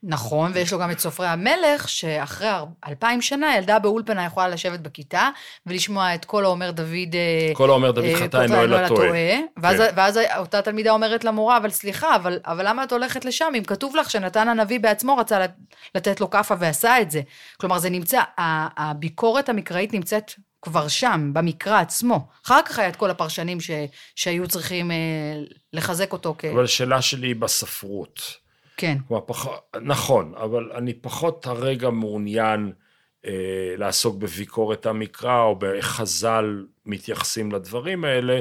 נכון, 0.03 0.51
ויש 0.55 0.73
לו 0.73 0.79
גם 0.79 0.91
את 0.91 0.99
סופרי 0.99 1.27
המלך, 1.27 1.89
שאחרי 1.89 2.49
אלפיים 2.89 3.23
שנה 3.23 3.57
ילדה 3.57 3.79
באולפנה 3.79 4.25
יכולה 4.25 4.49
לשבת 4.49 4.81
בכיתה 4.81 5.29
ולשמוע 5.67 6.15
את 6.15 6.25
כל 6.25 6.45
האומר 6.45 6.71
דוד... 6.71 7.15
אה, 7.15 7.51
כל 7.55 7.71
האומר 7.71 7.91
דוד 7.91 8.05
אה, 8.05 8.17
חטא 8.17 8.43
אינו 8.43 8.63
אלא 8.63 8.89
טועה. 8.89 9.11
ואז, 9.57 9.77
כן. 9.77 9.93
ואז 9.97 10.21
אותה 10.37 10.63
תלמידה 10.63 10.91
אומרת 10.91 11.25
למורה, 11.25 11.57
אבל 11.57 11.71
סליחה, 11.71 12.17
אבל, 12.17 12.39
אבל 12.45 12.69
למה 12.69 12.85
את 12.85 12.93
הולכת 12.93 13.25
לשם 13.25 13.53
אם 13.59 13.65
כתוב 13.65 13.97
לך 13.97 14.11
שנתן 14.11 14.49
הנביא 14.49 14.81
בעצמו 14.81 15.17
רצה 15.17 15.47
לתת 15.95 16.21
לו 16.21 16.31
כאפה 16.31 16.55
ועשה 16.59 17.01
את 17.01 17.11
זה? 17.11 17.21
כלומר, 17.61 17.79
זה 17.79 17.91
נמצא, 17.91 18.21
הביקורת 18.39 19.49
המקראית 19.49 19.93
נמצאת 19.93 20.33
כבר 20.63 20.89
שם, 20.89 21.31
במקרא 21.33 21.81
עצמו. 21.81 22.29
אחר 22.47 22.63
כך 22.65 22.79
היה 22.79 22.89
את 22.89 22.97
כל 22.97 23.11
הפרשנים 23.11 23.61
ש, 23.61 23.71
שהיו 24.15 24.49
צריכים 24.49 24.91
אה, 24.91 24.97
לחזק 25.73 26.13
אותו 26.13 26.35
כ... 26.39 26.45
אבל 26.45 26.65
השאלה 26.65 27.03
שלי 27.03 27.27
היא 27.27 27.37
בספרות. 27.37 28.21
כן. 28.81 28.99
כלומר, 29.09 29.23
פח... 29.27 29.47
נכון, 29.83 30.33
אבל 30.37 30.71
אני 30.75 30.95
פחות 30.95 31.47
הרגע 31.47 31.91
מעוניין 31.91 32.73
אה, 33.27 33.75
לעסוק 33.77 34.17
בביקורת 34.17 34.87
המקרא, 34.87 35.43
או 35.43 35.57
באיך 35.57 35.87
חז"ל 35.87 36.67
מתייחסים 36.87 37.53
לדברים 37.53 38.05
האלה. 38.05 38.41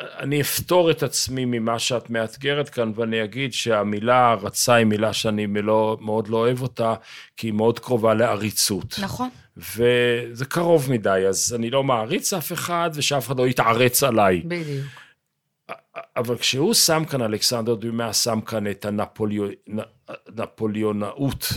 אני 0.00 0.40
אפתור 0.40 0.90
את 0.90 1.02
עצמי 1.02 1.44
ממה 1.44 1.78
שאת 1.78 2.10
מאתגרת 2.10 2.68
כאן, 2.68 2.92
ואני 2.94 3.24
אגיד 3.24 3.52
שהמילה 3.52 4.34
רצה 4.34 4.74
היא 4.74 4.86
מילה 4.86 5.12
שאני 5.12 5.46
מלא, 5.46 5.96
מאוד 6.00 6.28
לא 6.28 6.36
אוהב 6.36 6.62
אותה, 6.62 6.94
כי 7.36 7.46
היא 7.46 7.54
מאוד 7.54 7.78
קרובה 7.78 8.14
לעריצות. 8.14 8.94
נכון. 9.02 9.28
וזה 9.56 10.44
קרוב 10.44 10.90
מדי, 10.90 11.24
אז 11.28 11.54
אני 11.58 11.70
לא 11.70 11.84
מעריץ 11.84 12.32
אף 12.32 12.52
אחד, 12.52 12.90
ושאף 12.94 13.26
אחד 13.26 13.38
לא 13.38 13.46
יתערץ 13.46 14.02
עליי. 14.02 14.42
בדיוק. 14.44 14.86
אבל 16.16 16.38
כשהוא 16.38 16.74
שם 16.74 17.02
כאן, 17.04 17.22
אלכסנדר 17.22 17.74
דומה 17.74 18.12
שם 18.12 18.40
כאן 18.40 18.70
את 18.70 18.86
הנפוליונאות 20.28 21.52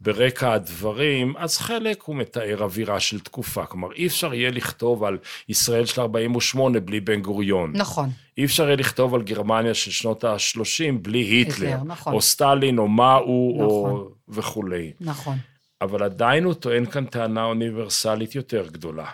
ברקע 0.00 0.52
הדברים, 0.52 1.36
אז 1.36 1.58
חלק 1.58 2.02
הוא 2.02 2.16
מתאר 2.16 2.62
אווירה 2.62 3.00
של 3.00 3.20
תקופה. 3.20 3.66
כלומר, 3.66 3.92
אי 3.92 4.06
אפשר 4.06 4.34
יהיה 4.34 4.50
לכתוב 4.50 5.04
על 5.04 5.18
ישראל 5.48 5.86
של 5.86 6.00
48 6.00 6.80
בלי 6.80 7.00
בן 7.00 7.22
גוריון. 7.22 7.72
נכון. 7.76 8.10
אי 8.38 8.44
אפשר 8.44 8.64
יהיה 8.64 8.76
לכתוב 8.76 9.14
על 9.14 9.22
גרמניה 9.22 9.74
של 9.74 9.90
שנות 9.90 10.24
ה-30 10.24 10.92
בלי 11.02 11.18
היטלר. 11.18 11.66
היטלר, 11.66 11.84
נכון. 11.84 12.12
או 12.12 12.20
סטלין, 12.20 12.78
או 12.78 12.88
מאו, 12.88 13.54
נכון. 13.54 13.90
או 13.90 14.10
וכולי. 14.28 14.92
נכון. 15.00 15.36
אבל 15.80 16.02
עדיין 16.02 16.44
הוא 16.44 16.54
טוען 16.54 16.86
כאן 16.86 17.06
טענה 17.06 17.44
אוניברסלית 17.44 18.34
יותר 18.34 18.66
גדולה. 18.66 19.06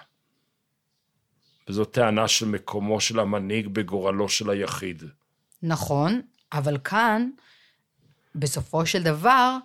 וזו 1.69 1.85
טענה 1.85 2.29
של 2.29 2.47
מקומו 2.47 3.01
של 3.01 3.21
המנהיג 3.21 3.69
בגורלו 3.69 4.29
של 4.29 4.51
היחיד. 4.51 5.03
נכון, 5.63 6.21
אבל 6.53 6.79
כאן, 6.85 7.31
בסופו 8.35 8.87
של 8.87 9.03
דבר, 9.03 9.57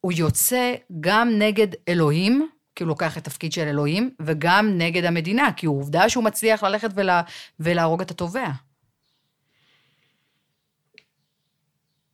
הוא 0.00 0.12
יוצא 0.12 0.74
גם 1.00 1.28
נגד 1.38 1.68
אלוהים, 1.88 2.48
כי 2.74 2.84
הוא 2.84 2.88
לוקח 2.88 3.18
את 3.18 3.24
תפקיד 3.24 3.52
של 3.52 3.68
אלוהים, 3.68 4.14
וגם 4.20 4.78
נגד 4.78 5.04
המדינה, 5.04 5.52
כי 5.56 5.66
הוא 5.66 5.78
עובדה 5.78 6.08
שהוא 6.08 6.24
מצליח 6.24 6.62
ללכת 6.62 6.90
ולה, 6.94 7.22
ולהרוג 7.60 8.00
את 8.00 8.10
התובע. 8.10 8.50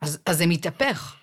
אז, 0.01 0.19
אז 0.27 0.39
זה 0.39 0.47
מתהפך. 0.47 1.17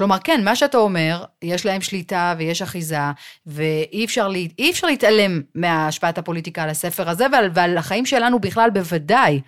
כלומר, 0.00 0.18
כן, 0.24 0.44
מה 0.44 0.56
שאתה 0.56 0.78
אומר, 0.78 1.24
יש 1.42 1.66
להם 1.66 1.80
שליטה 1.80 2.34
ויש 2.38 2.62
אחיזה, 2.62 2.98
ואי 3.46 4.04
אפשר, 4.04 4.28
לה, 4.28 4.38
אפשר 4.70 4.86
להתעלם 4.86 5.40
מהשפעת 5.54 6.18
הפוליטיקה 6.18 6.62
על 6.62 6.70
הספר 6.70 7.08
הזה 7.08 7.26
ועל, 7.32 7.50
ועל 7.54 7.78
החיים 7.78 8.06
שלנו 8.06 8.38
בכלל 8.38 8.70
בוודאי. 8.70 9.40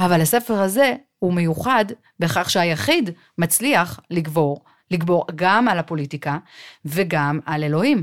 אבל 0.00 0.20
הספר 0.20 0.54
הזה 0.54 0.94
הוא 1.18 1.34
מיוחד 1.34 1.84
בכך 2.20 2.50
שהיחיד 2.50 3.10
מצליח 3.38 4.00
לגבור, 4.10 4.64
לגבור 4.90 5.26
גם 5.34 5.68
על 5.68 5.78
הפוליטיקה 5.78 6.38
וגם 6.84 7.40
על 7.46 7.64
אלוהים. 7.64 8.02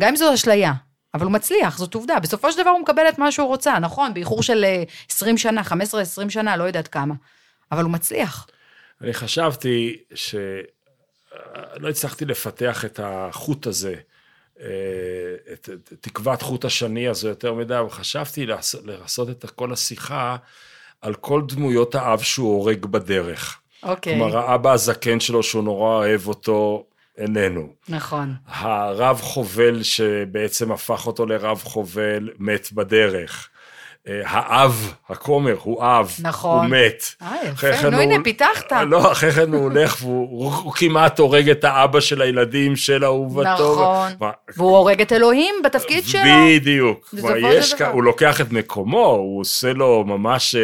גם 0.00 0.08
אם 0.08 0.16
זו 0.16 0.34
אשליה, 0.34 0.72
אבל 1.14 1.24
הוא 1.24 1.32
מצליח, 1.32 1.78
זאת 1.78 1.94
עובדה. 1.94 2.20
בסופו 2.20 2.52
של 2.52 2.62
דבר 2.62 2.70
הוא 2.70 2.80
מקבל 2.80 3.08
את 3.08 3.18
מה 3.18 3.32
שהוא 3.32 3.48
רוצה, 3.48 3.78
נכון? 3.78 4.14
באיחור 4.14 4.42
של 4.42 4.64
20 5.10 5.34
אה, 5.34 5.38
שנה, 5.38 5.62
15-20 6.26 6.30
שנה, 6.30 6.56
לא 6.56 6.64
יודעת 6.64 6.88
כמה. 6.88 7.14
אבל 7.72 7.82
הוא 7.82 7.90
מצליח. 7.90 8.46
אני 9.00 9.12
חשבתי 9.14 9.96
ש... 10.14 10.34
לא 11.76 11.88
הצלחתי 11.88 12.24
לפתח 12.24 12.84
את 12.84 13.00
החוט 13.02 13.66
הזה, 13.66 13.94
אה, 14.60 14.66
את, 15.52 15.68
תקוות 16.00 16.42
חוט 16.42 16.64
השני 16.64 17.08
הזו 17.08 17.28
יותר 17.28 17.54
מדי, 17.54 17.78
אבל 17.78 17.90
חשבתי 17.90 18.46
לעשות, 18.46 19.30
את 19.30 19.50
כל 19.50 19.72
השיחה 19.72 20.36
על 21.00 21.14
כל 21.14 21.42
דמויות 21.48 21.94
האב 21.94 22.20
שהוא 22.20 22.54
הורג 22.54 22.86
בדרך. 22.86 23.60
אוקיי. 23.82 24.18
כלומר, 24.18 24.38
האבא 24.38 24.72
הזקן 24.72 25.20
שלו, 25.20 25.42
שהוא 25.42 25.64
נורא 25.64 25.96
אוהב 25.96 26.26
אותו, 26.26 26.86
איננו. 27.18 27.72
נכון. 27.88 28.34
הרב 28.46 29.20
חובל 29.20 29.82
שבעצם 29.82 30.72
הפך 30.72 31.06
אותו 31.06 31.26
לרב 31.26 31.62
חובל, 31.64 32.30
מת 32.38 32.72
בדרך. 32.72 33.48
אה, 34.08 34.20
האב, 34.24 34.94
הכומר, 35.08 35.56
הוא 35.62 35.82
אב, 35.82 36.16
נכון. 36.22 36.60
הוא 36.60 36.70
מת. 36.70 37.04
אה, 37.22 37.36
יפה, 37.52 37.90
נו 37.90 38.00
הנה, 38.00 38.24
פיתחת. 38.24 38.72
לא, 38.72 39.12
אחרי 39.12 39.32
כן 39.32 39.52
הוא 39.52 39.62
הולך 39.62 40.02
והוא 40.02 40.72
כמעט 40.72 41.18
הורג 41.18 41.50
את 41.50 41.64
האבא 41.64 42.00
של 42.00 42.22
הילדים 42.22 42.76
של 42.76 43.04
אהובתו. 43.04 43.72
נכון, 43.72 44.12
והוא 44.56 44.76
הורג 44.76 45.00
את 45.00 45.12
אלוהים 45.12 45.54
בתפקיד 45.64 46.04
שלו. 46.06 46.20
בדיוק. 46.46 47.14
הוא 47.92 48.02
לוקח 48.02 48.40
את 48.40 48.52
מקומו, 48.52 49.06
הוא 49.06 49.40
עושה 49.40 49.72
לו 49.72 50.04
ממש 50.04 50.54
אה, 50.54 50.60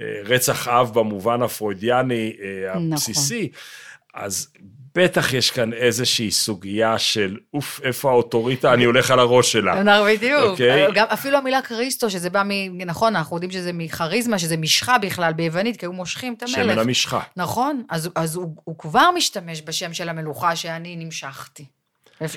אה, 0.00 0.20
רצח 0.24 0.68
אב 0.68 0.90
במובן 0.94 1.42
הפרוידיאני 1.42 2.32
הבסיסי. 2.68 3.50
נכון. 3.52 4.24
אז 4.24 4.48
בטח 4.94 5.32
יש 5.32 5.50
כאן 5.50 5.72
איזושהי 5.72 6.30
סוגיה 6.30 6.98
של 6.98 7.36
אוף, 7.54 7.80
איפה 7.84 8.10
האוטוריטה, 8.10 8.74
אני 8.74 8.84
הולך 8.84 9.10
על 9.10 9.18
הראש 9.18 9.52
שלה. 9.52 9.80
בדיוק. 10.04 10.40
Okay. 10.40 10.50
אוקיי? 10.50 10.86
גם 10.94 11.06
אפילו 11.08 11.38
המילה 11.38 11.62
כריסטו, 11.62 12.10
שזה 12.10 12.30
בא 12.30 12.42
מ... 12.46 12.80
נכון, 12.86 13.16
אנחנו 13.16 13.36
יודעים 13.36 13.50
שזה 13.50 13.72
מכריזמה, 13.72 14.38
שזה 14.38 14.56
משחה 14.56 14.98
בכלל 14.98 15.32
ביוונית, 15.32 15.76
כי 15.76 15.86
היו 15.86 15.92
מושכים 15.92 16.34
את 16.34 16.42
המלך. 16.42 16.54
שמן 16.54 16.78
המשחה. 16.78 17.20
נכון, 17.36 17.82
אז, 17.90 18.10
אז 18.14 18.36
הוא, 18.36 18.56
הוא 18.64 18.78
כבר 18.78 19.10
משתמש 19.16 19.62
בשם 19.64 19.92
של 19.92 20.08
המלוכה 20.08 20.56
שאני 20.56 20.96
נמשכתי. 20.96 21.64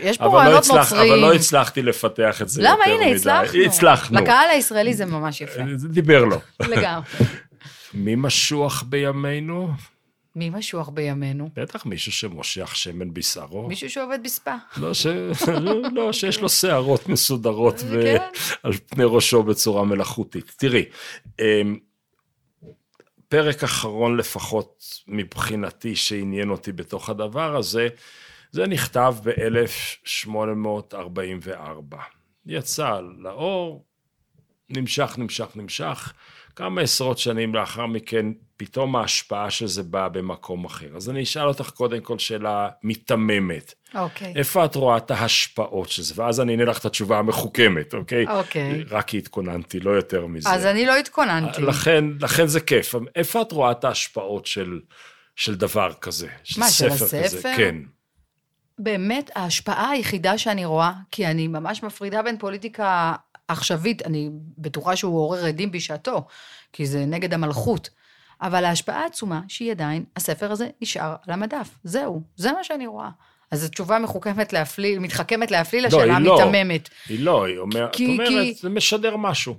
יש 0.01 0.17
פה 0.17 0.25
רעיונות 0.25 0.67
לא 0.67 0.77
נוצריים. 0.77 1.13
אבל 1.13 1.21
לא 1.21 1.33
הצלחתי 1.33 1.81
לפתח 1.81 2.41
את 2.41 2.49
זה 2.49 2.61
למה? 2.61 2.69
יותר 2.69 2.83
מדי. 2.85 2.91
למה? 2.93 3.05
הנה, 3.05 3.15
הצלחנו. 3.15 3.59
הצלחנו. 3.65 4.19
לקהל 4.19 4.49
הישראלי 4.49 4.93
זה 4.93 5.05
ממש 5.05 5.41
יפה. 5.41 5.61
זה 5.75 5.87
דיבר 5.87 6.25
לו. 6.25 6.39
לגמרי. 6.59 7.05
מי 7.93 8.15
משוח 8.15 8.83
בימינו? 8.87 9.69
מי 10.35 10.49
משוח 10.49 10.89
בימינו? 10.89 11.49
בטח 11.53 11.85
מישהו 11.85 12.11
שמושך 12.11 12.75
שמן 12.75 13.13
בשערו. 13.13 13.67
מישהו 13.67 13.89
שעובד 13.89 14.19
בספה. 14.23 14.55
לא, 14.77 14.93
ש... 14.93 15.07
לא 15.95 16.13
שיש 16.13 16.39
לו 16.39 16.49
שערות 16.49 17.09
מסודרות 17.09 17.83
ו... 17.89 18.01
כן. 18.03 18.17
על 18.63 18.73
פני 18.73 19.03
ראשו 19.03 19.43
בצורה 19.43 19.83
מלאכותית. 19.83 20.53
תראי, 20.57 20.85
אמ, 21.39 21.79
פרק 23.27 23.63
אחרון 23.63 24.17
לפחות 24.17 24.83
מבחינתי 25.07 25.95
שעניין 25.95 26.49
אותי 26.49 26.71
בתוך 26.71 27.09
הדבר 27.09 27.55
הזה, 27.55 27.87
זה 28.51 28.67
נכתב 28.67 29.15
ב-1844. 29.23 31.95
יצא 32.45 32.99
לאור 33.17 33.85
נמשך, 34.69 35.15
נמשך, 35.17 35.47
נמשך. 35.55 36.13
כמה 36.55 36.81
עשרות 36.81 37.17
שנים 37.17 37.55
לאחר 37.55 37.85
מכן, 37.85 38.25
פתאום 38.57 38.95
ההשפעה 38.95 39.51
של 39.51 39.67
זה 39.67 39.83
באה 39.83 40.09
במקום 40.09 40.65
אחר. 40.65 40.87
אז 40.95 41.09
אני 41.09 41.23
אשאל 41.23 41.47
אותך 41.47 41.69
קודם 41.69 42.01
כל 42.01 42.19
שאלה 42.19 42.69
מיתממת. 42.83 43.73
אוקיי. 43.95 44.33
איפה 44.35 44.65
את 44.65 44.75
רואה 44.75 44.97
את 44.97 45.11
ההשפעות 45.11 45.89
של 45.89 46.01
זה? 46.01 46.13
ואז 46.17 46.41
אני 46.41 46.51
אענה 46.51 46.65
לך 46.65 46.77
את 46.77 46.85
התשובה 46.85 47.19
המחוכמת, 47.19 47.93
אוקיי? 47.93 48.25
אוקיי. 48.27 48.83
רק 48.89 49.07
כי 49.07 49.17
התכוננתי, 49.17 49.79
לא 49.79 49.91
יותר 49.91 50.25
מזה. 50.25 50.49
אז 50.49 50.65
אני 50.65 50.85
לא 50.85 50.97
התכוננתי. 50.97 51.61
לכן, 51.61 52.05
לכן 52.19 52.47
זה 52.47 52.59
כיף. 52.59 52.95
איפה 53.15 53.41
את 53.41 53.51
רואה 53.51 53.71
את 53.71 53.83
ההשפעות 53.83 54.45
של, 54.45 54.79
של 55.35 55.55
דבר 55.55 55.93
כזה? 56.01 56.27
מה, 56.57 56.69
של 56.69 56.89
ספר 56.89 57.05
הספר? 57.05 57.23
כזה? 57.23 57.53
כן. 57.57 57.75
באמת, 58.79 59.31
ההשפעה 59.35 59.89
היחידה 59.89 60.37
שאני 60.37 60.65
רואה, 60.65 60.91
כי 61.11 61.25
אני 61.25 61.47
ממש 61.47 61.83
מפרידה 61.83 62.21
בין 62.21 62.37
פוליטיקה 62.37 63.13
עכשווית, 63.47 64.01
אני 64.05 64.29
בטוחה 64.57 64.95
שהוא 64.95 65.19
עורר 65.19 65.45
עדים 65.45 65.71
בשעתו, 65.71 66.25
כי 66.73 66.85
זה 66.85 67.05
נגד 67.05 67.33
המלכות, 67.33 67.89
אבל 68.41 68.65
ההשפעה 68.65 69.03
העצומה 69.03 69.41
שהיא 69.47 69.71
עדיין, 69.71 70.03
הספר 70.15 70.51
הזה 70.51 70.69
נשאר 70.81 71.15
על 71.27 71.33
המדף. 71.33 71.69
זהו, 71.83 72.21
זה 72.35 72.51
מה 72.51 72.63
שאני 72.63 72.87
רואה. 72.87 73.09
אז 73.51 73.63
התשובה 73.63 73.99
מחוכמת 73.99 74.53
להפליא, 74.53 74.99
מתחכמת 74.99 75.51
להפליא 75.51 75.81
לא, 75.81 75.87
לשאלה 75.87 76.17
היא 76.17 76.25
לא. 76.25 76.41
המיתממת. 76.41 76.89
היא 77.09 77.19
לא, 77.19 77.45
היא 77.45 77.57
אומר, 77.57 77.85
את 77.85 77.95
כי- 77.95 78.05
אומרת, 78.07 78.27
כי- 78.29 78.53
זה 78.61 78.69
משדר 78.69 79.17
משהו. 79.17 79.55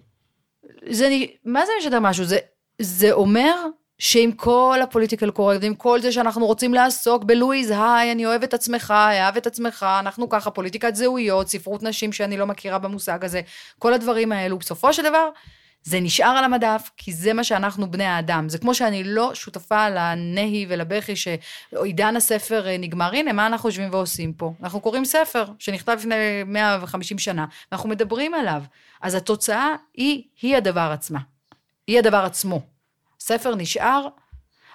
זה, 0.91 1.09
מה 1.45 1.67
זה 1.67 1.73
משדר 1.81 2.01
משהו? 2.01 2.25
זה, 2.25 2.39
זה 2.79 3.13
אומר 3.13 3.55
שעם 3.99 4.33
כל 4.33 4.79
הפוליטיקל 4.83 5.31
קורקט, 5.31 5.63
ועם 5.63 5.75
כל 5.75 6.01
זה 6.01 6.13
שאנחנו 6.13 6.47
רוצים 6.47 6.75
לעסוק 6.75 7.25
בלואיז, 7.25 7.71
היי, 7.71 8.13
אני 8.13 8.27
אוהב 8.27 8.43
את 8.43 8.55
עצמך, 8.55 8.91
אהב 8.91 9.37
את 9.37 9.47
עצמך, 9.47 9.87
אנחנו 10.01 10.29
ככה, 10.29 10.51
פוליטיקת 10.51 10.95
זהויות, 10.95 11.49
ספרות 11.49 11.83
נשים 11.83 12.13
שאני 12.13 12.37
לא 12.37 12.47
מכירה 12.47 12.79
במושג 12.79 13.25
הזה, 13.25 13.41
כל 13.79 13.95
הדברים 13.95 14.33
האלו, 14.33 14.59
בסופו 14.59 14.93
של 14.93 15.03
דבר, 15.03 15.29
זה 15.85 16.01
נשאר 16.01 16.27
על 16.27 16.45
המדף, 16.45 16.91
כי 16.97 17.13
זה 17.13 17.33
מה 17.33 17.45
שאנחנו 17.45 17.91
בני 17.91 18.05
האדם. 18.05 18.49
זה 18.49 18.59
כמו 18.59 18.75
שאני 18.75 19.05
לא 19.05 19.35
שותפה 19.35 19.89
לנהי 19.89 20.67
ולבכי 20.69 21.13
שעידן 21.17 22.17
הספר 22.17 22.67
אה, 22.67 22.77
נגמר. 22.79 23.11
הנה, 23.13 23.33
מה 23.33 23.47
אנחנו 23.47 23.69
יושבים 23.69 23.89
ועושים 23.93 24.33
פה? 24.33 24.53
אנחנו 24.63 24.81
קוראים 24.81 25.05
ספר 25.05 25.45
שנכתב 25.59 25.97
לפני 25.99 26.15
150 26.47 27.19
שנה, 27.19 27.47
ואנחנו 27.73 27.89
מדברים 27.89 28.35
עליו. 28.35 28.63
אז 29.03 29.15
התוצאה 29.15 29.75
היא, 29.95 30.23
היא 30.43 30.57
הדבר 30.57 30.91
עצמה. 30.93 31.19
היא 31.87 31.99
הדבר 31.99 32.25
עצמו. 32.25 32.74
ספר 33.25 33.55
נשאר, 33.55 34.07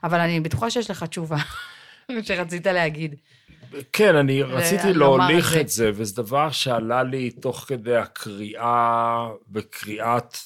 אבל 0.03 0.19
אני 0.19 0.39
בטוחה 0.39 0.69
שיש 0.69 0.89
לך 0.89 1.03
תשובה 1.03 1.37
שרצית 2.25 2.67
להגיד. 2.67 3.15
כן, 3.93 4.15
אני 4.15 4.43
רציתי 4.43 4.93
להוליך 4.93 5.57
את 5.57 5.69
זה. 5.69 5.91
וזה 5.93 6.23
דבר 6.23 6.51
שעלה 6.51 7.03
לי 7.03 7.31
תוך 7.31 7.65
כדי 7.67 7.95
הקריאה, 7.95 9.27
בקריאת... 9.47 10.37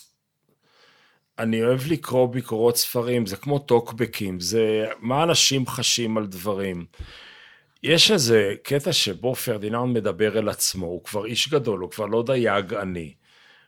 אני 1.40 1.64
אוהב 1.64 1.82
לקרוא 1.88 2.28
ביקורות 2.34 2.78
ספרים, 2.78 3.26
זה 3.26 3.38
כמו 3.38 3.60
טוקבקים, 3.60 4.40
זה 4.40 4.86
מה 5.00 5.24
אנשים 5.24 5.68
חשים 5.68 6.18
על 6.18 6.28
דברים. 6.28 6.86
יש 7.84 8.12
איזה 8.12 8.54
קטע 8.64 8.94
שבו 8.94 9.36
פרדיננד 9.36 9.98
מדבר 9.98 10.40
אל 10.40 10.50
עצמו, 10.50 10.86
הוא 10.86 11.04
כבר 11.04 11.26
איש 11.26 11.50
גדול, 11.50 11.80
הוא 11.80 11.92
כבר 11.92 12.06
לא 12.06 12.24
דייג 12.26 12.74
עני. 12.74 13.14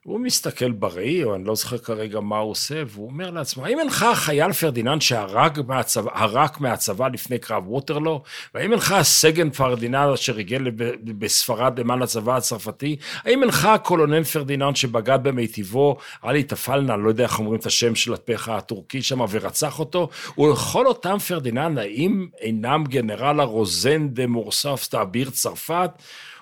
הוא 0.06 0.20
מסתכל 0.20 0.72
בראי, 0.72 1.24
או 1.24 1.36
אני 1.36 1.44
לא 1.44 1.56
זוכר 1.56 1.78
כרגע 1.78 2.20
מה 2.20 2.38
הוא 2.38 2.52
עושה, 2.52 2.84
והוא 2.88 3.10
אומר 3.10 3.32
לעצמו, 3.32 3.66
האם 3.66 3.80
אינך 3.80 4.04
החייל 4.04 4.54
פרדיננד 4.54 5.02
שהרג 5.02 5.62
מהצבא, 5.68 6.12
הרק 6.14 6.60
מהצבא 6.60 7.08
לפני 7.08 7.40
קרב 7.40 7.70
ווטרלו? 7.70 8.24
והאם 8.54 8.72
אינך 8.72 8.92
הסגן 8.92 9.50
פרדיננד 9.50 10.14
אשר 10.14 10.38
הגיע 10.38 10.60
בספרד 11.04 11.80
למען 11.80 12.02
הצבא 12.02 12.38
הצרפתי? 12.38 12.96
האם 13.24 13.44
אינך 13.44 13.66
הקולונל 13.66 14.24
פרדיננד 14.24 14.76
שבגד 14.76 15.20
במיטיבו, 15.24 15.98
עלי 16.22 16.44
טפלנה, 16.44 16.98
לא 16.98 17.10
יודע 17.10 17.24
איך 17.24 17.40
אומרים 17.40 17.60
את 17.60 17.66
השם 17.66 17.96
של 17.96 18.14
הפחה 18.14 18.50
הטורקי 18.50 19.02
שם, 19.02 19.22
ורצח 19.30 19.80
אותו? 19.80 20.10
וכל 20.38 20.88
אותם 20.88 21.18
פרדיננד, 21.28 21.78
האם 21.78 22.28
אינם 22.42 22.84
גנרל 22.88 23.40
הרוזן 23.40 24.08
דה 24.08 24.28
מורסף 24.28 24.88
אביר 24.88 25.30
צרפת? 25.30 25.92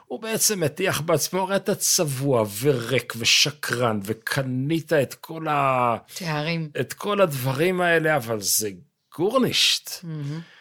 הוא 0.05 0.21
בעצם 0.21 0.59
מטיח 0.59 1.01
בעצמו, 1.01 1.41
הרי 1.41 1.55
אתה 1.55 1.75
צבוע 1.75 2.45
וריק 2.61 3.13
ושקרן, 3.17 3.99
וקנית 4.03 4.93
את 4.93 5.13
כל 5.13 5.47
ה... 5.47 5.97
תארים. 6.13 6.69
את 6.79 6.93
כל 6.93 7.21
הדברים 7.21 7.81
האלה, 7.81 8.15
אבל 8.15 8.41
זה 8.41 8.69
גורנישט. 9.15 9.89
Mm-hmm. 9.89 10.53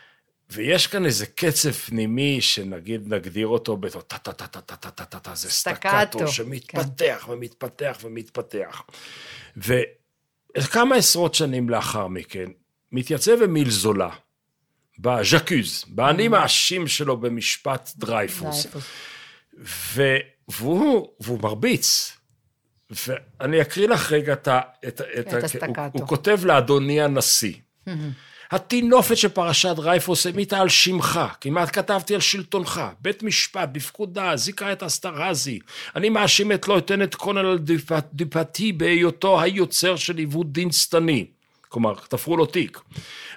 ויש 0.51 0.87
כאן 0.87 1.07
איזה 1.07 1.27
קצב 1.27 1.73
פנימי, 1.73 2.41
שנגיד 2.41 3.15
נגדיר 3.15 3.47
אותו 3.47 3.77
בטה-טה-טה-טה-טה-טה-טה, 3.77 5.35
זה 5.35 5.51
סטקטו, 5.51 6.19
כן. 6.19 6.27
שמתפתח 6.27 7.25
כן. 7.27 7.33
ומתפתח 7.33 7.99
ומתפתח. 8.03 8.83
וכמה 9.57 10.97
עשרות 10.97 11.35
שנים 11.35 11.71
לאחר 11.71 12.07
מכן, 12.07 12.47
מתייצב 12.93 13.43
אמיל 13.45 13.71
זולה, 13.71 14.11
ב 14.99 15.07
J'accuse, 15.07 15.85
באני 15.89 16.29
מאשים 16.29 16.89
שלו 16.89 17.17
במשפט 17.17 17.91
דרייפוס. 17.97 18.67
דרייפוס. 18.67 18.85
ו... 19.65 20.17
והוא, 20.49 21.09
והוא 21.21 21.41
מרביץ. 21.43 22.17
ואני 23.07 23.61
אקריא 23.61 23.89
לך 23.89 24.13
רגע 24.13 24.33
את 24.33 24.49
ה... 24.49 24.61
את, 24.89 25.01
את, 25.01 25.29
את 25.29 25.33
ה-. 25.33 25.61
הוא, 25.67 26.01
הוא 26.01 26.09
כותב 26.09 26.41
לאדוני 26.45 27.03
הנשיא. 27.03 27.55
הטינופת 28.51 29.17
שפרשת 29.17 29.77
דרייפוס 29.77 30.27
המיטה 30.27 30.59
על 30.59 30.69
שמך, 30.69 31.21
כמעט 31.41 31.77
כתבתי 31.77 32.15
על 32.15 32.21
שלטונך, 32.21 32.81
בית 33.01 33.23
משפט, 33.23 33.69
בפקודה, 33.73 34.37
זיכה 34.37 34.73
את 34.73 34.83
אסטרהאזי. 34.83 35.59
אני 35.97 36.09
מאשים 36.09 36.53
את 36.53 36.69
לויטננט 36.69 37.15
קולונל 37.15 37.59
די 37.59 37.80
פ- 37.80 38.01
די 38.13 38.33
פאטי 38.33 38.73
בהיותו 38.73 39.41
היוצר 39.41 39.97
של 39.97 40.17
עיוות 40.19 40.53
דין 40.53 40.73
שטני. 40.73 41.27
כלומר, 41.73 41.95
תפרו 42.09 42.37
לו 42.37 42.47
תיק. 42.47 42.81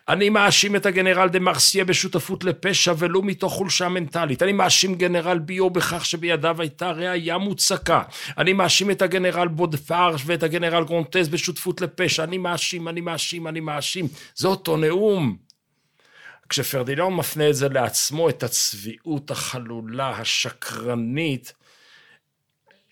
אני 0.10 0.30
מאשים 0.30 0.76
את 0.76 0.86
הגנרל 0.86 1.30
דה 1.30 1.40
מרסיה 1.40 1.86
בשותפות 1.86 2.44
לפשע 2.44 2.94
ולו 2.98 3.22
מתוך 3.22 3.54
חולשה 3.54 3.90
מנטלית. 3.90 4.44
אני 4.44 4.52
מאשים 4.52 4.96
גנרל 4.96 5.40
ביו 5.40 5.70
בכך 5.70 6.06
שבידיו 6.06 6.62
הייתה 6.62 6.92
ראייה 6.92 7.38
מוצקה. 7.38 8.02
אני 8.38 8.54
מאשים 8.54 8.92
את 8.92 9.02
הגנרל 9.02 9.48
בואדפר 9.48 10.22
ואת 10.26 10.44
הגנרל 10.44 10.84
גונז 10.84 11.30
בשותפות 11.30 11.82
לפשע. 11.82 12.24
אני 12.24 12.38
מאשים, 12.38 12.88
אני 12.88 13.02
מאשים, 13.02 13.48
אני 13.48 13.60
מאשים. 13.60 14.08
זה 14.36 14.48
אותו 14.48 14.78
נאום. 14.78 15.38
כשפרדיננד 16.50 17.10
מפנה 17.10 17.50
את 17.50 17.56
זה 17.56 17.70
לעצמו, 17.70 18.30
את 18.30 18.44
הצביעות 18.44 19.32
החלולה, 19.32 20.10
השקרנית, 20.10 21.54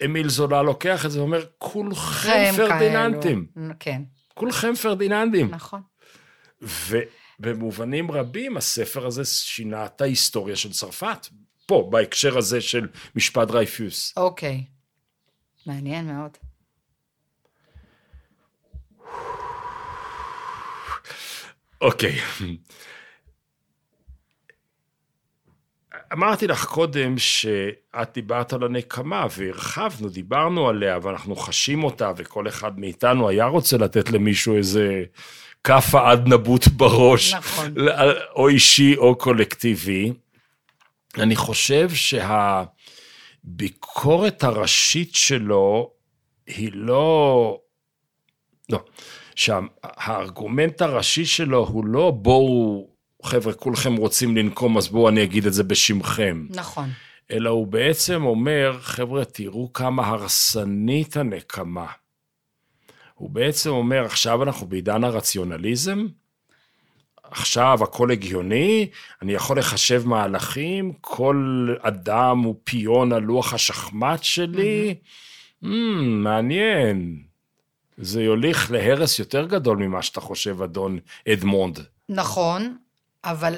אמיל 0.06 0.30
זולה 0.30 0.62
לוקח 0.62 1.06
את 1.06 1.12
זה 1.12 1.20
ואומר, 1.20 1.46
כולכם 1.58 2.44
הם 2.48 2.56
פרדיננדים. 2.56 3.46
כאלו. 3.56 3.74
כן, 3.80 4.02
כולכם 4.34 4.76
פרדיננדים. 4.76 5.50
נכון. 5.50 5.82
ובמובנים 6.62 8.12
רבים 8.12 8.58
הספר 8.58 9.06
הזה 9.06 9.26
שינה 9.26 9.86
את 9.86 10.02
ההיסטוריה 10.02 10.56
של 10.56 10.72
צרפת. 10.72 11.28
פה, 11.66 11.88
בהקשר 11.92 12.38
הזה 12.38 12.62
של 12.62 12.88
משפט 13.16 13.48
דרייפוס. 13.47 14.14
אוקיי. 14.18 14.64
מעניין 15.66 16.06
מאוד. 16.06 16.38
אוקיי. 21.82 22.16
אמרתי 26.14 26.47
לך 26.47 26.66
קודם 26.66 27.18
שאת 27.18 28.09
דיברת 28.14 28.53
על 28.53 28.64
הנקמה 28.64 29.26
והרחבנו, 29.38 30.09
דיברנו 30.09 30.70
עליה 30.70 30.99
ואנחנו 31.01 31.36
חשים 31.36 31.84
אותה 31.84 32.11
וכל 32.18 32.47
אחד 32.47 32.80
מאיתנו 32.80 33.30
היה 33.30 33.45
רוצה 33.45 33.78
לתת 33.78 34.11
למישהו 34.11 34.57
איזה 34.57 35.03
כאפה 35.64 36.11
עד 36.11 36.28
נבוט 36.28 36.68
בראש, 36.68 37.34
נכון. 37.34 37.74
או 38.36 38.47
אישי 38.47 38.95
או 38.97 39.16
קולקטיבי. 39.16 40.14
אני 41.18 41.36
חושב 41.36 41.89
שהביקורת 43.43 44.43
הראשית 44.43 45.16
שלו 45.16 45.91
היא 46.47 46.72
לא... 46.74 47.59
לא. 48.70 48.80
שהארגומנט 49.36 50.82
הראשי 50.82 51.26
שלו 51.26 51.68
הוא 51.68 51.86
לא 51.86 52.11
בואו, 52.11 52.88
חבר'ה, 53.24 53.53
כולכם 53.53 53.95
רוצים 53.95 54.38
לנקום, 54.38 54.78
אז 54.78 54.88
בואו 54.88 55.09
אני 55.09 55.24
אגיד 55.24 55.45
את 55.45 55.53
זה 55.53 55.63
בשמכם. 55.63 56.45
נכון. 56.49 56.89
אלא 57.32 57.49
הוא 57.49 57.67
בעצם 57.67 58.24
אומר, 58.26 58.78
חבר'ה, 58.82 59.26
תראו 59.26 59.74
כמה 59.74 60.07
הרסנית 60.07 61.17
הנקמה. 61.17 61.88
הוא 63.13 63.30
בעצם 63.30 63.69
אומר, 63.69 64.05
עכשיו 64.05 64.43
אנחנו 64.43 64.67
בעידן 64.67 65.03
הרציונליזם, 65.03 66.07
עכשיו 67.24 67.80
הכל 67.84 68.11
הגיוני, 68.11 68.89
אני 69.21 69.34
יכול 69.34 69.59
לחשב 69.59 70.03
מהלכים, 70.05 70.93
כל 71.01 71.67
אדם 71.82 72.39
הוא 72.39 72.55
פיון 72.63 73.13
על 73.13 73.24
לוח 73.24 73.53
השחמט 73.53 74.24
שלי. 74.24 74.95
Mm, 75.63 75.67
מעניין. 76.01 77.24
זה 77.97 78.24
יוליך 78.24 78.71
להרס 78.71 79.19
יותר 79.19 79.45
גדול 79.45 79.78
ממה 79.78 80.01
שאתה 80.01 80.21
חושב, 80.21 80.61
אדון 80.61 80.99
אדמונד. 81.28 81.80
נכון, 82.09 82.78
אבל 83.26 83.55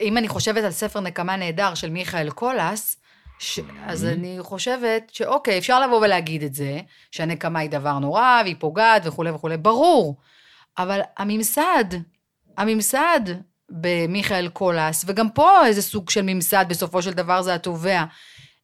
אם 0.00 0.18
אני 0.18 0.28
חושבת 0.28 0.64
על 0.64 0.70
ספר 0.70 1.00
נקמה 1.00 1.36
נהדר 1.36 1.74
של 1.74 1.90
מיכאל 1.90 2.30
קולהאס, 2.30 2.96
ש... 3.38 3.60
אז 3.86 4.04
אני 4.04 4.36
חושבת 4.40 5.10
שאוקיי, 5.12 5.58
אפשר 5.58 5.80
לבוא 5.80 5.96
ולהגיד 5.96 6.42
את 6.42 6.54
זה, 6.54 6.80
שהנקמה 7.10 7.58
היא 7.58 7.70
דבר 7.70 7.98
נורא, 7.98 8.40
והיא 8.44 8.56
פוגעת 8.58 9.02
וכולי 9.04 9.30
וכולי, 9.30 9.56
ברור. 9.56 10.16
אבל 10.78 11.00
הממסד, 11.16 11.84
הממסד 12.56 13.20
במיכאל 13.70 14.48
קולהאס, 14.48 15.04
וגם 15.06 15.30
פה 15.30 15.66
איזה 15.66 15.82
סוג 15.82 16.10
של 16.10 16.22
ממסד, 16.22 16.64
בסופו 16.68 17.02
של 17.02 17.12
דבר 17.12 17.42
זה 17.42 17.54
התובע, 17.54 18.04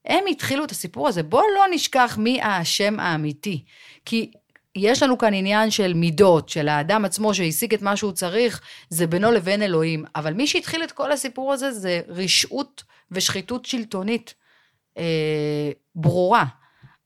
הם 0.07 0.25
התחילו 0.31 0.65
את 0.65 0.71
הסיפור 0.71 1.09
הזה. 1.09 1.23
בואו 1.23 1.45
לא 1.55 1.65
נשכח 1.71 2.17
מי 2.19 2.43
האשם 2.43 3.01
האמיתי. 3.01 3.65
כי 4.05 4.31
יש 4.77 5.03
לנו 5.03 5.19
כאן 5.19 5.35
עניין 5.35 5.71
של 5.71 5.95
מידות, 5.95 6.49
של 6.49 6.69
האדם 6.69 7.05
עצמו 7.05 7.35
שהשיג 7.35 7.75
את 7.75 7.83
מה 7.83 7.97
שהוא 7.97 8.13
צריך, 8.13 8.61
זה 8.89 9.07
בינו 9.07 9.33
לבין 9.33 9.63
אלוהים. 9.63 10.05
אבל 10.17 10.35
מי 10.35 10.47
שהתחיל 10.47 10.85
את 10.85 10.93
כל 10.93 11.13
הסיפור 11.13 11.53
הזה 11.53 11.73
זה 11.73 12.01
רשעות 12.09 12.85
ושחיתות 13.11 13.65
שלטונית 13.65 14.35
אה, 14.99 15.71
ברורה. 15.95 16.45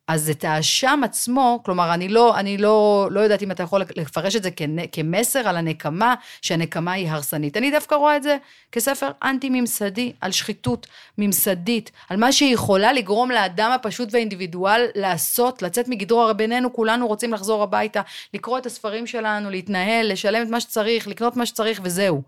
אז 0.08 0.30
את 0.30 0.44
האשם 0.44 1.00
עצמו, 1.04 1.60
כלומר, 1.64 1.94
אני 1.94 2.08
לא, 2.08 2.38
אני 2.38 2.58
לא, 2.58 3.08
לא 3.10 3.20
יודעת 3.20 3.42
אם 3.42 3.50
אתה 3.50 3.62
יכול 3.62 3.82
לפרש 3.96 4.36
את 4.36 4.42
זה 4.42 4.50
כמסר 4.92 5.48
על 5.48 5.56
הנקמה, 5.56 6.14
שהנקמה 6.42 6.92
היא 6.92 7.10
הרסנית. 7.10 7.56
אני 7.56 7.70
דווקא 7.70 7.94
רואה 7.94 8.16
את 8.16 8.22
זה 8.22 8.36
כספר 8.72 9.10
אנטי-ממסדי, 9.22 10.12
על 10.20 10.32
שחיתות 10.32 10.86
ממסדית, 11.18 11.90
על 12.08 12.16
מה 12.16 12.32
שהיא 12.32 12.54
יכולה 12.54 12.92
לגרום 12.92 13.30
לאדם 13.30 13.70
הפשוט 13.70 14.08
והאינדיבידואל 14.12 14.86
לעשות, 14.94 15.62
לצאת 15.62 15.88
מגדרו, 15.88 16.22
הרי 16.22 16.34
בינינו 16.34 16.72
כולנו 16.72 17.06
רוצים 17.06 17.32
לחזור 17.32 17.62
הביתה, 17.62 18.00
לקרוא 18.34 18.58
את 18.58 18.66
הספרים 18.66 19.06
שלנו, 19.06 19.50
להתנהל, 19.50 20.12
לשלם 20.12 20.42
את 20.42 20.48
מה 20.48 20.60
שצריך, 20.60 21.08
לקנות 21.08 21.36
מה 21.36 21.46
שצריך 21.46 21.80
וזהו. 21.82 22.22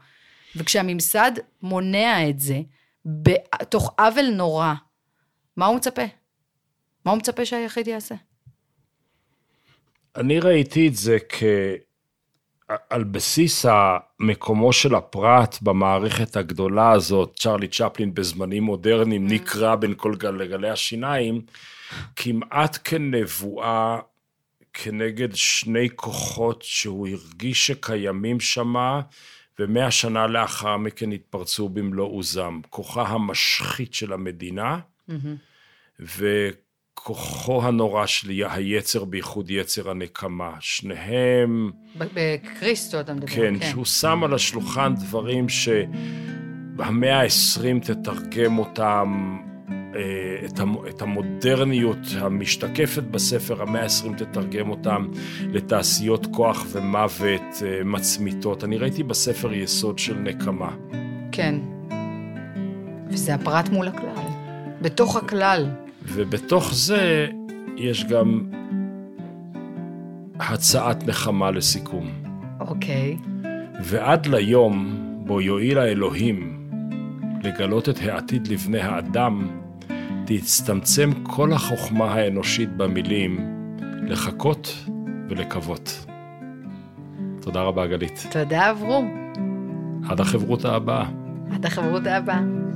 וכשהממסד 0.57 1.33
מונע 1.63 2.29
את 2.29 2.41
זה, 2.41 2.61
בתוך 3.05 3.95
עוול 3.99 4.31
נורא, 4.31 4.75
מה 5.57 5.67
הוא 5.67 5.77
מצפה? 5.77 6.18
מה 7.09 7.13
הוא 7.13 7.19
מצפה 7.19 7.45
שהיחיד 7.45 7.89
יעשה? 7.89 8.15
אני 10.17 10.41
ראיתי 10.41 10.89
את 10.89 10.95
זה 10.95 11.19
כ... 11.29 11.43
על 12.91 13.05
בסיס 13.05 13.67
המקומו 13.69 14.73
של 14.73 14.95
הפרט 14.95 15.59
במערכת 15.63 16.37
הגדולה 16.37 16.93
הזאת, 16.93 17.37
צ'רלי 17.37 17.69
צ'פלין 17.69 18.15
בזמנים 18.15 18.63
מודרניים 18.63 19.27
mm. 19.27 19.33
נקרא 19.33 19.75
בין 19.75 19.95
כל 19.97 20.15
גלגלי 20.15 20.71
השיניים, 20.71 21.41
כמעט 22.17 22.79
כנבואה 22.85 23.99
כנגד 24.73 25.35
שני 25.35 25.89
כוחות 25.97 26.63
שהוא 26.63 27.09
הרגיש 27.09 27.67
שקיימים 27.67 28.41
שמה, 28.41 29.01
ומאה 29.59 29.91
שנה 29.91 30.27
לאחר 30.27 30.77
מכן 30.77 31.13
התפרצו 31.13 31.69
במלוא 31.69 32.09
עוזם. 32.09 32.61
כוחה 32.71 33.03
המשחית 33.03 33.95
של 33.95 34.13
המדינה, 34.13 34.79
mm-hmm. 35.11 36.03
כוחו 37.09 37.63
הנורא 37.63 38.07
של 38.07 38.31
היצר, 38.51 39.05
בייחוד 39.05 39.51
יצר 39.51 39.91
הנקמה. 39.91 40.51
שניהם... 40.61 41.71
בקריסטו 41.97 43.01
אתה 43.01 43.15
מדבר, 43.15 43.27
כן. 43.27 43.55
כן, 43.61 43.71
שהוא 43.71 43.85
שם 43.85 44.25
על 44.25 44.35
השולחן 44.35 44.95
דברים 44.95 45.49
שהמאה 45.49 47.21
ה-20 47.23 47.81
תתרגם 47.83 48.59
אותם, 48.59 49.39
אה, 49.71 50.47
את 50.89 51.03
המודרניות 51.03 51.99
המשתקפת 52.21 53.03
בספר, 53.03 53.63
המאה 53.63 53.83
ה-20 53.83 54.19
תתרגם 54.19 54.71
אותם 54.71 55.09
לתעשיות 55.53 56.27
כוח 56.27 56.67
ומוות 56.69 57.63
אה, 57.63 57.85
מצמיתות. 57.85 58.65
אני 58.65 58.77
ראיתי 58.79 59.03
בספר 59.03 59.53
יסוד 59.53 59.99
של 59.99 60.15
נקמה. 60.15 60.71
כן. 61.33 61.55
וזה 63.11 63.35
הפרט 63.35 63.69
מול 63.69 63.89
הכלל. 63.89 64.25
בתוך 64.83 65.17
הכלל. 65.17 65.88
ובתוך 66.09 66.75
זה 66.75 67.27
יש 67.77 68.05
גם 68.05 68.41
הצעת 70.41 71.07
נחמה 71.07 71.51
לסיכום. 71.51 72.09
אוקיי. 72.61 73.17
Okay. 73.17 73.29
ועד 73.83 74.27
ליום 74.27 74.95
בו 75.27 75.41
יואיל 75.41 75.79
האלוהים 75.79 76.69
לגלות 77.43 77.89
את 77.89 77.99
העתיד 78.03 78.47
לבני 78.47 78.81
האדם, 78.81 79.49
תצטמצם 80.27 81.11
כל 81.23 81.53
החוכמה 81.53 82.15
האנושית 82.15 82.77
במילים 82.77 83.39
לחכות 84.03 84.75
ולקוות. 85.29 86.07
תודה 87.41 87.63
רבה, 87.63 87.87
גלית. 87.87 88.27
תודה, 88.31 88.71
אברום. 88.71 89.33
עד 90.09 90.21
החברותה 90.21 90.75
הבאה. 90.75 91.05
עד 91.55 91.67
החברותה 91.67 92.17
הבאה. 92.17 92.68